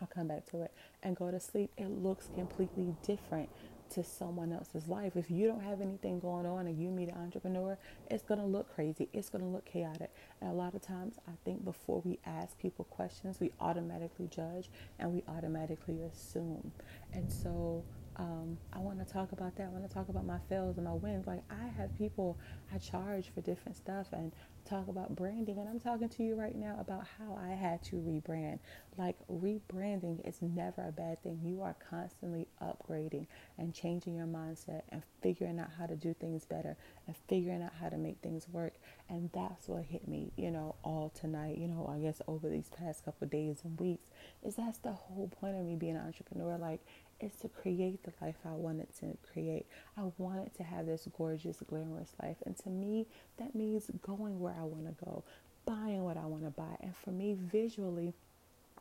I'll 0.00 0.08
come 0.08 0.28
back 0.28 0.46
to 0.50 0.62
it 0.62 0.72
and 1.02 1.14
go 1.14 1.30
to 1.30 1.38
sleep. 1.38 1.70
It 1.76 1.88
looks 1.88 2.28
completely 2.34 2.94
different 3.06 3.50
to 3.90 4.04
someone 4.04 4.52
else's 4.52 4.88
life. 4.88 5.16
If 5.16 5.30
you 5.30 5.46
don't 5.46 5.62
have 5.62 5.80
anything 5.80 6.20
going 6.20 6.46
on 6.46 6.66
and 6.66 6.80
you 6.80 6.90
meet 6.90 7.08
an 7.08 7.16
entrepreneur, 7.16 7.76
it's 8.10 8.22
going 8.22 8.40
to 8.40 8.46
look 8.46 8.74
crazy. 8.74 9.08
It's 9.12 9.28
going 9.28 9.42
to 9.42 9.50
look 9.50 9.64
chaotic. 9.64 10.10
And 10.40 10.50
a 10.50 10.54
lot 10.54 10.74
of 10.74 10.82
times, 10.82 11.18
I 11.28 11.32
think 11.44 11.64
before 11.64 12.00
we 12.04 12.18
ask 12.24 12.58
people 12.58 12.84
questions, 12.86 13.40
we 13.40 13.52
automatically 13.60 14.28
judge 14.28 14.70
and 14.98 15.12
we 15.12 15.22
automatically 15.28 16.00
assume. 16.02 16.72
And 17.12 17.30
so, 17.30 17.84
um, 18.20 18.58
I 18.70 18.80
want 18.80 18.98
to 18.98 19.10
talk 19.10 19.32
about 19.32 19.56
that. 19.56 19.64
I 19.64 19.68
want 19.68 19.88
to 19.88 19.92
talk 19.92 20.10
about 20.10 20.26
my 20.26 20.38
fails 20.50 20.76
and 20.76 20.84
my 20.84 20.92
wins. 20.92 21.26
Like 21.26 21.42
I 21.50 21.68
have 21.78 21.96
people 21.96 22.38
I 22.72 22.76
charge 22.76 23.32
for 23.34 23.40
different 23.40 23.78
stuff 23.78 24.08
and 24.12 24.30
talk 24.68 24.88
about 24.88 25.16
branding, 25.16 25.58
and 25.58 25.66
I'm 25.66 25.80
talking 25.80 26.10
to 26.10 26.22
you 26.22 26.34
right 26.34 26.54
now 26.54 26.76
about 26.78 27.06
how 27.18 27.40
I 27.42 27.54
had 27.54 27.82
to 27.84 27.96
rebrand. 27.96 28.58
Like 28.98 29.16
rebranding 29.32 30.28
is 30.28 30.42
never 30.42 30.86
a 30.86 30.92
bad 30.92 31.22
thing. 31.22 31.40
You 31.42 31.62
are 31.62 31.74
constantly 31.88 32.46
upgrading 32.62 33.26
and 33.56 33.72
changing 33.72 34.16
your 34.16 34.26
mindset 34.26 34.82
and 34.90 35.02
figuring 35.22 35.58
out 35.58 35.70
how 35.78 35.86
to 35.86 35.96
do 35.96 36.12
things 36.12 36.44
better 36.44 36.76
and 37.06 37.16
figuring 37.26 37.62
out 37.62 37.72
how 37.80 37.88
to 37.88 37.96
make 37.96 38.18
things 38.18 38.46
work. 38.52 38.74
And 39.08 39.30
that's 39.32 39.66
what 39.66 39.84
hit 39.84 40.06
me, 40.06 40.30
you 40.36 40.50
know, 40.50 40.74
all 40.84 41.08
tonight. 41.18 41.56
You 41.56 41.68
know, 41.68 41.90
I 41.90 41.98
guess 42.00 42.20
over 42.28 42.50
these 42.50 42.68
past 42.68 43.02
couple 43.02 43.26
days 43.28 43.62
and 43.64 43.80
weeks 43.80 44.10
is 44.44 44.56
that's 44.56 44.76
the 44.78 44.92
whole 44.92 45.28
point 45.40 45.56
of 45.56 45.64
me 45.64 45.76
being 45.76 45.96
an 45.96 46.04
entrepreneur. 46.04 46.58
Like 46.58 46.80
is 47.20 47.32
to 47.42 47.48
create 47.48 48.02
the 48.04 48.12
life 48.20 48.36
I 48.44 48.52
wanted 48.52 48.88
to 49.00 49.16
create. 49.32 49.66
I 49.96 50.10
wanted 50.18 50.54
to 50.56 50.62
have 50.62 50.86
this 50.86 51.06
gorgeous, 51.16 51.58
glamorous 51.66 52.12
life. 52.22 52.36
And 52.46 52.56
to 52.58 52.70
me, 52.70 53.06
that 53.38 53.54
means 53.54 53.90
going 54.02 54.40
where 54.40 54.54
I 54.58 54.64
want 54.64 54.86
to 54.86 55.04
go, 55.04 55.22
buying 55.66 56.02
what 56.04 56.16
I 56.16 56.26
want 56.26 56.44
to 56.44 56.50
buy. 56.50 56.76
And 56.80 56.96
for 56.96 57.10
me, 57.10 57.34
visually, 57.38 58.14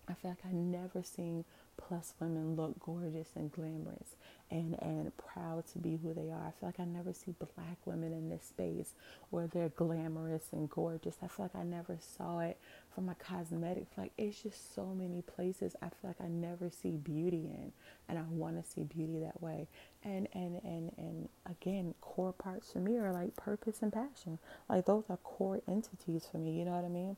I 0.07 0.13
feel 0.13 0.31
like 0.31 0.45
I 0.45 0.53
never 0.53 1.03
seen 1.03 1.45
plus 1.87 2.13
women 2.19 2.55
look 2.55 2.79
gorgeous 2.79 3.29
and 3.35 3.51
glamorous 3.51 4.15
and 4.51 4.75
and 4.81 5.15
proud 5.17 5.65
to 5.67 5.79
be 5.79 5.97
who 5.97 6.13
they 6.13 6.29
are. 6.29 6.47
I 6.47 6.51
feel 6.51 6.69
like 6.69 6.79
I 6.79 6.85
never 6.85 7.13
see 7.13 7.33
black 7.39 7.77
women 7.85 8.11
in 8.11 8.29
this 8.29 8.43
space 8.43 8.93
where 9.29 9.47
they're 9.47 9.69
glamorous 9.69 10.47
and 10.51 10.69
gorgeous. 10.69 11.17
I 11.23 11.27
feel 11.27 11.45
like 11.45 11.55
I 11.55 11.63
never 11.63 11.97
saw 11.99 12.39
it 12.39 12.57
from 12.93 13.09
a 13.09 13.15
cosmetic. 13.15 13.87
Like 13.97 14.11
it's 14.17 14.41
just 14.41 14.75
so 14.75 14.87
many 14.87 15.21
places 15.21 15.75
I 15.81 15.87
feel 15.87 16.09
like 16.09 16.21
I 16.21 16.27
never 16.27 16.69
see 16.69 16.97
beauty 16.97 17.45
in, 17.45 17.71
and 18.07 18.17
I 18.17 18.23
want 18.29 18.63
to 18.63 18.69
see 18.69 18.83
beauty 18.83 19.19
that 19.19 19.41
way. 19.41 19.67
And 20.03 20.27
and 20.33 20.59
and 20.63 20.91
and 20.97 21.29
again, 21.49 21.93
core 22.01 22.33
parts 22.33 22.71
for 22.71 22.79
me 22.79 22.97
are 22.97 23.11
like 23.13 23.35
purpose 23.35 23.79
and 23.81 23.93
passion. 23.93 24.39
Like 24.67 24.85
those 24.85 25.05
are 25.09 25.17
core 25.17 25.61
entities 25.67 26.27
for 26.29 26.37
me. 26.37 26.57
You 26.59 26.65
know 26.65 26.71
what 26.71 26.85
I 26.85 26.89
mean? 26.89 27.17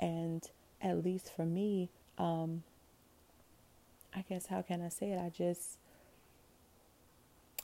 And 0.00 0.48
at 0.80 1.04
least 1.04 1.34
for 1.34 1.44
me, 1.44 1.88
um, 2.18 2.64
I 4.14 4.22
guess 4.28 4.46
how 4.46 4.62
can 4.62 4.82
I 4.82 4.88
say 4.88 5.12
it? 5.12 5.18
I 5.18 5.30
just 5.30 5.78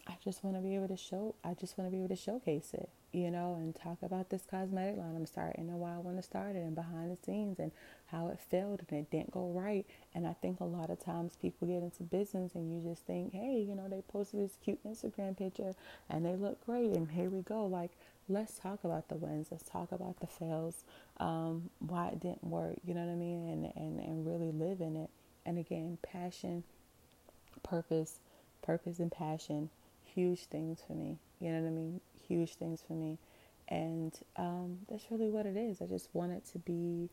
I 0.08 0.16
just 0.24 0.42
want 0.42 0.56
to 0.56 0.62
be 0.62 0.74
able 0.74 0.88
to 0.88 0.96
show, 0.96 1.34
I 1.44 1.52
just 1.52 1.76
want 1.76 1.90
to 1.90 1.92
be 1.92 2.02
able 2.02 2.16
to 2.16 2.20
showcase 2.20 2.70
it, 2.72 2.88
you 3.12 3.30
know, 3.30 3.56
and 3.56 3.74
talk 3.74 3.98
about 4.00 4.30
this 4.30 4.46
cosmetic 4.50 4.96
line 4.96 5.14
I'm 5.14 5.26
starting 5.26 5.68
and 5.68 5.78
why 5.78 5.94
I 5.94 5.98
want 5.98 6.16
to 6.16 6.22
start 6.22 6.56
it 6.56 6.60
and 6.60 6.74
behind 6.74 7.10
the 7.14 7.22
scenes 7.22 7.58
and 7.58 7.72
how 8.06 8.28
it 8.28 8.40
failed 8.40 8.80
and 8.88 8.98
it 9.00 9.10
didn't 9.10 9.32
go 9.32 9.50
right. 9.50 9.84
And 10.14 10.26
I 10.26 10.32
think 10.32 10.60
a 10.60 10.64
lot 10.64 10.88
of 10.88 10.98
times 10.98 11.36
people 11.36 11.68
get 11.68 11.82
into 11.82 12.04
business 12.04 12.54
and 12.54 12.72
you 12.72 12.90
just 12.90 13.04
think, 13.06 13.34
hey, 13.34 13.62
you 13.68 13.74
know, 13.74 13.86
they 13.86 14.02
posted 14.08 14.40
this 14.40 14.56
cute 14.64 14.82
Instagram 14.82 15.36
picture 15.36 15.74
and 16.08 16.24
they 16.24 16.36
look 16.36 16.64
great 16.64 16.92
and 16.96 17.10
here 17.10 17.28
we 17.28 17.42
go. 17.42 17.66
Like, 17.66 17.90
let's 18.30 18.58
talk 18.58 18.84
about 18.84 19.10
the 19.10 19.16
wins. 19.16 19.48
Let's 19.50 19.68
talk 19.68 19.92
about 19.92 20.20
the 20.20 20.26
fails, 20.26 20.84
um, 21.18 21.68
why 21.80 22.08
it 22.08 22.20
didn't 22.20 22.44
work, 22.44 22.76
you 22.82 22.94
know 22.94 23.04
what 23.04 23.12
I 23.12 23.16
mean? 23.16 23.46
And, 23.46 23.72
and, 23.76 24.00
and 24.00 24.26
really 24.26 24.52
live 24.52 24.80
in 24.80 24.96
it. 24.96 25.10
And 25.48 25.58
again, 25.58 25.96
passion, 26.02 26.62
purpose, 27.62 28.20
purpose 28.60 28.98
and 28.98 29.10
passion 29.10 29.70
huge 30.18 30.40
things 30.46 30.82
for 30.86 30.94
me. 30.94 31.16
You 31.40 31.52
know 31.52 31.60
what 31.60 31.68
I 31.68 31.70
mean? 31.70 32.00
Huge 32.26 32.54
things 32.54 32.82
for 32.86 32.94
me. 32.94 33.18
And 33.68 34.12
um, 34.36 34.78
that's 34.90 35.04
really 35.10 35.28
what 35.28 35.46
it 35.46 35.56
is. 35.56 35.80
I 35.80 35.86
just 35.86 36.08
want 36.12 36.32
it 36.32 36.44
to 36.52 36.58
be 36.58 37.08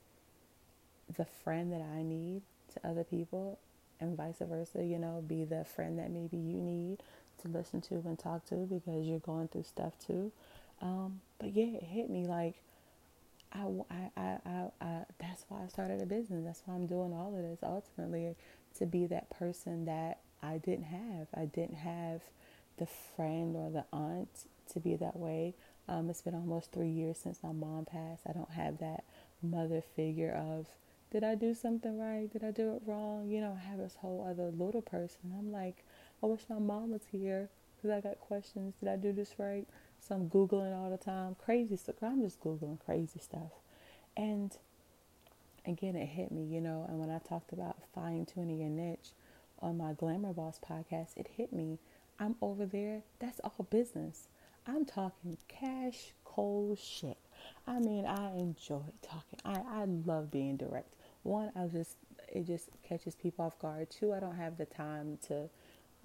the 1.15 1.26
friend 1.43 1.71
that 1.71 1.82
I 1.82 2.02
need 2.02 2.41
to 2.74 2.88
other 2.88 3.04
people 3.04 3.60
and 4.00 4.17
vice 4.17 4.38
versa, 4.41 4.84
you 4.84 4.98
know, 4.98 5.24
be 5.26 5.43
the 5.45 5.63
friend 5.63 6.00
that 6.00 6.10
maybe 6.12 6.38
you 6.38 6.58
need 6.58 6.98
to 7.41 7.48
listen 7.48 7.82
to 7.82 7.95
and 7.95 8.17
talk 8.17 8.45
to 8.45 8.56
because 8.56 9.06
you're 9.06 9.19
going 9.19 9.48
through 9.50 9.63
stuff 9.63 9.93
too. 10.00 10.32
Um, 10.82 11.21
but 11.39 11.54
yeah, 11.54 11.78
it 11.78 11.84
hit 11.84 12.10
me 12.10 12.26
like 12.26 12.56
I, 13.56 13.68
I, 13.89 14.22
I, 14.22 14.38
I, 14.46 14.68
I, 14.82 15.06
that's 15.20 15.46
why 15.48 15.63
I 15.63 15.68
started 15.68 16.02
a 16.02 16.06
business. 16.06 16.44
That's 16.46 16.62
why 16.65 16.76
I'm 16.76 16.88
doing 16.88 17.13
all 17.13 17.34
of 17.36 17.41
this 17.41 17.60
ultimately 17.63 18.36
to 18.78 18.86
be 18.86 19.08
that 19.08 19.30
person 19.30 19.86
that 19.86 20.20
I 20.44 20.58
didn't 20.58 20.86
have. 20.86 21.28
I 21.34 21.46
didn't 21.46 21.78
have 21.78 22.22
the 22.78 22.88
friend 23.15 23.56
or 23.56 23.69
the 23.71 23.86
aunt 23.94 24.48
to 24.73 24.79
be 24.79 24.96
that 24.98 25.15
way. 25.15 25.54
Um, 25.88 26.10
it's 26.10 26.21
been 26.21 26.36
almost 26.36 26.71
three 26.71 26.90
years 26.90 27.17
since 27.17 27.40
my 27.44 27.52
mom 27.52 27.86
passed. 27.86 28.23
I 28.27 28.34
don't 28.34 28.52
have 28.52 28.79
that 28.79 29.04
mother 29.42 29.82
figure 29.96 30.32
of, 30.32 30.67
did 31.12 31.23
I 31.23 31.36
do 31.36 31.54
something 31.54 31.98
right? 32.00 32.32
Did 32.32 32.44
I 32.44 32.52
do 32.52 32.75
it 32.75 32.82
wrong? 32.86 33.29
You 33.29 33.40
know, 33.42 33.58
I 33.58 33.69
have 33.69 33.77
this 33.77 33.96
whole 34.02 34.27
other 34.29 34.52
little 34.52 34.82
person. 34.82 35.34
I'm 35.38 35.52
like, 35.52 35.86
I 36.21 36.25
wish 36.25 36.42
my 36.50 36.60
mom 36.60 36.92
was 36.92 37.04
here 37.12 37.50
because 37.75 37.92
I 37.92 38.02
got 38.02 38.19
questions. 38.19 38.73
Did 38.79 38.90
I 38.90 38.96
do 38.96 39.13
this 39.13 39.36
right? 39.38 39.65
So 40.08 40.15
I'm 40.15 40.29
Googling 40.29 40.75
all 40.75 40.89
the 40.91 40.97
time. 40.97 41.35
Crazy 41.43 41.77
stuff. 41.77 41.95
I'm 42.03 42.21
just 42.21 42.39
Googling 42.39 42.79
crazy 42.79 43.19
stuff. 43.19 43.51
And 44.15 44.56
again, 45.65 45.95
it 45.95 46.06
hit 46.06 46.31
me, 46.31 46.43
you 46.43 46.62
know, 46.62 46.85
and 46.87 46.99
when 46.99 47.10
I 47.10 47.17
talked 47.19 47.51
about 47.51 47.77
fine 47.93 48.25
tuning 48.25 48.60
your 48.60 48.69
niche 48.69 49.13
on 49.62 49.77
my 49.77 49.93
Glamour 49.93 50.33
Boss 50.33 50.60
podcast, 50.60 51.17
it 51.17 51.27
hit 51.35 51.51
me 51.51 51.79
I'm 52.19 52.35
over 52.41 52.65
there. 52.65 53.01
That's 53.19 53.39
all 53.43 53.65
business. 53.69 54.27
I'm 54.67 54.85
talking 54.85 55.37
cash, 55.47 56.13
cold 56.23 56.79
shit. 56.79 57.17
I 57.67 57.79
mean, 57.79 58.06
I 58.06 58.31
enjoy 58.37 58.81
talking. 59.01 59.39
I, 59.43 59.62
I 59.81 59.85
love 59.85 60.31
being 60.31 60.56
direct. 60.56 60.93
One, 61.23 61.51
I 61.56 61.67
just 61.67 61.97
it 62.31 62.47
just 62.47 62.69
catches 62.87 63.15
people 63.15 63.45
off 63.45 63.60
guard. 63.60 63.89
Two, 63.89 64.13
I 64.13 64.19
don't 64.19 64.35
have 64.35 64.58
the 64.58 64.65
time 64.65 65.17
to 65.27 65.49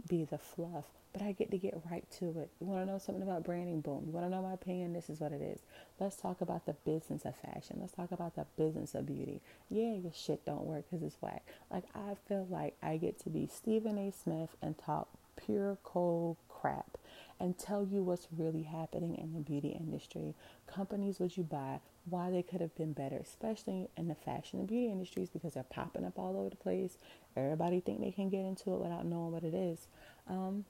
be 0.09 0.25
the 0.25 0.39
fluff, 0.39 0.87
but 1.13 1.23
I 1.23 1.33
get 1.33 1.51
to 1.51 1.59
get 1.59 1.81
right 1.91 2.05
to 2.19 2.27
it. 2.39 2.51
You 2.61 2.67
want 2.67 2.87
to 2.87 2.93
know 2.93 2.99
something 2.99 3.23
about 3.23 3.45
branding? 3.45 3.81
Boom. 3.81 4.05
You 4.07 4.13
want 4.13 4.27
to 4.27 4.31
know 4.31 4.43
my 4.43 4.53
opinion? 4.53 4.93
This 4.93 5.11
is 5.11 5.21
what 5.21 5.33
it 5.33 5.43
is. 5.43 5.61
Let's 5.99 6.17
talk 6.17 6.41
about 6.41 6.67
the 6.67 6.75
business 6.85 7.25
of 7.25 7.35
fashion. 7.37 7.79
Let's 7.81 7.93
talk 7.93 8.13
about 8.13 8.37
the 8.37 8.47
business 8.57 8.95
of 8.95 9.07
beauty. 9.07 9.41
Yeah, 9.69 9.95
your 9.95 10.13
shit 10.15 10.45
don't 10.45 10.65
work 10.65 10.85
because 10.89 11.05
it's 11.05 11.21
whack. 11.21 11.45
Like, 11.71 11.85
I 11.95 12.15
feel 12.29 12.47
like 12.49 12.77
I 12.83 12.97
get 12.97 13.19
to 13.21 13.31
be 13.31 13.49
Stephen 13.53 13.99
A. 13.99 14.13
Smith 14.13 14.51
and 14.63 14.79
talk 14.79 15.09
pure 15.37 15.79
cold 15.83 16.37
crap 16.49 16.99
and 17.41 17.59
tell 17.59 17.85
you 17.85 18.03
what's 18.03 18.29
really 18.37 18.63
happening 18.63 19.17
in 19.17 19.33
the 19.33 19.41
beauty 19.41 19.71
industry. 19.71 20.35
Companies 20.67 21.19
would 21.19 21.37
you 21.37 21.43
buy, 21.43 21.81
why 22.05 22.31
they 22.31 22.43
could 22.43 22.61
have 22.61 22.75
been 22.77 22.93
better, 22.93 23.17
especially 23.17 23.89
in 23.97 24.09
the 24.09 24.15
fashion 24.15 24.59
and 24.59 24.69
beauty 24.69 24.93
industries 24.93 25.31
because 25.31 25.55
they're 25.55 25.63
popping 25.65 26.05
up 26.05 26.19
all 26.19 26.37
over 26.37 26.51
the 26.51 26.57
place. 26.57 26.99
Everybody 27.37 27.81
think 27.81 28.01
they 28.01 28.11
can 28.11 28.29
get 28.29 28.45
into 28.45 28.75
it 28.75 28.81
without 28.81 29.07
knowing 29.07 29.33
what 29.33 29.43
it 29.43 29.55
is. 29.55 29.87
Um, 30.29 30.67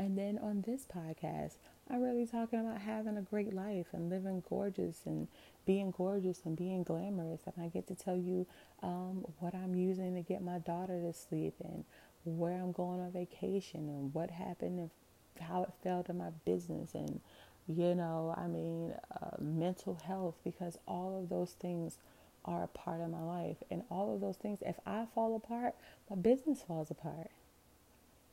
and 0.00 0.16
then 0.16 0.38
on 0.38 0.64
this 0.66 0.86
podcast, 0.86 1.56
I'm 1.90 2.00
really 2.00 2.24
talking 2.24 2.58
about 2.58 2.80
having 2.80 3.18
a 3.18 3.20
great 3.20 3.52
life 3.52 3.88
and 3.92 4.08
living 4.08 4.42
gorgeous 4.48 5.02
and 5.04 5.28
being 5.66 5.92
gorgeous 5.94 6.40
and 6.46 6.56
being 6.56 6.84
glamorous. 6.84 7.42
And 7.44 7.62
I 7.62 7.68
get 7.68 7.86
to 7.88 7.94
tell 7.94 8.16
you 8.16 8.46
um, 8.82 9.26
what 9.40 9.54
I'm 9.54 9.74
using 9.74 10.14
to 10.14 10.22
get 10.22 10.42
my 10.42 10.56
daughter 10.56 10.98
to 11.02 11.12
sleep 11.12 11.52
and 11.62 11.84
where 12.24 12.54
I'm 12.54 12.72
going 12.72 13.00
on 13.00 13.12
vacation 13.12 13.90
and 13.90 14.14
what 14.14 14.30
happened 14.30 14.78
and 14.78 14.90
how 15.38 15.64
it 15.64 15.70
fell 15.82 16.02
to 16.04 16.14
my 16.14 16.30
business. 16.46 16.94
And 16.94 17.20
you 17.68 17.94
know 17.94 18.34
i 18.38 18.46
mean 18.46 18.92
uh, 19.22 19.36
mental 19.38 19.94
health 20.06 20.34
because 20.42 20.78
all 20.88 21.20
of 21.22 21.28
those 21.28 21.52
things 21.60 21.98
are 22.46 22.64
a 22.64 22.68
part 22.68 23.02
of 23.02 23.10
my 23.10 23.22
life. 23.22 23.58
And 23.70 23.82
all 23.90 24.14
of 24.14 24.22
those 24.22 24.38
things 24.38 24.60
if 24.64 24.76
i 24.86 25.04
fall 25.14 25.36
apart 25.36 25.74
my 26.08 26.16
business 26.16 26.62
falls 26.62 26.90
apart 26.90 27.30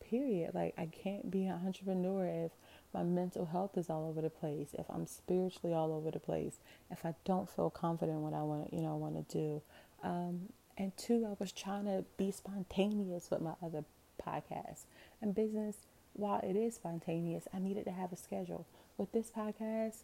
period 0.10 0.52
like 0.54 0.74
i 0.78 0.86
can't 0.86 1.30
be 1.30 1.46
an 1.46 1.60
entrepreneur 1.66 2.26
if 2.46 2.52
my 2.94 3.04
mental 3.04 3.46
health 3.46 3.78
is 3.78 3.90
all 3.90 4.08
over 4.08 4.22
the 4.22 4.30
place 4.30 4.70
if 4.78 4.86
i'm 4.90 5.06
spiritually 5.06 5.74
all 5.74 5.92
over 5.92 6.12
the 6.12 6.20
place 6.20 6.60
if 6.92 7.06
i 7.06 7.14
don't 7.26 7.50
feel 7.50 7.70
confident 7.70 8.20
what 8.20 8.34
i 8.34 8.42
want 8.42 8.72
you 8.74 8.82
know 8.82 8.96
want 8.96 9.16
to 9.16 9.38
do 9.38 9.62
um, 10.04 10.42
and 10.78 10.96
two 10.98 11.26
i 11.30 11.36
was 11.40 11.52
trying 11.52 11.86
to 11.86 12.04
be 12.18 12.32
spontaneous 12.32 13.30
with 13.30 13.42
my 13.42 13.54
other 13.62 13.84
podcasts 14.26 14.86
and 15.22 15.36
business 15.36 15.78
while 16.18 16.40
it 16.40 16.56
is 16.56 16.76
spontaneous, 16.76 17.48
I 17.54 17.60
needed 17.60 17.86
to 17.86 17.92
have 17.92 18.12
a 18.12 18.18
schedule. 18.18 18.66
With 18.98 19.12
this 19.12 19.30
podcast, 19.30 20.00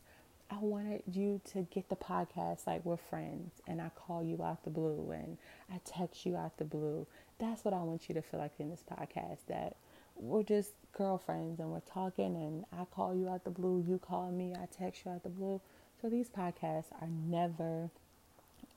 I 0.49 0.57
wanted 0.59 1.01
you 1.11 1.41
to 1.51 1.63
get 1.63 1.89
the 1.89 1.95
podcast 1.95 2.67
like 2.67 2.85
we're 2.85 2.97
friends 2.97 3.53
and 3.67 3.81
I 3.81 3.89
call 3.89 4.23
you 4.23 4.43
out 4.43 4.63
the 4.63 4.69
blue 4.69 5.09
and 5.11 5.37
I 5.71 5.79
text 5.83 6.25
you 6.25 6.37
out 6.37 6.57
the 6.57 6.65
blue. 6.65 7.07
That's 7.39 7.65
what 7.65 7.73
I 7.73 7.81
want 7.81 8.07
you 8.07 8.15
to 8.15 8.21
feel 8.21 8.39
like 8.39 8.53
in 8.59 8.69
this 8.69 8.83
podcast 8.89 9.39
that 9.47 9.75
we're 10.23 10.43
just 10.43 10.71
girlfriends 10.97 11.59
and 11.59 11.69
we're 11.69 11.81
talking 11.81 12.35
and 12.35 12.65
I 12.71 12.85
call 12.85 13.15
you 13.15 13.29
out 13.29 13.43
the 13.43 13.49
blue, 13.49 13.83
you 13.85 13.97
call 13.97 14.31
me, 14.31 14.53
I 14.55 14.67
text 14.67 15.03
you 15.05 15.11
out 15.11 15.23
the 15.23 15.29
blue. 15.29 15.59
So 16.01 16.09
these 16.09 16.29
podcasts 16.29 16.91
are 17.01 17.07
never, 17.07 17.89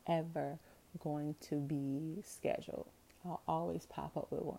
ever 0.06 0.58
going 1.00 1.34
to 1.48 1.56
be 1.56 2.22
scheduled. 2.24 2.86
I'll 3.24 3.42
always 3.46 3.86
pop 3.86 4.16
up 4.16 4.28
with 4.30 4.42
one. 4.42 4.58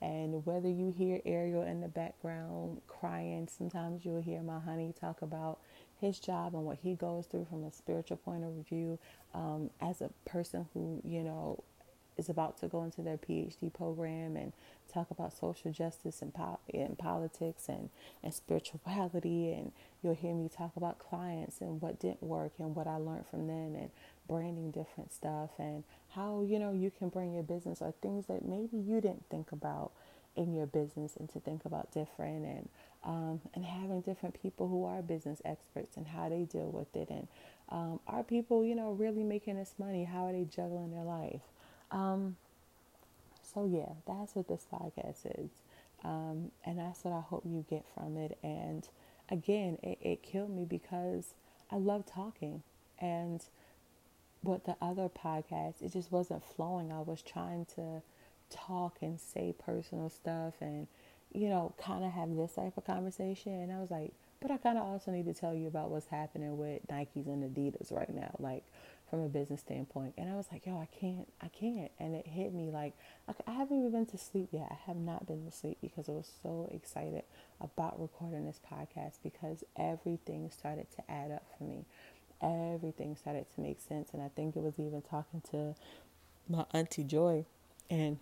And 0.00 0.44
whether 0.44 0.68
you 0.68 0.94
hear 0.96 1.20
Ariel 1.24 1.62
in 1.62 1.80
the 1.80 1.88
background 1.88 2.82
crying, 2.86 3.48
sometimes 3.50 4.04
you'll 4.04 4.20
hear 4.20 4.42
my 4.42 4.60
honey 4.60 4.92
talk 4.98 5.22
about 5.22 5.58
his 6.00 6.18
job 6.18 6.54
and 6.54 6.64
what 6.64 6.78
he 6.82 6.94
goes 6.94 7.26
through 7.26 7.46
from 7.48 7.64
a 7.64 7.72
spiritual 7.72 8.18
point 8.18 8.44
of 8.44 8.52
view 8.68 8.98
um, 9.34 9.70
as 9.80 10.02
a 10.02 10.10
person 10.26 10.66
who, 10.74 11.00
you 11.02 11.22
know, 11.22 11.62
is 12.16 12.28
about 12.28 12.58
to 12.58 12.68
go 12.68 12.82
into 12.84 13.02
their 13.02 13.18
PhD 13.18 13.72
program 13.72 14.36
and 14.36 14.52
talk 14.92 15.10
about 15.10 15.32
social 15.32 15.72
justice 15.72 16.22
and, 16.22 16.32
po- 16.32 16.60
and 16.72 16.98
politics 16.98 17.68
and, 17.68 17.90
and 18.22 18.32
spirituality. 18.32 19.52
And 19.52 19.72
you'll 20.02 20.14
hear 20.14 20.34
me 20.34 20.48
talk 20.48 20.72
about 20.76 20.98
clients 20.98 21.60
and 21.60 21.80
what 21.80 22.00
didn't 22.00 22.22
work 22.22 22.52
and 22.58 22.74
what 22.74 22.86
I 22.86 22.96
learned 22.96 23.26
from 23.26 23.46
them 23.46 23.74
and 23.74 23.90
branding 24.28 24.70
different 24.70 25.12
stuff 25.12 25.50
and 25.58 25.84
how 26.10 26.42
you 26.42 26.58
know 26.58 26.72
you 26.72 26.90
can 26.90 27.08
bring 27.08 27.32
your 27.32 27.42
business 27.42 27.80
or 27.80 27.92
things 28.02 28.26
that 28.26 28.44
maybe 28.44 28.76
you 28.76 29.00
didn't 29.00 29.24
think 29.30 29.52
about 29.52 29.92
in 30.34 30.52
your 30.52 30.66
business 30.66 31.16
and 31.16 31.28
to 31.30 31.40
think 31.40 31.64
about 31.64 31.92
different 31.92 32.44
and 32.44 32.68
um, 33.04 33.40
and 33.54 33.64
having 33.64 34.00
different 34.00 34.40
people 34.40 34.68
who 34.68 34.84
are 34.84 35.00
business 35.00 35.40
experts 35.44 35.96
and 35.96 36.08
how 36.08 36.28
they 36.28 36.42
deal 36.42 36.70
with 36.70 36.94
it. 36.96 37.08
And 37.08 37.28
um, 37.68 38.00
are 38.06 38.22
people 38.24 38.64
you 38.64 38.74
know 38.74 38.92
really 38.92 39.22
making 39.22 39.56
this 39.56 39.74
money? 39.78 40.04
How 40.04 40.26
are 40.26 40.32
they 40.32 40.44
juggling 40.44 40.90
their 40.90 41.04
life 41.04 41.42
um, 41.90 42.36
so 43.42 43.66
yeah 43.66 43.92
that's 44.06 44.34
what 44.34 44.48
this 44.48 44.66
podcast 44.72 45.26
is 45.44 45.50
um, 46.04 46.50
and 46.64 46.78
that's 46.78 47.04
what 47.04 47.14
i 47.14 47.20
hope 47.20 47.42
you 47.44 47.64
get 47.68 47.84
from 47.94 48.16
it 48.16 48.38
and 48.42 48.88
again 49.30 49.78
it, 49.82 49.98
it 50.00 50.22
killed 50.22 50.50
me 50.50 50.64
because 50.64 51.34
i 51.70 51.76
love 51.76 52.04
talking 52.06 52.62
and 52.98 53.44
but 54.42 54.64
the 54.64 54.76
other 54.80 55.08
podcast, 55.08 55.82
it 55.82 55.92
just 55.92 56.12
wasn't 56.12 56.44
flowing. 56.44 56.92
I 56.92 57.00
was 57.00 57.20
trying 57.20 57.66
to 57.74 58.02
talk 58.48 58.98
and 59.02 59.20
say 59.20 59.52
personal 59.58 60.08
stuff 60.08 60.54
and, 60.60 60.86
you 61.32 61.48
know, 61.48 61.74
kind 61.78 62.04
of 62.04 62.12
have 62.12 62.34
this 62.36 62.52
type 62.54 62.76
of 62.76 62.86
conversation. 62.86 63.52
And 63.52 63.72
I 63.72 63.80
was 63.80 63.90
like, 63.90 64.12
but 64.40 64.50
I 64.52 64.58
kind 64.58 64.78
of 64.78 64.84
also 64.84 65.10
need 65.10 65.24
to 65.26 65.34
tell 65.34 65.52
you 65.54 65.66
about 65.66 65.90
what's 65.90 66.06
happening 66.06 66.56
with 66.58 66.86
Nikes 66.86 67.26
and 67.26 67.42
Adidas 67.42 67.90
right 67.90 68.14
now, 68.14 68.36
like 68.38 68.62
from 69.08 69.20
a 69.20 69.28
business 69.28 69.60
standpoint. 69.60 70.14
And 70.18 70.30
I 70.30 70.34
was 70.34 70.46
like, 70.50 70.66
yo, 70.66 70.80
I 70.80 70.86
can't, 70.86 71.28
I 71.40 71.48
can't. 71.48 71.90
And 71.98 72.14
it 72.14 72.26
hit 72.26 72.52
me 72.52 72.70
like, 72.70 72.94
I 73.46 73.52
haven't 73.52 73.78
even 73.78 73.92
been 73.92 74.06
to 74.06 74.18
sleep 74.18 74.48
yet. 74.52 74.68
I 74.70 74.76
have 74.86 74.96
not 74.96 75.26
been 75.26 75.44
to 75.44 75.52
sleep 75.52 75.78
because 75.80 76.08
I 76.08 76.12
was 76.12 76.30
so 76.42 76.68
excited 76.72 77.22
about 77.60 78.00
recording 78.00 78.46
this 78.46 78.60
podcast 78.70 79.18
because 79.22 79.64
everything 79.76 80.50
started 80.50 80.86
to 80.96 81.10
add 81.10 81.30
up 81.30 81.44
for 81.56 81.64
me 81.64 81.84
everything 82.42 83.16
started 83.16 83.46
to 83.54 83.60
make 83.60 83.80
sense. 83.80 84.10
And 84.12 84.22
I 84.22 84.28
think 84.28 84.56
it 84.56 84.62
was 84.62 84.78
even 84.78 85.02
talking 85.02 85.42
to 85.52 85.74
my 86.48 86.64
auntie 86.72 87.04
Joy, 87.04 87.44
and 87.90 88.18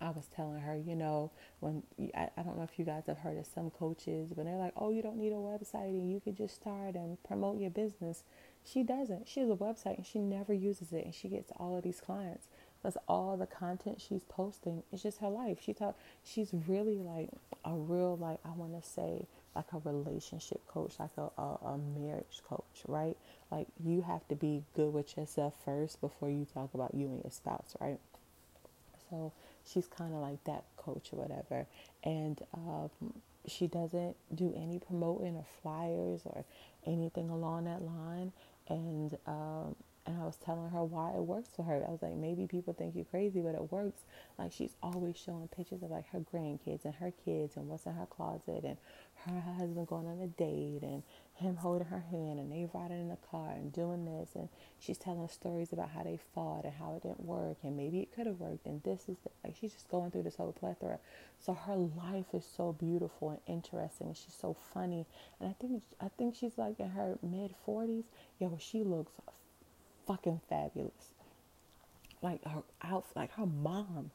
I 0.00 0.10
was 0.10 0.26
telling 0.34 0.60
her, 0.60 0.76
you 0.76 0.94
know, 0.94 1.30
when 1.60 1.82
I, 2.14 2.28
I 2.36 2.42
don't 2.42 2.56
know 2.56 2.64
if 2.64 2.78
you 2.78 2.84
guys 2.84 3.04
have 3.06 3.18
heard 3.18 3.36
of 3.38 3.46
some 3.46 3.70
coaches, 3.70 4.32
but 4.34 4.44
they're 4.44 4.56
like, 4.56 4.72
oh, 4.76 4.90
you 4.90 5.02
don't 5.02 5.18
need 5.18 5.32
a 5.32 5.36
website 5.36 5.90
and 5.90 6.10
you 6.10 6.20
could 6.20 6.36
just 6.36 6.54
start 6.54 6.94
and 6.94 7.22
promote 7.24 7.60
your 7.60 7.70
business. 7.70 8.22
She 8.64 8.82
doesn't. 8.82 9.28
She 9.28 9.40
has 9.40 9.50
a 9.50 9.54
website 9.54 9.96
and 9.96 10.06
she 10.06 10.18
never 10.18 10.52
uses 10.52 10.92
it, 10.92 11.04
and 11.04 11.14
she 11.14 11.28
gets 11.28 11.50
all 11.56 11.76
of 11.76 11.82
these 11.82 12.00
clients. 12.00 12.46
That's 12.82 12.96
all 13.08 13.36
the 13.36 13.46
content 13.46 14.00
she's 14.00 14.24
posting. 14.28 14.82
It's 14.92 15.02
just 15.02 15.18
her 15.18 15.28
life. 15.28 15.58
She 15.60 15.72
thought 15.72 15.96
she's 16.24 16.50
really 16.66 16.98
like 16.98 17.30
a 17.64 17.72
real 17.72 18.16
like 18.16 18.38
I 18.44 18.50
want 18.50 18.80
to 18.80 18.88
say 18.88 19.26
like 19.54 19.66
a 19.72 19.78
relationship 19.78 20.66
coach, 20.66 20.94
like 20.98 21.10
a, 21.18 21.28
a, 21.40 21.58
a, 21.66 21.78
marriage 21.78 22.42
coach, 22.48 22.82
right? 22.88 23.16
Like 23.50 23.66
you 23.84 24.00
have 24.02 24.26
to 24.28 24.34
be 24.34 24.64
good 24.74 24.92
with 24.92 25.16
yourself 25.16 25.54
first 25.64 26.00
before 26.00 26.30
you 26.30 26.46
talk 26.52 26.72
about 26.74 26.94
you 26.94 27.06
and 27.06 27.22
your 27.22 27.30
spouse, 27.30 27.76
right? 27.80 27.98
So 29.10 29.32
she's 29.64 29.86
kind 29.86 30.14
of 30.14 30.20
like 30.20 30.42
that 30.44 30.64
coach 30.76 31.10
or 31.12 31.16
whatever. 31.20 31.66
And 32.02 32.40
um, 32.54 32.90
she 33.46 33.66
doesn't 33.66 34.16
do 34.34 34.54
any 34.56 34.78
promoting 34.78 35.36
or 35.36 35.44
flyers 35.62 36.22
or 36.24 36.44
anything 36.86 37.28
along 37.28 37.64
that 37.64 37.82
line. 37.82 38.32
And 38.68 39.16
um, 39.26 39.76
and 40.06 40.20
I 40.20 40.24
was 40.24 40.36
telling 40.36 40.70
her 40.70 40.84
why 40.84 41.12
it 41.14 41.22
works 41.22 41.50
for 41.54 41.64
her. 41.64 41.84
I 41.86 41.90
was 41.90 42.02
like, 42.02 42.16
maybe 42.16 42.46
people 42.46 42.72
think 42.72 42.94
you're 42.96 43.04
crazy, 43.04 43.40
but 43.40 43.54
it 43.54 43.70
works. 43.70 44.00
Like 44.38 44.52
she's 44.52 44.74
always 44.82 45.16
showing 45.16 45.48
pictures 45.48 45.82
of 45.82 45.90
like 45.90 46.08
her 46.08 46.20
grandkids 46.20 46.84
and 46.84 46.94
her 46.94 47.12
kids 47.24 47.56
and 47.56 47.68
what's 47.68 47.86
in 47.86 47.92
her 47.92 48.06
closet 48.06 48.64
and 48.64 48.76
her 49.26 49.40
husband 49.40 49.86
going 49.86 50.06
on 50.06 50.20
a 50.20 50.26
date 50.26 50.82
and 50.82 51.02
him 51.34 51.56
holding 51.56 51.86
her 51.86 52.04
hand 52.10 52.38
and 52.38 52.50
they 52.50 52.68
riding 52.74 53.00
in 53.00 53.08
the 53.08 53.16
car 53.30 53.50
and 53.52 53.72
doing 53.72 54.04
this 54.04 54.30
and 54.34 54.48
she's 54.78 54.98
telling 54.98 55.28
stories 55.28 55.72
about 55.72 55.90
how 55.90 56.02
they 56.02 56.18
fought 56.34 56.64
and 56.64 56.74
how 56.74 56.94
it 56.94 57.02
didn't 57.02 57.24
work 57.24 57.56
and 57.62 57.76
maybe 57.76 58.00
it 58.00 58.14
could 58.14 58.26
have 58.26 58.38
worked 58.38 58.66
and 58.66 58.82
this 58.82 59.08
is 59.08 59.16
the, 59.24 59.30
like 59.44 59.54
she's 59.58 59.72
just 59.72 59.88
going 59.88 60.10
through 60.10 60.22
this 60.22 60.36
whole 60.36 60.52
plethora 60.52 60.98
so 61.38 61.54
her 61.54 61.76
life 61.76 62.26
is 62.32 62.44
so 62.56 62.72
beautiful 62.72 63.30
and 63.30 63.40
interesting 63.46 64.08
and 64.08 64.16
she's 64.16 64.34
so 64.38 64.56
funny 64.74 65.06
and 65.40 65.48
i 65.48 65.52
think 65.60 65.82
i 66.00 66.08
think 66.18 66.34
she's 66.34 66.58
like 66.58 66.78
in 66.78 66.90
her 66.90 67.18
mid 67.22 67.54
40s 67.66 68.04
yo 68.38 68.56
she 68.60 68.82
looks 68.82 69.12
fucking 70.12 70.40
fabulous 70.48 71.12
like 72.20 72.44
her 72.44 72.62
outfit 72.82 73.16
like 73.16 73.32
her 73.32 73.46
mom 73.46 74.10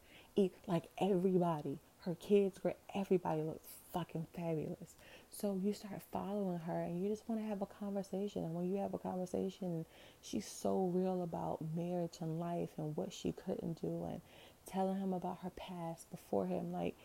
like 0.68 0.84
everybody 1.00 1.80
her 2.06 2.16
kids 2.16 2.64
where 2.64 2.76
everybody 2.94 3.42
looks 3.42 3.68
fucking 3.94 4.28
fabulous. 4.36 4.96
So 5.30 5.60
you 5.62 5.74
start 5.74 6.02
following 6.12 6.60
her 6.60 6.82
and 6.82 7.02
you 7.02 7.10
just 7.10 7.28
want 7.28 7.42
to 7.42 7.48
have 7.48 7.62
a 7.62 7.66
conversation. 7.66 8.44
And 8.44 8.54
when 8.54 8.70
you 8.72 8.78
have 8.78 8.94
a 8.94 9.00
conversation, 9.00 9.86
she's 10.22 10.46
so 10.46 10.92
real 10.94 11.22
about 11.22 11.60
marriage 11.76 12.18
and 12.22 12.40
life 12.40 12.70
and 12.78 12.96
what 12.96 13.12
she 13.12 13.32
couldn't 13.32 13.82
do 13.82 14.06
and 14.10 14.22
telling 14.66 15.00
him 15.00 15.14
about 15.14 15.40
her 15.44 15.52
past 15.52 16.10
before 16.12 16.46
him. 16.48 16.72
Like, 16.72 16.96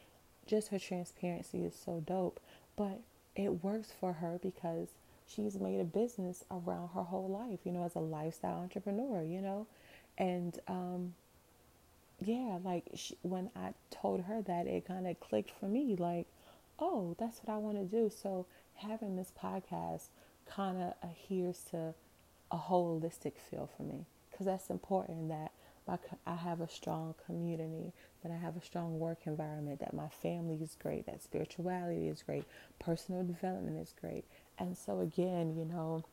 just 0.47 0.68
her 0.68 0.78
transparency 0.78 1.64
is 1.64 1.74
so 1.74 2.03
dope. 2.07 2.40
But 2.76 3.01
it 3.34 3.64
works 3.64 3.93
for 3.99 4.14
her 4.14 4.38
because 4.43 4.88
she's 5.35 5.59
made 5.59 5.80
a 5.80 5.85
business 5.85 6.45
around 6.51 6.91
her 6.95 7.03
whole 7.03 7.28
life, 7.28 7.61
you 7.64 7.72
know, 7.72 7.85
as 7.85 7.95
a 7.95 8.01
lifestyle 8.01 8.61
entrepreneur, 8.61 9.22
you 9.22 9.41
know, 9.41 9.66
and 10.18 10.59
um, 10.68 11.14
yeah, 12.20 12.59
like 12.64 12.85
she, 12.95 13.16
when 13.22 13.51
I 13.57 13.74
told 13.91 14.22
her 14.22 14.43
that, 14.43 14.66
it 14.66 14.87
kind 14.87 15.07
of 15.07 15.18
clicked 15.20 15.51
for 15.59 15.66
me, 15.66 15.97
like, 15.99 16.26
oh, 16.78 17.14
that's 17.18 17.41
what 17.43 17.53
I 17.53 17.59
want 17.59 17.78
to 17.78 17.85
do. 17.85 18.11
So 18.11 18.47
having 18.74 19.16
this 19.16 19.33
podcast 19.41 20.07
kind 20.47 20.83
of 20.83 20.95
adheres 21.03 21.64
to 21.70 21.95
a 22.51 22.57
holistic 22.57 23.35
feel 23.51 23.68
for 23.76 23.83
me 23.83 24.05
because 24.30 24.47
that's 24.47 24.70
important 24.70 25.28
that 25.28 25.53
my, 25.87 25.99
I 26.26 26.37
have 26.37 26.61
a 26.61 26.68
strong 26.68 27.14
community, 27.26 27.93
that 28.22 28.30
I 28.30 28.37
have 28.37 28.57
a 28.57 28.62
strong 28.64 28.99
work 28.99 29.18
environment, 29.26 29.80
that 29.80 29.95
my 29.95 30.09
family 30.09 30.59
is 30.62 30.76
great, 30.80 31.07
that 31.07 31.22
spirituality 31.22 32.09
is 32.09 32.22
great, 32.22 32.45
personal 32.78 33.24
development 33.24 33.78
is 33.80 33.95
great. 34.01 34.24
And 34.59 34.76
so, 34.76 35.00
again, 35.00 35.57
you 35.57 35.64
know, 35.64 36.05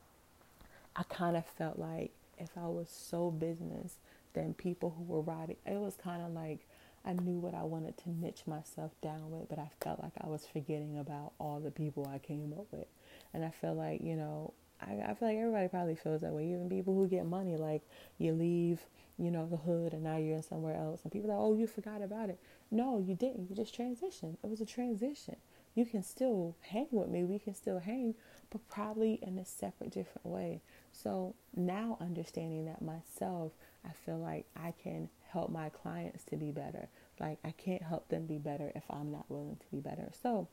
I 0.96 1.02
kind 1.04 1.36
of 1.36 1.46
felt 1.46 1.78
like 1.78 2.10
if 2.38 2.50
I 2.56 2.66
was 2.66 2.88
so 2.90 3.30
business, 3.30 3.96
then 4.32 4.54
people 4.54 4.94
who 4.96 5.04
were 5.04 5.20
riding, 5.20 5.56
it 5.66 5.78
was 5.78 5.96
kind 5.96 6.22
of 6.22 6.32
like 6.32 6.60
I 7.04 7.14
knew 7.14 7.38
what 7.38 7.54
I 7.54 7.62
wanted 7.62 7.96
to 7.98 8.10
niche 8.10 8.42
myself 8.46 8.92
down 9.00 9.30
with, 9.30 9.48
but 9.48 9.58
I 9.58 9.70
felt 9.80 10.02
like 10.02 10.12
I 10.20 10.28
was 10.28 10.46
forgetting 10.46 10.98
about 10.98 11.32
all 11.38 11.60
the 11.60 11.70
people 11.70 12.10
I 12.12 12.18
came 12.18 12.52
up 12.52 12.66
with. 12.70 12.86
And 13.32 13.44
I 13.44 13.50
feel 13.50 13.74
like, 13.74 14.02
you 14.02 14.16
know, 14.16 14.52
I, 14.82 14.92
I 15.08 15.14
feel 15.14 15.28
like 15.28 15.38
everybody 15.38 15.68
probably 15.68 15.94
feels 15.94 16.20
that 16.20 16.32
way. 16.32 16.46
Even 16.48 16.68
people 16.68 16.94
who 16.94 17.08
get 17.08 17.24
money, 17.24 17.56
like 17.56 17.82
you 18.18 18.32
leave, 18.32 18.80
you 19.18 19.30
know, 19.30 19.46
the 19.46 19.56
hood 19.56 19.94
and 19.94 20.02
now 20.02 20.18
you're 20.18 20.36
in 20.36 20.42
somewhere 20.42 20.76
else. 20.76 21.00
And 21.02 21.12
people 21.12 21.30
are 21.30 21.34
like, 21.34 21.42
oh, 21.42 21.54
you 21.54 21.66
forgot 21.66 22.02
about 22.02 22.28
it. 22.28 22.38
No, 22.70 22.98
you 22.98 23.14
didn't. 23.14 23.48
You 23.48 23.56
just 23.56 23.76
transitioned. 23.76 24.36
It 24.42 24.50
was 24.50 24.60
a 24.60 24.66
transition. 24.66 25.36
You 25.74 25.84
can 25.86 26.02
still 26.02 26.56
hang 26.60 26.88
with 26.90 27.08
me. 27.08 27.24
We 27.24 27.38
can 27.38 27.54
still 27.54 27.78
hang, 27.78 28.14
but 28.50 28.68
probably 28.68 29.18
in 29.22 29.38
a 29.38 29.44
separate, 29.44 29.90
different 29.90 30.26
way. 30.26 30.62
So 30.92 31.34
now 31.54 31.96
understanding 32.00 32.66
that 32.66 32.82
myself, 32.82 33.52
I 33.84 33.92
feel 34.04 34.18
like 34.18 34.46
I 34.56 34.74
can 34.82 35.08
help 35.28 35.50
my 35.50 35.68
clients 35.68 36.24
to 36.24 36.36
be 36.36 36.50
better. 36.50 36.88
Like 37.18 37.38
I 37.44 37.52
can't 37.52 37.82
help 37.82 38.08
them 38.08 38.26
be 38.26 38.38
better 38.38 38.72
if 38.74 38.82
I'm 38.90 39.12
not 39.12 39.30
willing 39.30 39.56
to 39.56 39.66
be 39.70 39.80
better. 39.80 40.10
So 40.22 40.48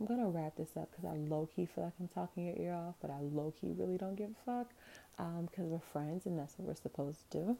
I'm 0.00 0.06
gonna 0.06 0.28
wrap 0.28 0.56
this 0.56 0.76
up 0.76 0.90
because 0.90 1.04
I 1.04 1.16
low 1.16 1.48
key 1.54 1.66
feel 1.66 1.84
like 1.84 1.94
I'm 2.00 2.08
talking 2.08 2.46
your 2.46 2.56
ear 2.56 2.74
off, 2.74 2.94
but 3.02 3.10
I 3.10 3.20
low 3.20 3.52
key 3.60 3.72
really 3.76 3.98
don't 3.98 4.16
give 4.16 4.30
a 4.30 4.44
fuck 4.46 4.70
because 5.16 5.64
um, 5.64 5.70
we're 5.70 5.80
friends 5.92 6.26
and 6.26 6.38
that's 6.38 6.58
what 6.58 6.68
we're 6.68 6.74
supposed 6.74 7.30
to 7.30 7.38
do. 7.38 7.58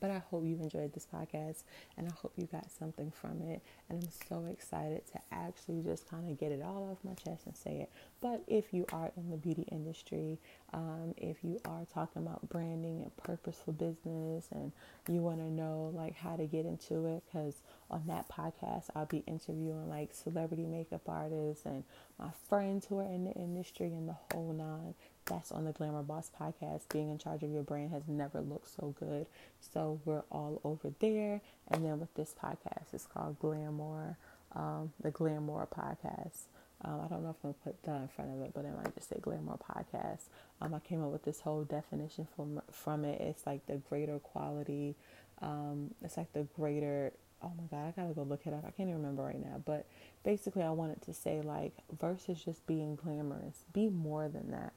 But 0.00 0.10
I 0.10 0.22
hope 0.30 0.44
you 0.44 0.56
enjoyed 0.56 0.92
this 0.92 1.06
podcast 1.12 1.62
and 1.96 2.08
I 2.08 2.12
hope 2.14 2.32
you 2.36 2.46
got 2.50 2.70
something 2.70 3.10
from 3.10 3.42
it. 3.42 3.62
And 3.88 4.02
I'm 4.02 4.10
so 4.28 4.46
excited 4.50 5.02
to 5.12 5.20
actually 5.30 5.82
just 5.82 6.08
kind 6.08 6.30
of 6.30 6.38
get 6.38 6.52
it 6.52 6.62
all 6.62 6.90
off 6.90 6.98
my 7.04 7.14
chest 7.14 7.46
and 7.46 7.56
say 7.56 7.80
it. 7.80 7.90
But 8.20 8.42
if 8.46 8.72
you 8.72 8.86
are 8.92 9.10
in 9.16 9.30
the 9.30 9.36
beauty 9.36 9.66
industry, 9.70 10.38
um, 10.72 11.14
if 11.16 11.38
you 11.42 11.60
are 11.64 11.86
talking 11.92 12.22
about 12.22 12.48
branding 12.48 13.02
and 13.02 13.16
purposeful 13.16 13.72
business 13.72 14.48
and 14.52 14.72
you 15.08 15.20
want 15.20 15.38
to 15.38 15.50
know 15.50 15.92
like 15.94 16.16
how 16.16 16.36
to 16.36 16.46
get 16.46 16.66
into 16.66 17.06
it, 17.06 17.22
because 17.26 17.62
on 17.90 18.04
that 18.06 18.28
podcast, 18.28 18.84
I'll 18.94 19.06
be 19.06 19.22
interviewing 19.26 19.88
like 19.88 20.14
celebrity 20.14 20.64
makeup 20.64 21.02
artists 21.08 21.66
and 21.66 21.84
my 22.18 22.30
friends 22.48 22.86
who 22.86 22.98
are 22.98 23.04
in 23.04 23.24
the 23.24 23.32
industry 23.32 23.88
and 23.88 24.08
the 24.08 24.16
whole 24.32 24.52
nine 24.52 24.94
that's 25.32 25.50
on 25.50 25.64
the 25.64 25.72
Glamour 25.72 26.02
Boss 26.02 26.30
podcast. 26.38 26.82
Being 26.92 27.10
in 27.10 27.18
charge 27.18 27.42
of 27.42 27.50
your 27.50 27.62
brain 27.62 27.88
has 27.90 28.02
never 28.06 28.40
looked 28.40 28.68
so 28.68 28.94
good. 28.98 29.26
So 29.60 30.00
we're 30.04 30.24
all 30.30 30.60
over 30.62 30.92
there. 31.00 31.40
And 31.68 31.84
then 31.84 31.98
with 32.00 32.12
this 32.14 32.34
podcast, 32.40 32.92
it's 32.92 33.06
called 33.06 33.38
Glamour, 33.38 34.18
um, 34.54 34.92
the 35.00 35.10
Glamour 35.10 35.66
podcast. 35.74 36.42
Um, 36.84 37.00
I 37.00 37.08
don't 37.08 37.22
know 37.22 37.30
if 37.30 37.36
I'm 37.44 37.52
gonna 37.52 37.54
put 37.64 37.82
that 37.84 38.02
in 38.02 38.08
front 38.08 38.30
of 38.32 38.42
it, 38.42 38.52
but 38.54 38.66
I 38.66 38.70
might 38.70 38.94
just 38.94 39.08
say 39.08 39.16
Glamour 39.20 39.56
podcast. 39.56 40.22
Um, 40.60 40.74
I 40.74 40.80
came 40.80 41.02
up 41.02 41.10
with 41.10 41.22
this 41.22 41.40
whole 41.40 41.62
definition 41.64 42.26
from 42.36 42.60
from 42.70 43.04
it. 43.04 43.20
It's 43.20 43.46
like 43.46 43.66
the 43.66 43.76
greater 43.76 44.18
quality. 44.18 44.96
Um, 45.40 45.94
it's 46.02 46.16
like 46.16 46.32
the 46.32 46.46
greater. 46.56 47.12
Oh 47.40 47.52
my 47.56 47.64
god, 47.70 47.88
I 47.88 48.00
gotta 48.00 48.14
go 48.14 48.22
look 48.22 48.46
it 48.46 48.52
up. 48.52 48.64
I 48.66 48.70
can't 48.70 48.88
even 48.88 49.00
remember 49.00 49.22
right 49.22 49.40
now. 49.40 49.62
But 49.64 49.86
basically, 50.24 50.62
I 50.62 50.70
wanted 50.70 51.02
to 51.02 51.14
say 51.14 51.40
like 51.40 51.72
versus 52.00 52.42
just 52.44 52.66
being 52.66 52.96
glamorous, 52.96 53.64
be 53.72 53.88
more 53.88 54.28
than 54.28 54.50
that. 54.50 54.72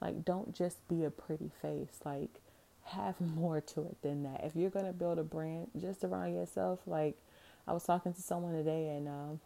Like, 0.00 0.24
don't 0.24 0.54
just 0.54 0.86
be 0.88 1.04
a 1.04 1.10
pretty 1.10 1.50
face. 1.60 2.00
Like, 2.04 2.40
have 2.84 3.20
more 3.20 3.60
to 3.60 3.82
it 3.82 3.96
than 4.02 4.22
that. 4.24 4.44
If 4.44 4.56
you're 4.56 4.70
gonna 4.70 4.92
build 4.92 5.18
a 5.18 5.24
brand 5.24 5.68
just 5.78 6.04
around 6.04 6.34
yourself, 6.34 6.80
like 6.86 7.16
I 7.66 7.72
was 7.72 7.84
talking 7.84 8.12
to 8.12 8.22
someone 8.22 8.54
today 8.54 8.88
and 8.88 9.08
um, 9.08 9.40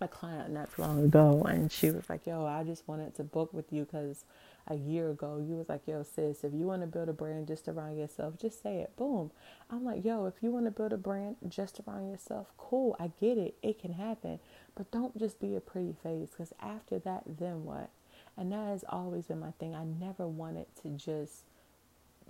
a 0.00 0.08
client 0.08 0.52
not 0.52 0.74
too 0.74 0.82
long 0.82 1.04
ago, 1.04 1.42
and 1.42 1.70
she 1.70 1.90
was 1.90 2.08
like, 2.08 2.26
"Yo, 2.26 2.44
I 2.46 2.64
just 2.64 2.86
wanted 2.88 3.14
to 3.16 3.24
book 3.24 3.52
with 3.52 3.72
you 3.72 3.84
because 3.84 4.24
a 4.66 4.74
year 4.74 5.10
ago 5.10 5.38
you 5.38 5.56
was 5.56 5.68
like, 5.68 5.82
yo, 5.86 6.02
sis, 6.02 6.42
if 6.42 6.52
you 6.54 6.66
want 6.66 6.80
to 6.82 6.86
build 6.86 7.08
a 7.08 7.12
brand 7.12 7.46
just 7.46 7.68
around 7.68 7.96
yourself, 7.96 8.38
just 8.38 8.62
say 8.62 8.78
it. 8.78 8.96
Boom. 8.96 9.30
I'm 9.70 9.84
like, 9.84 10.04
yo, 10.04 10.26
if 10.26 10.34
you 10.40 10.50
want 10.50 10.64
to 10.64 10.70
build 10.70 10.92
a 10.92 10.96
brand 10.96 11.36
just 11.48 11.80
around 11.86 12.10
yourself, 12.10 12.46
cool. 12.56 12.96
I 12.98 13.10
get 13.20 13.36
it. 13.36 13.56
It 13.62 13.78
can 13.78 13.92
happen, 13.92 14.38
but 14.74 14.90
don't 14.90 15.18
just 15.18 15.40
be 15.40 15.54
a 15.54 15.60
pretty 15.60 15.94
face 16.02 16.30
because 16.30 16.52
after 16.60 16.98
that, 17.00 17.24
then 17.26 17.64
what? 17.64 17.90
And 18.36 18.50
that 18.52 18.68
has 18.68 18.84
always 18.88 19.26
been 19.26 19.40
my 19.40 19.52
thing. 19.52 19.74
I 19.74 19.84
never 19.84 20.26
wanted 20.26 20.66
to 20.82 20.88
just, 20.90 21.44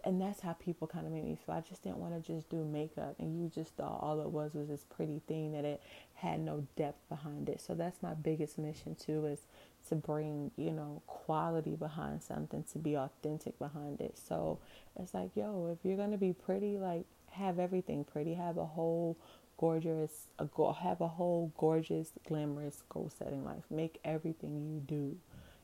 and 0.05 0.21
that's 0.21 0.41
how 0.41 0.53
people 0.53 0.87
kind 0.87 1.07
of 1.07 1.13
made 1.13 1.25
me 1.25 1.39
feel. 1.47 1.55
I 1.55 1.61
just 1.61 1.83
didn't 1.83 1.99
want 1.99 2.15
to 2.15 2.33
just 2.33 2.51
do 2.51 2.63
makeup, 2.65 3.17
and 3.19 3.41
you 3.41 3.51
just 3.55 3.75
thought 3.75 4.01
all 4.03 4.21
it 4.21 4.29
was 4.29 4.55
was 4.55 4.69
this 4.69 4.85
pretty 4.95 5.23
thing 5.27 5.53
that 5.53 5.65
it 5.65 5.83
had 6.15 6.41
no 6.41 6.67
depth 6.77 7.09
behind 7.09 7.49
it. 7.49 7.63
So 7.63 7.75
that's 7.75 8.03
my 8.03 8.13
biggest 8.15 8.59
mission 8.59 8.95
too 8.97 9.25
is 9.27 9.41
to 9.89 9.95
bring 9.95 10.51
you 10.57 10.73
know 10.73 11.03
quality 11.07 11.75
behind 11.75 12.23
something, 12.23 12.65
to 12.73 12.79
be 12.79 12.97
authentic 12.97 13.59
behind 13.59 14.01
it. 14.01 14.19
So 14.19 14.59
it's 15.01 15.15
like, 15.15 15.31
yo, 15.35 15.69
if 15.73 15.89
you're 15.89 15.97
gonna 15.97 16.19
be 16.19 16.35
pretty, 16.35 16.79
like 16.79 17.07
have 17.31 17.59
everything 17.59 18.05
pretty, 18.05 18.35
have 18.35 18.59
a 18.59 18.67
whole 18.67 19.17
gorgeous, 19.57 20.27
a 20.39 20.45
go- 20.45 20.73
have 20.73 21.01
a 21.01 21.09
whole 21.09 21.51
gorgeous, 21.57 22.13
glamorous 22.27 22.83
goal 22.91 23.11
setting 23.17 23.45
life. 23.45 23.65
Make 23.71 24.01
everything 24.05 24.67
you 24.71 24.81
do 24.81 25.17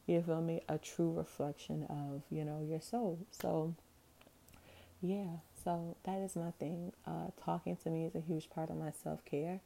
you 0.07 0.23
feel 0.23 0.41
me? 0.41 0.63
A 0.69 0.79
true 0.79 1.13
reflection 1.13 1.85
of 1.85 2.23
you 2.31 2.45
know 2.45 2.61
your 2.69 2.81
soul. 2.81 3.19
So 3.31 3.75
yeah. 5.01 5.27
So 5.65 5.97
that 6.05 6.19
is 6.21 6.37
my 6.37 6.53
thing. 6.53 6.93
Uh, 7.07 7.29
talking 7.43 7.77
to 7.85 7.91
me 7.91 8.07
is 8.07 8.15
a 8.15 8.21
huge 8.21 8.49
part 8.51 8.71
of 8.71 8.77
my 8.77 8.93
self-care. 9.03 9.61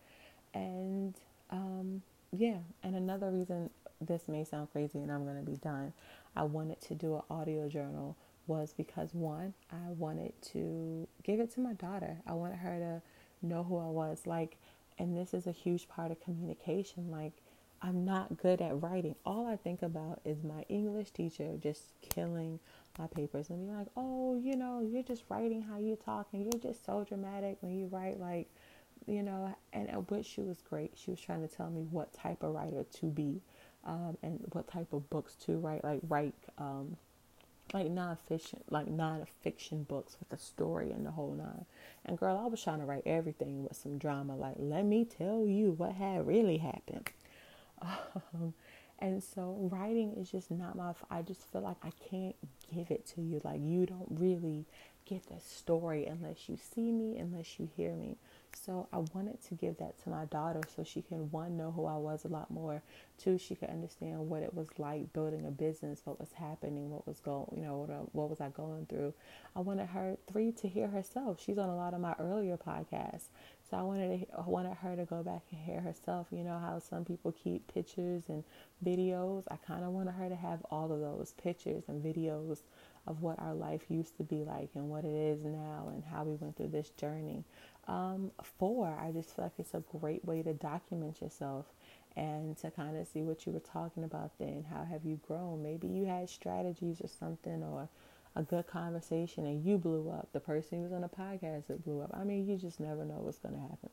And 0.53 1.15
um, 1.51 2.03
yeah. 2.33 2.59
And 2.83 2.95
another 2.97 3.31
reason 3.31 3.71
this 4.01 4.23
may 4.29 4.45
sound 4.45 4.71
crazy 4.73 4.99
and 4.99 5.11
i'm 5.11 5.25
going 5.25 5.37
to 5.37 5.51
be 5.51 5.57
done. 5.57 5.93
I 6.37 6.43
wanted 6.43 6.81
to 6.83 6.95
do 6.95 7.17
an 7.17 7.23
audio 7.31 7.69
journal 7.69 8.17
was 8.47 8.75
because 8.77 9.15
one 9.15 9.55
i 9.73 9.91
wanted 9.97 10.35
to 10.43 11.09
give 11.23 11.41
it 11.41 11.53
to 11.55 11.61
my 11.61 11.73
daughter. 11.75 12.19
I 12.27 12.33
wanted 12.33 12.59
her 12.59 12.79
to 12.79 13.47
know 13.47 13.63
who 13.63 13.79
i 13.79 13.87
was. 13.87 14.27
Like 14.27 14.57
and 14.99 15.17
this 15.17 15.35
is 15.35 15.47
a 15.47 15.53
huge 15.53 15.89
part 15.89 16.11
of 16.11 16.21
communication. 16.21 17.11
Like 17.11 17.33
I'm 17.85 18.07
not 18.07 18.39
good 18.39 18.63
at 18.63 18.83
writing. 18.83 19.15
All 19.27 19.47
I 19.47 19.57
think 19.57 19.83
about 19.83 20.23
is 20.25 20.43
my 20.43 20.65
English 20.71 21.11
teacher 21.11 21.51
just 21.63 21.83
killing 22.01 22.59
my 22.99 23.07
papers 23.09 23.51
and 23.51 23.59
being 23.59 23.77
like, 23.77 23.89
oh, 23.95 24.41
you 24.43 24.57
know, 24.57 24.81
you're 24.81 25.03
just 25.03 25.25
writing 25.29 25.61
how 25.61 25.79
you 25.79 25.95
talk 26.03 26.29
and 26.33 26.43
you're 26.43 26.63
just 26.63 26.87
so 26.87 27.05
dramatic 27.07 27.59
when 27.61 27.79
you 27.79 27.87
write, 27.89 28.19
like, 28.19 28.49
you 29.07 29.23
know, 29.23 29.55
and 29.75 29.91
at 29.91 30.11
which 30.11 30.25
she 30.25 30.41
was 30.41 30.63
great. 30.63 30.93
She 30.97 31.11
was 31.11 31.21
trying 31.21 31.47
to 31.47 31.55
tell 31.55 31.69
me 31.69 31.83
what 31.91 32.15
type 32.15 32.43
of 32.43 32.55
writer 32.55 32.87
to 33.01 33.07
be 33.07 33.43
um, 33.85 34.17
and 34.23 34.41
what 34.53 34.67
type 34.67 34.95
of 34.95 35.11
books 35.11 35.35
to 35.45 35.59
write, 35.59 35.85
like, 35.85 36.01
write. 36.09 36.35
Um, 36.57 36.97
like 37.73 37.91
non-fiction, 37.91 38.61
like 38.71 38.87
non-fiction 38.87 39.85
books 39.85 40.17
with 40.21 40.39
a 40.39 40.41
story 40.41 40.93
and 40.93 41.05
the 41.05 41.11
whole 41.11 41.33
nine. 41.33 41.65
And 42.05 42.17
girl, 42.19 42.39
I 42.39 42.47
was 42.47 42.63
trying 42.63 42.81
to 42.81 42.85
write 42.85 43.03
everything 43.07 43.65
with 43.65 43.75
some 43.75 43.97
drama. 43.97 44.37
Like, 44.37 44.57
let 44.59 44.85
me 44.85 45.05
tell 45.05 45.45
you 45.47 45.73
what 45.73 45.93
had 45.93 46.27
really 46.27 46.59
happened. 46.59 47.09
Um, 48.35 48.55
and 49.01 49.23
so 49.23 49.57
writing 49.71 50.15
is 50.17 50.31
just 50.31 50.51
not 50.51 50.77
my, 50.77 50.93
I 51.11 51.23
just 51.23 51.51
feel 51.53 51.63
like 51.63 51.77
I 51.83 51.91
can't 52.09 52.37
give 52.73 52.91
it 52.91 53.07
to 53.15 53.23
you. 53.23 53.41
Like 53.45 53.61
you 53.63 53.87
don't 53.87 54.07
really 54.09 54.67
get 55.05 55.27
the 55.27 55.39
story 55.41 56.07
unless 56.07 56.49
you 56.49 56.57
see 56.57 56.91
me, 56.91 57.19
unless 57.19 57.59
you 57.59 57.69
hear 57.77 57.93
me. 57.95 58.17
So 58.55 58.87
I 58.93 58.99
wanted 59.13 59.43
to 59.49 59.55
give 59.55 59.79
that 59.79 60.03
to 60.05 60.11
my 60.11 60.25
daughter 60.27 60.61
so 60.75 60.85
she 60.85 61.03
can 61.03 61.31
one 61.31 61.57
know 61.57 61.73
who 61.73 61.87
I 61.87 61.97
was 61.97 62.25
a 62.25 62.29
lot 62.29 62.51
more. 62.51 62.83
Two, 63.19 63.37
she 63.37 63.55
could 63.55 63.69
understand 63.69 64.31
what 64.31 64.43
it 64.43 64.55
was 64.55 64.69
like 64.79 65.13
building 65.13 65.45
a 65.45 65.51
business, 65.51 66.01
what 66.05 66.21
was 66.21 66.33
happening, 66.33 66.91
what 66.91 67.07
was 67.07 67.21
going, 67.21 67.49
you 67.55 67.63
know, 67.63 67.79
what, 67.79 68.15
what 68.15 68.31
was 68.31 68.41
I 68.41 68.49
going 68.51 68.87
through. 68.87 69.13
I 69.57 69.61
wanted 69.61 69.89
her 69.89 70.17
three 70.31 70.53
to 70.53 70.69
hear 70.69 70.89
herself. 70.89 71.43
She's 71.45 71.59
on 71.59 71.69
a 71.69 71.77
lot 71.77 71.95
of 71.95 72.01
my 72.01 72.15
earlier 72.19 72.57
podcasts, 72.57 73.29
so 73.71 73.77
I 73.79 73.83
wanted 73.83 74.21
to, 74.21 74.39
I 74.39 74.43
wanted 74.47 74.77
her 74.79 74.95
to 74.97 75.05
go 75.05 75.23
back 75.23 75.43
and 75.51 75.61
hear 75.61 75.81
herself. 75.81 76.27
You 76.31 76.45
know 76.45 76.59
how 76.59 76.79
some 76.79 77.05
people 77.05 77.33
keep 77.33 77.73
pictures 77.73 78.25
and 78.29 78.45
videos. 78.85 79.45
I 79.51 79.57
kind 79.57 79.85
of 79.85 79.91
wanted 79.93 80.13
her 80.13 80.29
to 80.29 80.37
have 80.37 80.61
all 80.71 80.93
of 80.93 81.01
those 81.01 81.35
pictures 81.43 81.85
and 81.89 82.05
videos 82.05 82.61
of 83.07 83.23
what 83.23 83.39
our 83.39 83.55
life 83.55 83.83
used 83.89 84.17
to 84.19 84.23
be 84.23 84.45
like 84.45 84.71
and 84.75 84.89
what 84.89 85.05
it 85.05 85.15
is 85.15 85.45
now 85.45 85.91
and 85.93 86.05
how 86.05 86.25
we 86.25 86.35
went 86.37 86.57
through 86.57 86.69
this 86.69 86.91
journey. 86.91 87.45
Um, 87.87 88.31
four, 88.43 88.97
I 88.99 89.13
just 89.13 89.35
feel 89.35 89.45
like 89.45 89.53
it's 89.59 89.75
a 89.75 89.83
great 89.99 90.25
way 90.25 90.43
to 90.43 90.55
document 90.55 91.21
yourself 91.21 91.67
and 92.17 92.57
to 92.59 92.71
kind 92.71 92.97
of 92.97 93.07
see 93.09 93.23
what 93.23 93.45
you 93.45 93.53
were 93.53 93.61
talking 93.61 94.05
about 94.05 94.39
then. 94.39 94.65
How 94.71 94.85
have 94.85 95.05
you 95.05 95.21
grown? 95.27 95.63
Maybe 95.63 95.89
you 95.89 96.07
had 96.07 96.31
strategies 96.31 97.01
or 97.01 97.09
something, 97.09 97.63
or 97.63 97.89
a 98.37 98.43
good 98.43 98.67
conversation 98.67 99.47
and 99.47 99.65
you 99.65 99.79
blew 99.79 100.11
up. 100.11 100.29
The 100.33 100.41
person 100.41 100.79
who 100.79 100.85
was 100.85 100.93
on 100.93 101.03
the 101.03 101.09
podcast 101.09 101.69
that 101.69 101.85
blew 101.85 102.01
up. 102.01 102.11
I 102.15 102.25
mean, 102.25 102.49
you 102.49 102.57
just 102.57 102.81
never 102.81 103.05
know 103.05 103.19
what's 103.19 103.39
going 103.39 103.55
to 103.55 103.61
happen. 103.61 103.91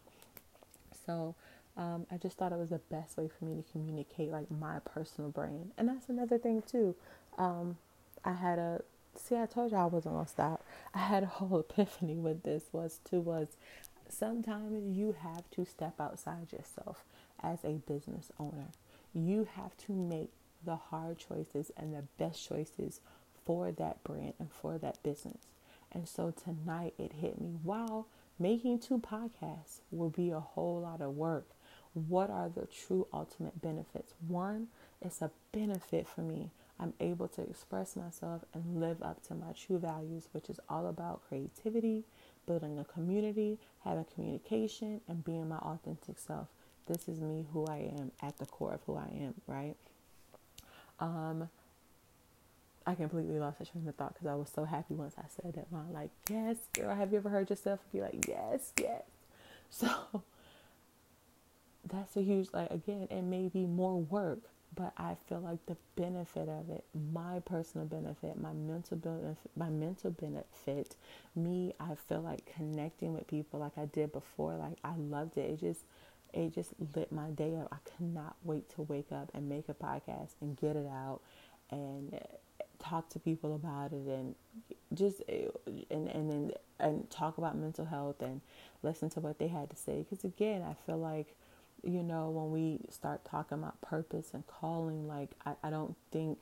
So, 1.06 1.36
um, 1.78 2.06
I 2.12 2.18
just 2.18 2.38
thought 2.38 2.52
it 2.52 2.60
was 2.60 2.70
the 2.70 2.80
best 2.90 3.18
way 3.18 3.30
for 3.30 3.46
me 3.46 3.56
to 3.56 3.72
communicate 3.72 4.32
like 4.32 4.52
my 4.52 4.80
personal 4.80 5.30
brand. 5.30 5.72
And 5.78 5.88
that's 5.88 6.10
another 6.10 6.38
thing 6.38 6.64
too. 6.70 6.96
Um, 7.38 7.78
I 8.26 8.34
had 8.34 8.60
a 8.60 8.82
see 9.16 9.36
I 9.36 9.46
told 9.46 9.72
you 9.72 9.78
I 9.78 9.86
wasn't 9.86 10.16
gonna 10.16 10.28
stop. 10.28 10.64
I 10.94 11.00
had 11.00 11.24
a 11.24 11.28
whole 11.28 11.60
epiphany 11.70 12.16
with 12.16 12.44
this 12.44 12.64
was 12.72 13.00
too 13.04 13.22
was 13.22 13.56
sometimes 14.10 14.98
you 14.98 15.16
have 15.20 15.50
to 15.52 15.66
step 15.66 16.00
outside 16.00 16.52
yourself 16.52 17.06
as 17.42 17.60
a 17.64 17.82
business 17.88 18.32
owner. 18.40 18.68
You 19.14 19.48
have 19.56 19.76
to 19.86 19.94
make 19.94 20.30
the 20.64 20.76
hard 20.76 21.18
choices 21.18 21.72
and 21.78 21.94
the 21.94 22.04
best 22.18 22.48
choices 22.48 23.00
for 23.46 23.72
that 23.72 24.04
brand 24.04 24.34
and 24.40 24.52
for 24.52 24.78
that 24.78 25.02
business. 25.04 25.48
And 25.92 26.08
so 26.08 26.32
tonight 26.32 26.94
it 26.98 27.14
hit 27.14 27.40
me 27.40 27.58
wow, 27.64 28.06
making 28.40 28.80
two 28.80 29.00
podcasts 29.00 29.80
will 29.92 30.10
be 30.10 30.30
a 30.32 30.40
whole 30.40 30.82
lot 30.82 31.02
of 31.02 31.16
work. 31.16 31.48
What 31.94 32.30
are 32.30 32.50
the 32.50 32.68
true 32.68 33.08
ultimate 33.14 33.62
benefits? 33.62 34.14
One, 34.28 34.68
it's 35.02 35.22
a 35.22 35.32
benefit 35.52 36.08
for 36.08 36.22
me. 36.22 36.52
I'm 36.80 36.94
able 37.00 37.28
to 37.30 37.42
express 37.42 37.96
myself 37.96 38.44
and 38.54 38.80
live 38.80 39.04
up 39.04 39.22
to 39.28 39.36
my 39.36 39.52
true 39.52 39.78
values, 39.78 40.30
which 40.32 40.50
is 40.50 40.60
all 40.68 40.88
about 40.88 41.22
creativity, 41.28 42.06
building 42.48 42.80
a 42.80 42.86
community, 42.86 43.60
having 43.84 44.06
communication, 44.16 45.02
and 45.08 45.24
being 45.24 45.48
my 45.50 45.58
authentic 45.58 46.18
self. 46.18 46.48
This 46.88 47.08
is 47.08 47.20
me, 47.20 47.46
who 47.54 47.68
I 47.68 47.92
am, 48.00 48.12
at 48.22 48.38
the 48.40 48.46
core 48.48 48.74
of 48.74 48.82
who 48.88 48.96
I 48.96 49.10
am, 49.22 49.36
right? 49.46 49.76
Um, 51.00 51.50
I 52.86 52.96
completely 52.96 53.38
lost 53.38 53.60
that 53.60 53.72
train 53.72 53.88
of 53.88 53.96
thought 53.96 54.14
because 54.16 54.28
I 54.28 54.36
was 54.36 54.50
so 54.54 54.66
happy 54.66 54.96
once 54.96 55.14
I 55.18 55.26
said 55.28 55.54
that 55.54 55.72
line. 55.72 55.94
Like, 55.94 56.10
yes, 56.30 56.58
girl, 56.74 56.96
have 56.96 57.12
you 57.12 57.20
ever 57.20 57.30
heard 57.30 57.50
yourself 57.50 57.80
be 57.92 58.02
like, 58.02 58.26
yes, 58.28 58.74
yes? 58.80 59.04
So 59.74 60.24
that's 61.88 62.18
a 62.18 62.22
huge, 62.22 62.50
like, 62.52 62.70
again, 62.72 63.08
it 63.10 63.22
may 63.22 63.48
be 63.48 63.66
more 63.66 63.98
work, 63.98 64.40
but 64.76 64.92
I 64.98 65.16
feel 65.30 65.40
like 65.40 65.66
the 65.66 65.78
benefit 65.96 66.50
of 66.50 66.70
it, 66.70 66.84
my 67.14 67.40
personal 67.40 67.88
benefit, 67.88 68.38
my 68.42 68.52
mental 68.52 68.98
benefit, 68.98 69.38
my 69.56 69.70
mental 69.70 70.12
benefit, 70.12 70.98
me, 71.36 71.74
I 71.80 71.96
feel 72.10 72.20
like 72.20 72.52
connecting 72.56 73.14
with 73.14 73.28
people 73.28 73.62
like 73.62 73.78
I 73.78 73.86
did 73.86 74.12
before, 74.12 74.56
like 74.56 74.78
I 74.84 74.96
loved 74.98 75.38
it. 75.38 75.52
It 75.52 75.60
just, 75.62 75.82
it 76.34 76.54
just 76.54 76.74
lit 76.96 77.12
my 77.12 77.30
day 77.30 77.56
up. 77.56 77.70
I 77.72 77.78
cannot 77.98 78.36
wait 78.44 78.70
to 78.76 78.82
wake 78.82 79.12
up 79.14 79.32
and 79.34 79.48
make 79.48 79.70
a 79.70 79.74
podcast 79.74 80.32
and 80.42 80.58
get 80.58 80.76
it 80.76 80.88
out 80.88 81.22
and 81.72 82.20
talk 82.82 83.10
to 83.10 83.20
people 83.20 83.56
about 83.56 83.92
it 83.92 84.08
and 84.08 84.36
just 84.94 85.22
and 85.28 86.08
and 86.08 86.32
then 86.32 86.52
and 86.80 87.10
talk 87.10 87.38
about 87.38 87.56
mental 87.58 87.86
health 87.86 88.22
and 88.22 88.42
listen 88.84 89.10
to 89.10 89.20
what 89.20 89.40
they 89.40 89.48
had 89.48 89.70
to 89.70 89.76
say. 89.76 90.06
Because 90.08 90.24
again 90.24 90.62
i 90.62 90.76
feel 90.86 90.98
like 90.98 91.36
you 91.84 92.04
know 92.04 92.30
when 92.30 92.52
we 92.52 92.80
start 92.90 93.24
talking 93.26 93.58
about 93.58 93.80
purpose 93.82 94.32
and 94.34 94.46
calling 94.46 95.08
like 95.08 95.32
i, 95.46 95.54
I 95.64 95.70
don't 95.72 95.96
think 96.12 96.38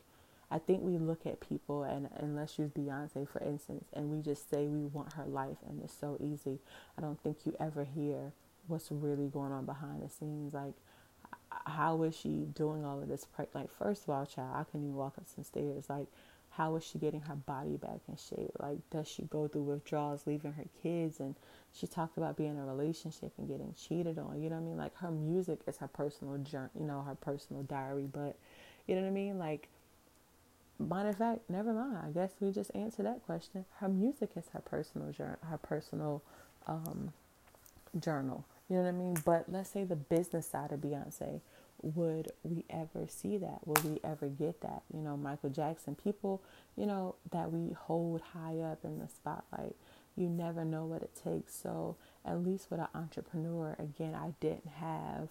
i 0.52 0.58
think 0.58 0.82
we 0.82 0.98
look 0.98 1.26
at 1.26 1.40
people 1.40 1.84
and, 1.84 2.10
and 2.18 2.36
let's 2.36 2.60
use 2.60 2.70
beyonce 2.72 3.26
for 3.26 3.42
instance 3.42 3.86
and 3.94 4.10
we 4.10 4.22
just 4.22 4.50
say 4.50 4.68
we 4.68 4.86
want 4.88 5.14
her 5.14 5.26
life 5.26 5.56
and 5.66 5.82
it's 5.82 5.94
so 5.98 6.18
easy 6.20 6.60
i 6.98 7.02
don't 7.02 7.22
think 7.24 7.46
you 7.46 7.56
ever 7.58 7.86
hear 7.86 8.34
what's 8.70 8.92
really 8.92 9.28
going 9.28 9.52
on 9.52 9.66
behind 9.66 10.02
the 10.02 10.10
scenes. 10.10 10.54
Like 10.54 10.74
how 11.66 12.04
is 12.04 12.16
she 12.16 12.46
doing 12.54 12.86
all 12.86 13.02
of 13.02 13.10
this? 13.10 13.26
Like 13.54 13.72
first 13.72 14.04
of 14.04 14.10
all 14.12 14.26
child 14.26 14.56
i 14.56 14.64
couldn't 14.64 14.88
even 14.88 14.96
walk 14.96 15.16
up 15.18 15.26
some 15.28 15.44
stairs? 15.44 15.86
Like 15.90 16.08
how 16.52 16.76
is 16.76 16.84
she 16.84 16.98
getting 16.98 17.22
her 17.22 17.36
body 17.36 17.78
back 17.78 18.02
in 18.08 18.16
shape? 18.18 18.52
Like, 18.60 18.78
does 18.90 19.08
she 19.08 19.24
go 19.24 19.48
through 19.48 19.64
withdrawals, 19.64 20.26
leaving 20.26 20.54
her 20.54 20.66
kids? 20.82 21.20
And 21.20 21.36
she 21.74 21.88
talked 21.88 22.18
about 22.18 22.38
being 22.38 22.52
in 22.52 22.58
a 22.58 22.66
relationship 22.66 23.32
and 23.38 23.48
getting 23.48 23.74
cheated 23.78 24.18
on. 24.18 24.42
You 24.42 24.50
know 24.50 24.56
what 24.56 24.64
I 24.64 24.66
mean? 24.66 24.78
Like, 24.78 24.96
her 24.98 25.12
music 25.12 25.60
is 25.68 25.78
her 25.78 25.88
personal 25.88 26.38
journey, 26.40 26.70
you 26.80 26.86
know, 26.86 27.02
her 27.02 27.16
personal 27.16 27.64
diary. 27.64 28.08
But, 28.12 28.36
you 28.88 28.96
know 28.96 29.02
what 29.02 29.08
I 29.08 29.12
mean? 29.12 29.38
Like, 29.38 29.70
matter 30.80 31.10
of 31.10 31.18
fact, 31.18 31.42
never 31.50 31.74
mind. 31.74 31.98
I 32.04 32.10
guess 32.12 32.32
we 32.40 32.52
just 32.52 32.72
answer 32.74 33.04
that 33.04 33.24
question. 33.26 33.66
Her 33.78 33.90
music 33.90 34.32
is 34.36 34.46
her 34.54 34.62
personal 34.62 35.12
journal, 35.12 35.38
her 35.50 35.58
personal 35.58 36.24
um, 36.68 37.14
journal. 38.00 38.46
You 38.70 38.78
know 38.78 38.84
what 38.84 38.90
I 38.90 38.94
mean? 38.94 39.18
But 39.26 39.46
let's 39.50 39.70
say 39.70 39.84
the 39.84 39.96
business 39.96 40.48
side 40.48 40.72
of 40.72 40.80
Beyonce 40.80 41.42
would 41.82 42.32
we 42.44 42.66
ever 42.70 43.08
see 43.08 43.38
that? 43.38 43.66
Will 43.66 43.82
we 43.84 44.00
ever 44.04 44.28
get 44.28 44.62
that? 44.62 44.84
You 44.94 45.02
know, 45.02 45.18
Michael 45.18 45.50
Jackson, 45.50 45.96
people, 45.96 46.42
you 46.76 46.86
know, 46.86 47.16
that 47.32 47.52
we 47.52 47.74
hold 47.74 48.22
high 48.22 48.60
up 48.60 48.80
in 48.84 49.00
the 49.00 49.08
spotlight. 49.08 49.76
You 50.16 50.28
never 50.28 50.66
know 50.66 50.86
what 50.86 51.02
it 51.02 51.12
takes. 51.24 51.56
So, 51.56 51.96
at 52.26 52.44
least 52.44 52.70
with 52.70 52.80
an 52.80 52.88
entrepreneur, 52.94 53.76
again, 53.80 54.14
I 54.16 54.34
didn't 54.40 54.68
have 54.68 55.30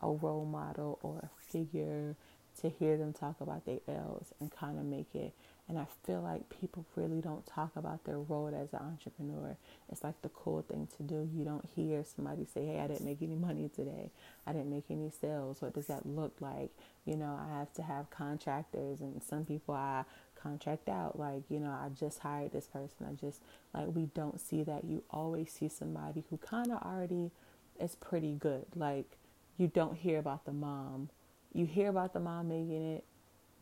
a 0.00 0.10
role 0.10 0.44
model 0.44 0.98
or 1.02 1.18
a 1.24 1.52
figure 1.52 2.16
to 2.60 2.68
hear 2.68 2.96
them 2.96 3.12
talk 3.12 3.40
about 3.40 3.66
their 3.66 3.80
L's 3.88 4.32
and 4.40 4.50
kind 4.50 4.78
of 4.78 4.84
make 4.84 5.14
it 5.14 5.34
and 5.68 5.78
I 5.78 5.86
feel 6.06 6.22
like 6.22 6.48
people 6.60 6.86
really 6.96 7.20
don't 7.20 7.46
talk 7.46 7.72
about 7.76 8.04
their 8.04 8.18
role 8.18 8.48
as 8.48 8.72
an 8.72 8.86
entrepreneur. 8.86 9.56
It's 9.92 10.02
like 10.02 10.20
the 10.22 10.30
cool 10.30 10.62
thing 10.62 10.88
to 10.96 11.02
do. 11.02 11.28
You 11.34 11.44
don't 11.44 11.68
hear 11.76 12.04
somebody 12.04 12.46
say, 12.46 12.64
Hey, 12.64 12.80
I 12.80 12.86
didn't 12.86 13.04
make 13.04 13.20
any 13.20 13.34
money 13.34 13.68
today. 13.68 14.10
I 14.46 14.52
didn't 14.52 14.70
make 14.70 14.84
any 14.88 15.10
sales. 15.10 15.60
What 15.60 15.74
does 15.74 15.86
that 15.88 16.06
look 16.06 16.36
like? 16.40 16.70
You 17.04 17.16
know, 17.16 17.38
I 17.38 17.58
have 17.58 17.72
to 17.74 17.82
have 17.82 18.08
contractors, 18.08 19.00
and 19.00 19.22
some 19.22 19.44
people 19.44 19.74
I 19.74 20.04
contract 20.40 20.88
out. 20.88 21.18
Like, 21.18 21.42
you 21.50 21.60
know, 21.60 21.70
I 21.70 21.88
just 21.90 22.20
hired 22.20 22.52
this 22.52 22.66
person. 22.66 23.06
I 23.06 23.12
just, 23.14 23.42
like, 23.74 23.88
we 23.94 24.06
don't 24.14 24.40
see 24.40 24.62
that. 24.62 24.84
You 24.84 25.02
always 25.10 25.52
see 25.52 25.68
somebody 25.68 26.24
who 26.30 26.38
kind 26.38 26.72
of 26.72 26.82
already 26.82 27.30
is 27.78 27.94
pretty 27.94 28.32
good. 28.32 28.64
Like, 28.74 29.18
you 29.58 29.68
don't 29.68 29.96
hear 29.96 30.18
about 30.18 30.46
the 30.46 30.52
mom. 30.52 31.10
You 31.52 31.66
hear 31.66 31.88
about 31.88 32.12
the 32.12 32.20
mom 32.20 32.48
making 32.48 32.94
it 32.94 33.04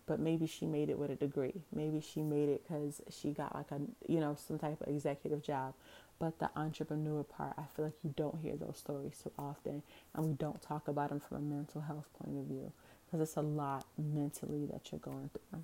but 0.07 0.20
maybe 0.20 0.46
she 0.46 0.66
made 0.66 0.88
it 0.88 0.98
with 0.98 1.11
a 1.11 1.16
degree. 1.16 1.62
Maybe 1.74 2.00
she 2.00 2.22
made 2.22 2.48
it 2.48 2.62
because 2.66 3.02
she 3.11 3.30
got 3.30 3.54
like 3.54 3.70
a, 3.70 3.80
you 4.11 4.20
know, 4.20 4.36
some 4.46 4.59
type 4.59 4.80
of 4.80 4.88
executive 4.88 5.42
job. 5.42 5.74
But 6.18 6.38
the 6.38 6.48
entrepreneur 6.57 7.22
part, 7.24 7.54
I 7.59 7.64
feel 7.74 7.86
like 7.86 7.94
you 8.02 8.14
don't 8.16 8.40
hear 8.40 8.57
those 8.57 8.78
stories 8.78 9.20
too 9.22 9.32
often, 9.38 9.82
and 10.14 10.24
we 10.26 10.32
don't 10.32 10.62
talk 10.62 10.88
about 10.88 11.11
them 11.11 11.20
from 11.20 11.36
a 11.36 11.40
mental 11.40 11.82
health 11.82 12.09
point 12.18 12.38
of 12.38 12.46
view 12.46 12.72
because 13.04 13.28
it's 13.28 13.36
a 13.36 13.42
lot 13.42 13.84
mentally 13.98 14.66
that 14.66 14.90
you're 14.90 14.98
going 14.98 15.28
through. 15.50 15.62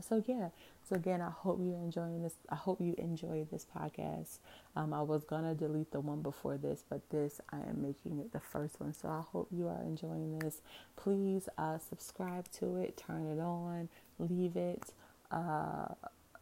So 0.00 0.22
yeah, 0.26 0.50
so 0.88 0.94
again, 0.96 1.20
I 1.20 1.30
hope 1.30 1.58
you're 1.62 1.78
enjoying 1.78 2.22
this. 2.22 2.34
I 2.50 2.54
hope 2.54 2.80
you 2.80 2.94
enjoy 2.98 3.46
this 3.50 3.66
podcast. 3.76 4.38
Um, 4.76 4.92
I 4.92 5.02
was 5.02 5.24
gonna 5.24 5.54
delete 5.54 5.90
the 5.90 6.00
one 6.00 6.22
before 6.22 6.56
this, 6.56 6.84
but 6.88 7.08
this 7.10 7.40
I 7.50 7.56
am 7.56 7.82
making 7.82 8.20
it 8.20 8.32
the 8.32 8.40
first 8.40 8.80
one. 8.80 8.92
So 8.92 9.08
I 9.08 9.22
hope 9.32 9.48
you 9.50 9.68
are 9.68 9.82
enjoying 9.82 10.38
this. 10.38 10.60
Please 10.96 11.48
uh, 11.58 11.78
subscribe 11.78 12.50
to 12.52 12.76
it, 12.76 12.96
turn 12.96 13.26
it 13.26 13.40
on, 13.40 13.88
leave 14.18 14.56
it. 14.56 14.92
Uh, 15.30 15.86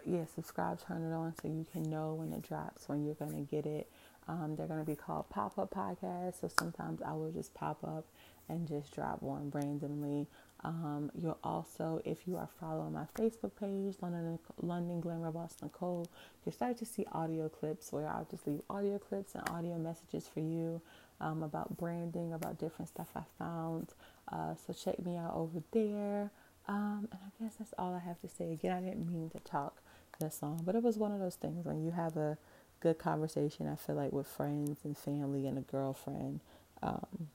yeah, 0.05 0.25
subscribe, 0.35 0.81
turn 0.87 1.03
it 1.03 1.15
on 1.15 1.35
so 1.41 1.49
you 1.49 1.65
can 1.73 1.83
know 1.85 2.15
when 2.15 2.33
it 2.33 2.43
drops, 2.43 2.89
when 2.89 3.05
you're 3.05 3.15
gonna 3.15 3.43
get 3.43 3.67
it. 3.67 3.91
Um, 4.29 4.57
they're 4.57 4.67
gonna 4.67 4.85
be 4.85 4.97
called 4.97 5.29
pop 5.31 5.59
up 5.59 5.71
podcasts. 5.71 6.41
So 6.41 6.51
sometimes 6.59 7.01
I 7.03 7.13
will 7.13 7.31
just 7.31 7.55
pop 7.55 7.83
up 7.85 8.05
and 8.49 8.69
just 8.69 8.95
drop 8.95 9.23
one 9.23 9.51
randomly. 9.55 10.27
Um, 10.65 11.11
you'll 11.15 11.39
also, 11.45 12.01
if 12.05 12.27
you 12.27 12.37
are 12.37 12.49
following 12.59 12.95
my 12.95 13.05
Facebook 13.19 13.53
page, 13.61 13.97
Londyn, 14.01 14.39
Londyn 14.63 15.01
Glamour 15.01 15.31
Boss 15.31 15.57
Nikole, 15.63 16.07
you'll 16.45 16.53
start 16.53 16.79
to 16.79 16.87
see 16.87 17.05
audio 17.13 17.49
clips 17.49 17.93
where 17.93 18.09
I'll 18.09 18.27
just 18.31 18.47
leave 18.47 18.63
audio 18.71 18.99
clips 18.99 19.35
and 19.35 19.49
audio 19.51 19.77
messages 19.77 20.27
for 20.27 20.41
you 20.41 20.81
um, 21.21 21.43
about 21.43 21.77
branding, 21.77 22.33
about 22.33 22.59
different 22.59 22.89
stuff 22.89 23.09
I 23.15 23.23
found. 23.39 23.93
Uh, 24.33 24.55
so 24.67 24.73
check 24.73 25.05
me 25.05 25.17
out 25.17 25.35
over 25.35 25.63
there. 25.73 26.31
Um, 26.67 27.09
and 27.13 27.21
I 27.23 27.45
guess 27.45 27.57
that's 27.57 27.75
all 27.79 27.95
I 27.95 27.99
have 27.99 28.21
to 28.23 28.29
say. 28.29 28.53
Again, 28.53 28.73
I 28.73 28.81
didn't 28.81 29.07
mean 29.07 29.29
to 29.31 29.41
talk 29.41 29.83
this 30.19 30.43
long, 30.43 30.63
but 30.65 30.75
it 30.75 30.83
was 30.83 30.97
one 30.97 31.13
of 31.13 31.21
those 31.21 31.37
things 31.37 31.67
when 31.67 31.85
you 31.85 31.91
have 31.91 32.17
a 32.17 32.39
good 32.81 32.99
conversation, 32.99 33.69
I 33.69 33.77
feel 33.77 33.97
like 33.97 34.13
with 34.13 34.27
friends 34.27 34.81
and 34.85 34.97
family 34.97 35.47
and 35.47 35.59
a 35.59 35.63
girlfriend. 35.63 36.41
Um, 36.83 37.29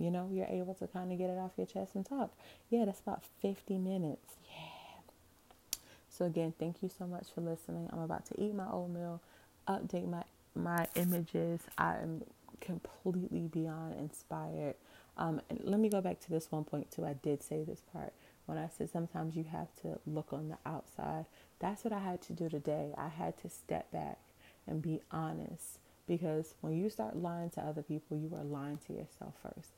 you 0.00 0.10
know, 0.10 0.28
you're 0.32 0.46
able 0.46 0.74
to 0.74 0.86
kind 0.86 1.12
of 1.12 1.18
get 1.18 1.28
it 1.28 1.38
off 1.38 1.52
your 1.56 1.66
chest 1.66 1.94
and 1.94 2.06
talk. 2.06 2.32
Yeah, 2.70 2.86
that's 2.86 3.00
about 3.00 3.22
50 3.42 3.76
minutes. 3.78 4.32
Yeah. 4.50 5.78
So 6.08 6.24
again, 6.24 6.54
thank 6.58 6.82
you 6.82 6.88
so 6.88 7.06
much 7.06 7.26
for 7.34 7.42
listening. 7.42 7.88
I'm 7.92 8.00
about 8.00 8.24
to 8.26 8.40
eat 8.40 8.54
my 8.54 8.66
oatmeal, 8.70 9.20
update 9.68 10.08
my 10.08 10.24
my 10.54 10.86
images. 10.96 11.60
I 11.78 11.96
am 11.98 12.22
completely 12.60 13.46
beyond 13.46 13.94
inspired. 13.98 14.74
Um, 15.16 15.40
and 15.50 15.60
let 15.64 15.78
me 15.78 15.88
go 15.90 16.00
back 16.00 16.20
to 16.20 16.30
this 16.30 16.50
one 16.50 16.64
point 16.64 16.90
too. 16.90 17.04
I 17.04 17.12
did 17.12 17.42
say 17.42 17.62
this 17.62 17.82
part 17.92 18.12
when 18.46 18.58
I 18.58 18.68
said 18.68 18.90
sometimes 18.90 19.36
you 19.36 19.44
have 19.44 19.68
to 19.82 19.98
look 20.06 20.32
on 20.32 20.48
the 20.48 20.58
outside. 20.66 21.26
That's 21.58 21.84
what 21.84 21.92
I 21.92 22.00
had 22.00 22.22
to 22.22 22.32
do 22.32 22.48
today. 22.48 22.92
I 22.96 23.08
had 23.08 23.38
to 23.42 23.50
step 23.50 23.92
back 23.92 24.18
and 24.66 24.80
be 24.80 25.02
honest 25.10 25.78
because 26.06 26.54
when 26.60 26.76
you 26.76 26.90
start 26.90 27.16
lying 27.16 27.50
to 27.50 27.60
other 27.60 27.82
people, 27.82 28.16
you 28.16 28.34
are 28.36 28.44
lying 28.44 28.78
to 28.86 28.92
yourself 28.92 29.34
first. 29.42 29.70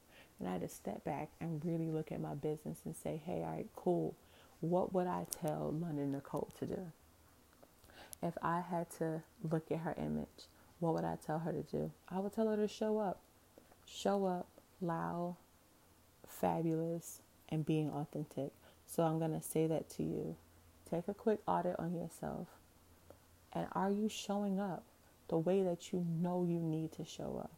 And 0.43 0.49
I 0.49 0.55
had 0.55 0.63
to 0.63 0.69
step 0.69 1.05
back 1.05 1.29
and 1.41 1.65
really 1.65 1.93
look 1.93 2.11
at 2.11 2.21
my 2.21 2.35
business 2.35 2.81
and 2.85 2.97
say, 2.97 3.23
hey, 3.25 3.45
all 3.45 3.53
right, 3.53 3.69
cool. 3.77 4.17
What 4.59 4.93
would 4.93 5.07
I 5.07 5.25
tell 5.41 5.73
Londyn 5.73 6.21
Nikole 6.21 6.53
to 6.59 6.67
do? 6.67 6.81
If 8.21 8.37
I 8.43 8.61
had 8.61 8.91
to 8.99 9.23
look 9.49 9.71
at 9.71 9.79
her 9.79 9.95
image, 9.97 10.49
what 10.81 10.95
would 10.95 11.05
I 11.05 11.17
tell 11.25 11.39
her 11.39 11.53
to 11.53 11.63
do? 11.63 11.93
I 12.09 12.19
would 12.19 12.33
tell 12.33 12.49
her 12.49 12.57
to 12.57 12.67
show 12.67 12.99
up. 12.99 13.21
Show 13.87 14.27
up 14.27 14.49
loud, 14.81 15.37
fabulous, 16.27 17.21
and 17.49 17.65
being 17.65 17.91
authentic. 17.91 18.51
So 18.89 19.05
I'm 19.05 19.21
going 19.21 19.39
to 19.39 19.47
say 19.47 19.69
that 19.69 19.89
to 19.91 20.03
you. 20.03 20.35
Take 20.91 21.07
a 21.07 21.15
quick 21.15 21.39
audit 21.47 21.77
on 21.79 21.95
yourself. 21.95 22.49
And 23.53 23.69
are 23.73 23.93
you 23.93 24.09
showing 24.09 24.59
up 24.59 24.83
the 25.29 25.39
way 25.39 25.63
that 25.63 25.93
you 25.93 26.05
know 26.21 26.45
you 26.45 26.59
need 26.59 26.91
to 26.95 27.05
show 27.05 27.39
up? 27.41 27.53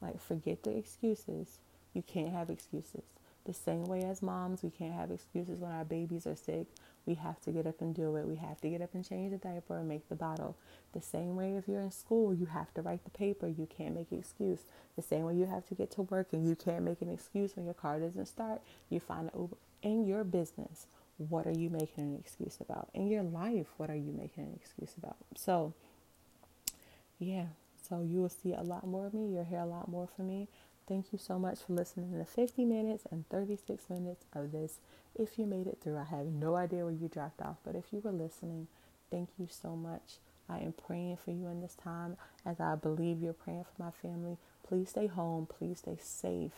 Like, 0.00 0.20
forget 0.20 0.62
the 0.62 0.76
excuses. 0.76 1.58
You 1.94 2.02
can't 2.02 2.32
have 2.32 2.50
excuses. 2.50 3.04
The 3.44 3.54
same 3.54 3.84
way 3.84 4.02
as 4.02 4.22
moms, 4.22 4.62
we 4.62 4.70
can't 4.70 4.94
have 4.94 5.10
excuses 5.10 5.58
when 5.58 5.70
our 5.70 5.84
babies 5.84 6.26
are 6.26 6.36
sick. 6.36 6.66
We 7.06 7.14
have 7.14 7.40
to 7.42 7.52
get 7.52 7.66
up 7.66 7.82
and 7.82 7.94
do 7.94 8.16
it. 8.16 8.26
We 8.26 8.36
have 8.36 8.60
to 8.62 8.70
get 8.70 8.80
up 8.80 8.94
and 8.94 9.06
change 9.06 9.32
the 9.32 9.36
diaper 9.36 9.78
and 9.78 9.88
make 9.88 10.08
the 10.08 10.14
bottle. 10.14 10.56
The 10.94 11.02
same 11.02 11.36
way 11.36 11.56
if 11.56 11.68
you're 11.68 11.82
in 11.82 11.90
school, 11.90 12.32
you 12.32 12.46
have 12.46 12.72
to 12.74 12.82
write 12.82 13.04
the 13.04 13.10
paper. 13.10 13.46
You 13.46 13.66
can't 13.66 13.94
make 13.94 14.10
an 14.12 14.18
excuse. 14.18 14.60
The 14.96 15.02
same 15.02 15.24
way 15.24 15.34
you 15.34 15.44
have 15.44 15.66
to 15.66 15.74
get 15.74 15.90
to 15.92 16.02
work 16.02 16.28
and 16.32 16.48
you 16.48 16.56
can't 16.56 16.84
make 16.84 17.02
an 17.02 17.10
excuse 17.10 17.54
when 17.54 17.66
your 17.66 17.74
car 17.74 18.00
doesn't 18.00 18.26
start. 18.26 18.62
You 18.88 19.00
find 19.00 19.30
an 19.34 19.38
Uber. 19.38 19.56
In 19.82 20.06
your 20.06 20.24
business, 20.24 20.86
what 21.18 21.46
are 21.46 21.52
you 21.52 21.68
making 21.68 22.04
an 22.04 22.16
excuse 22.18 22.56
about? 22.60 22.88
In 22.94 23.08
your 23.08 23.22
life, 23.22 23.66
what 23.76 23.90
are 23.90 23.96
you 23.96 24.12
making 24.12 24.44
an 24.44 24.58
excuse 24.58 24.94
about? 24.96 25.16
So, 25.36 25.74
yeah. 27.18 27.46
So 27.86 28.00
you 28.00 28.22
will 28.22 28.30
see 28.30 28.54
a 28.54 28.62
lot 28.62 28.86
more 28.86 29.06
of 29.06 29.12
me. 29.12 29.28
You'll 29.34 29.44
hear 29.44 29.58
a 29.58 29.66
lot 29.66 29.88
more 29.88 30.08
from 30.16 30.28
me. 30.28 30.48
Thank 30.86 31.12
you 31.12 31.18
so 31.18 31.38
much 31.38 31.60
for 31.60 31.72
listening 31.72 32.12
to 32.18 32.24
50 32.24 32.64
minutes 32.64 33.04
and 33.10 33.28
36 33.30 33.88
minutes 33.88 34.26
of 34.34 34.52
this. 34.52 34.78
If 35.18 35.38
you 35.38 35.46
made 35.46 35.66
it 35.66 35.78
through, 35.82 35.96
I 35.98 36.04
have 36.04 36.26
no 36.26 36.56
idea 36.56 36.84
where 36.84 36.92
you 36.92 37.08
dropped 37.08 37.40
off, 37.40 37.56
but 37.64 37.74
if 37.74 37.84
you 37.92 38.00
were 38.00 38.12
listening, 38.12 38.66
thank 39.10 39.30
you 39.38 39.48
so 39.50 39.76
much. 39.76 40.18
I 40.48 40.58
am 40.58 40.72
praying 40.72 41.16
for 41.24 41.30
you 41.30 41.46
in 41.48 41.62
this 41.62 41.74
time 41.74 42.16
as 42.44 42.60
I 42.60 42.74
believe 42.74 43.22
you're 43.22 43.32
praying 43.32 43.64
for 43.64 43.82
my 43.82 43.90
family. 43.90 44.36
Please 44.66 44.90
stay 44.90 45.06
home. 45.06 45.46
Please 45.46 45.78
stay 45.78 45.96
safe. 46.00 46.52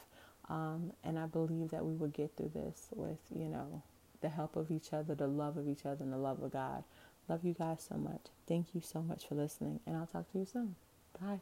Um, 0.49 0.93
and 1.05 1.19
I 1.19 1.27
believe 1.27 1.71
that 1.71 1.85
we 1.85 1.95
will 1.95 2.09
get 2.09 2.33
through 2.37 2.53
this 2.55 2.89
with, 2.95 3.19
you 3.33 3.47
know, 3.47 3.83
the 4.21 4.29
help 4.29 4.57
of 4.57 4.71
each 4.71 4.93
other, 4.93 5.15
the 5.15 5.27
love 5.27 5.57
of 5.57 5.69
each 5.69 5.85
other, 5.85 6.03
and 6.03 6.13
the 6.13 6.19
love 6.19 6.43
of 6.43 6.53
God. 6.53 6.85
Love 7.29 7.45
you 7.45 7.55
guys 7.55 7.85
so 7.89 7.97
much. 7.97 8.27
Thank 8.47 8.75
you 8.75 8.81
so 8.81 9.03
much 9.03 9.27
for 9.27 9.35
listening, 9.35 9.81
and 9.87 9.97
I'll 9.97 10.07
talk 10.07 10.31
to 10.33 10.39
you 10.39 10.47
soon. 10.47 10.77
Bye. 11.21 11.41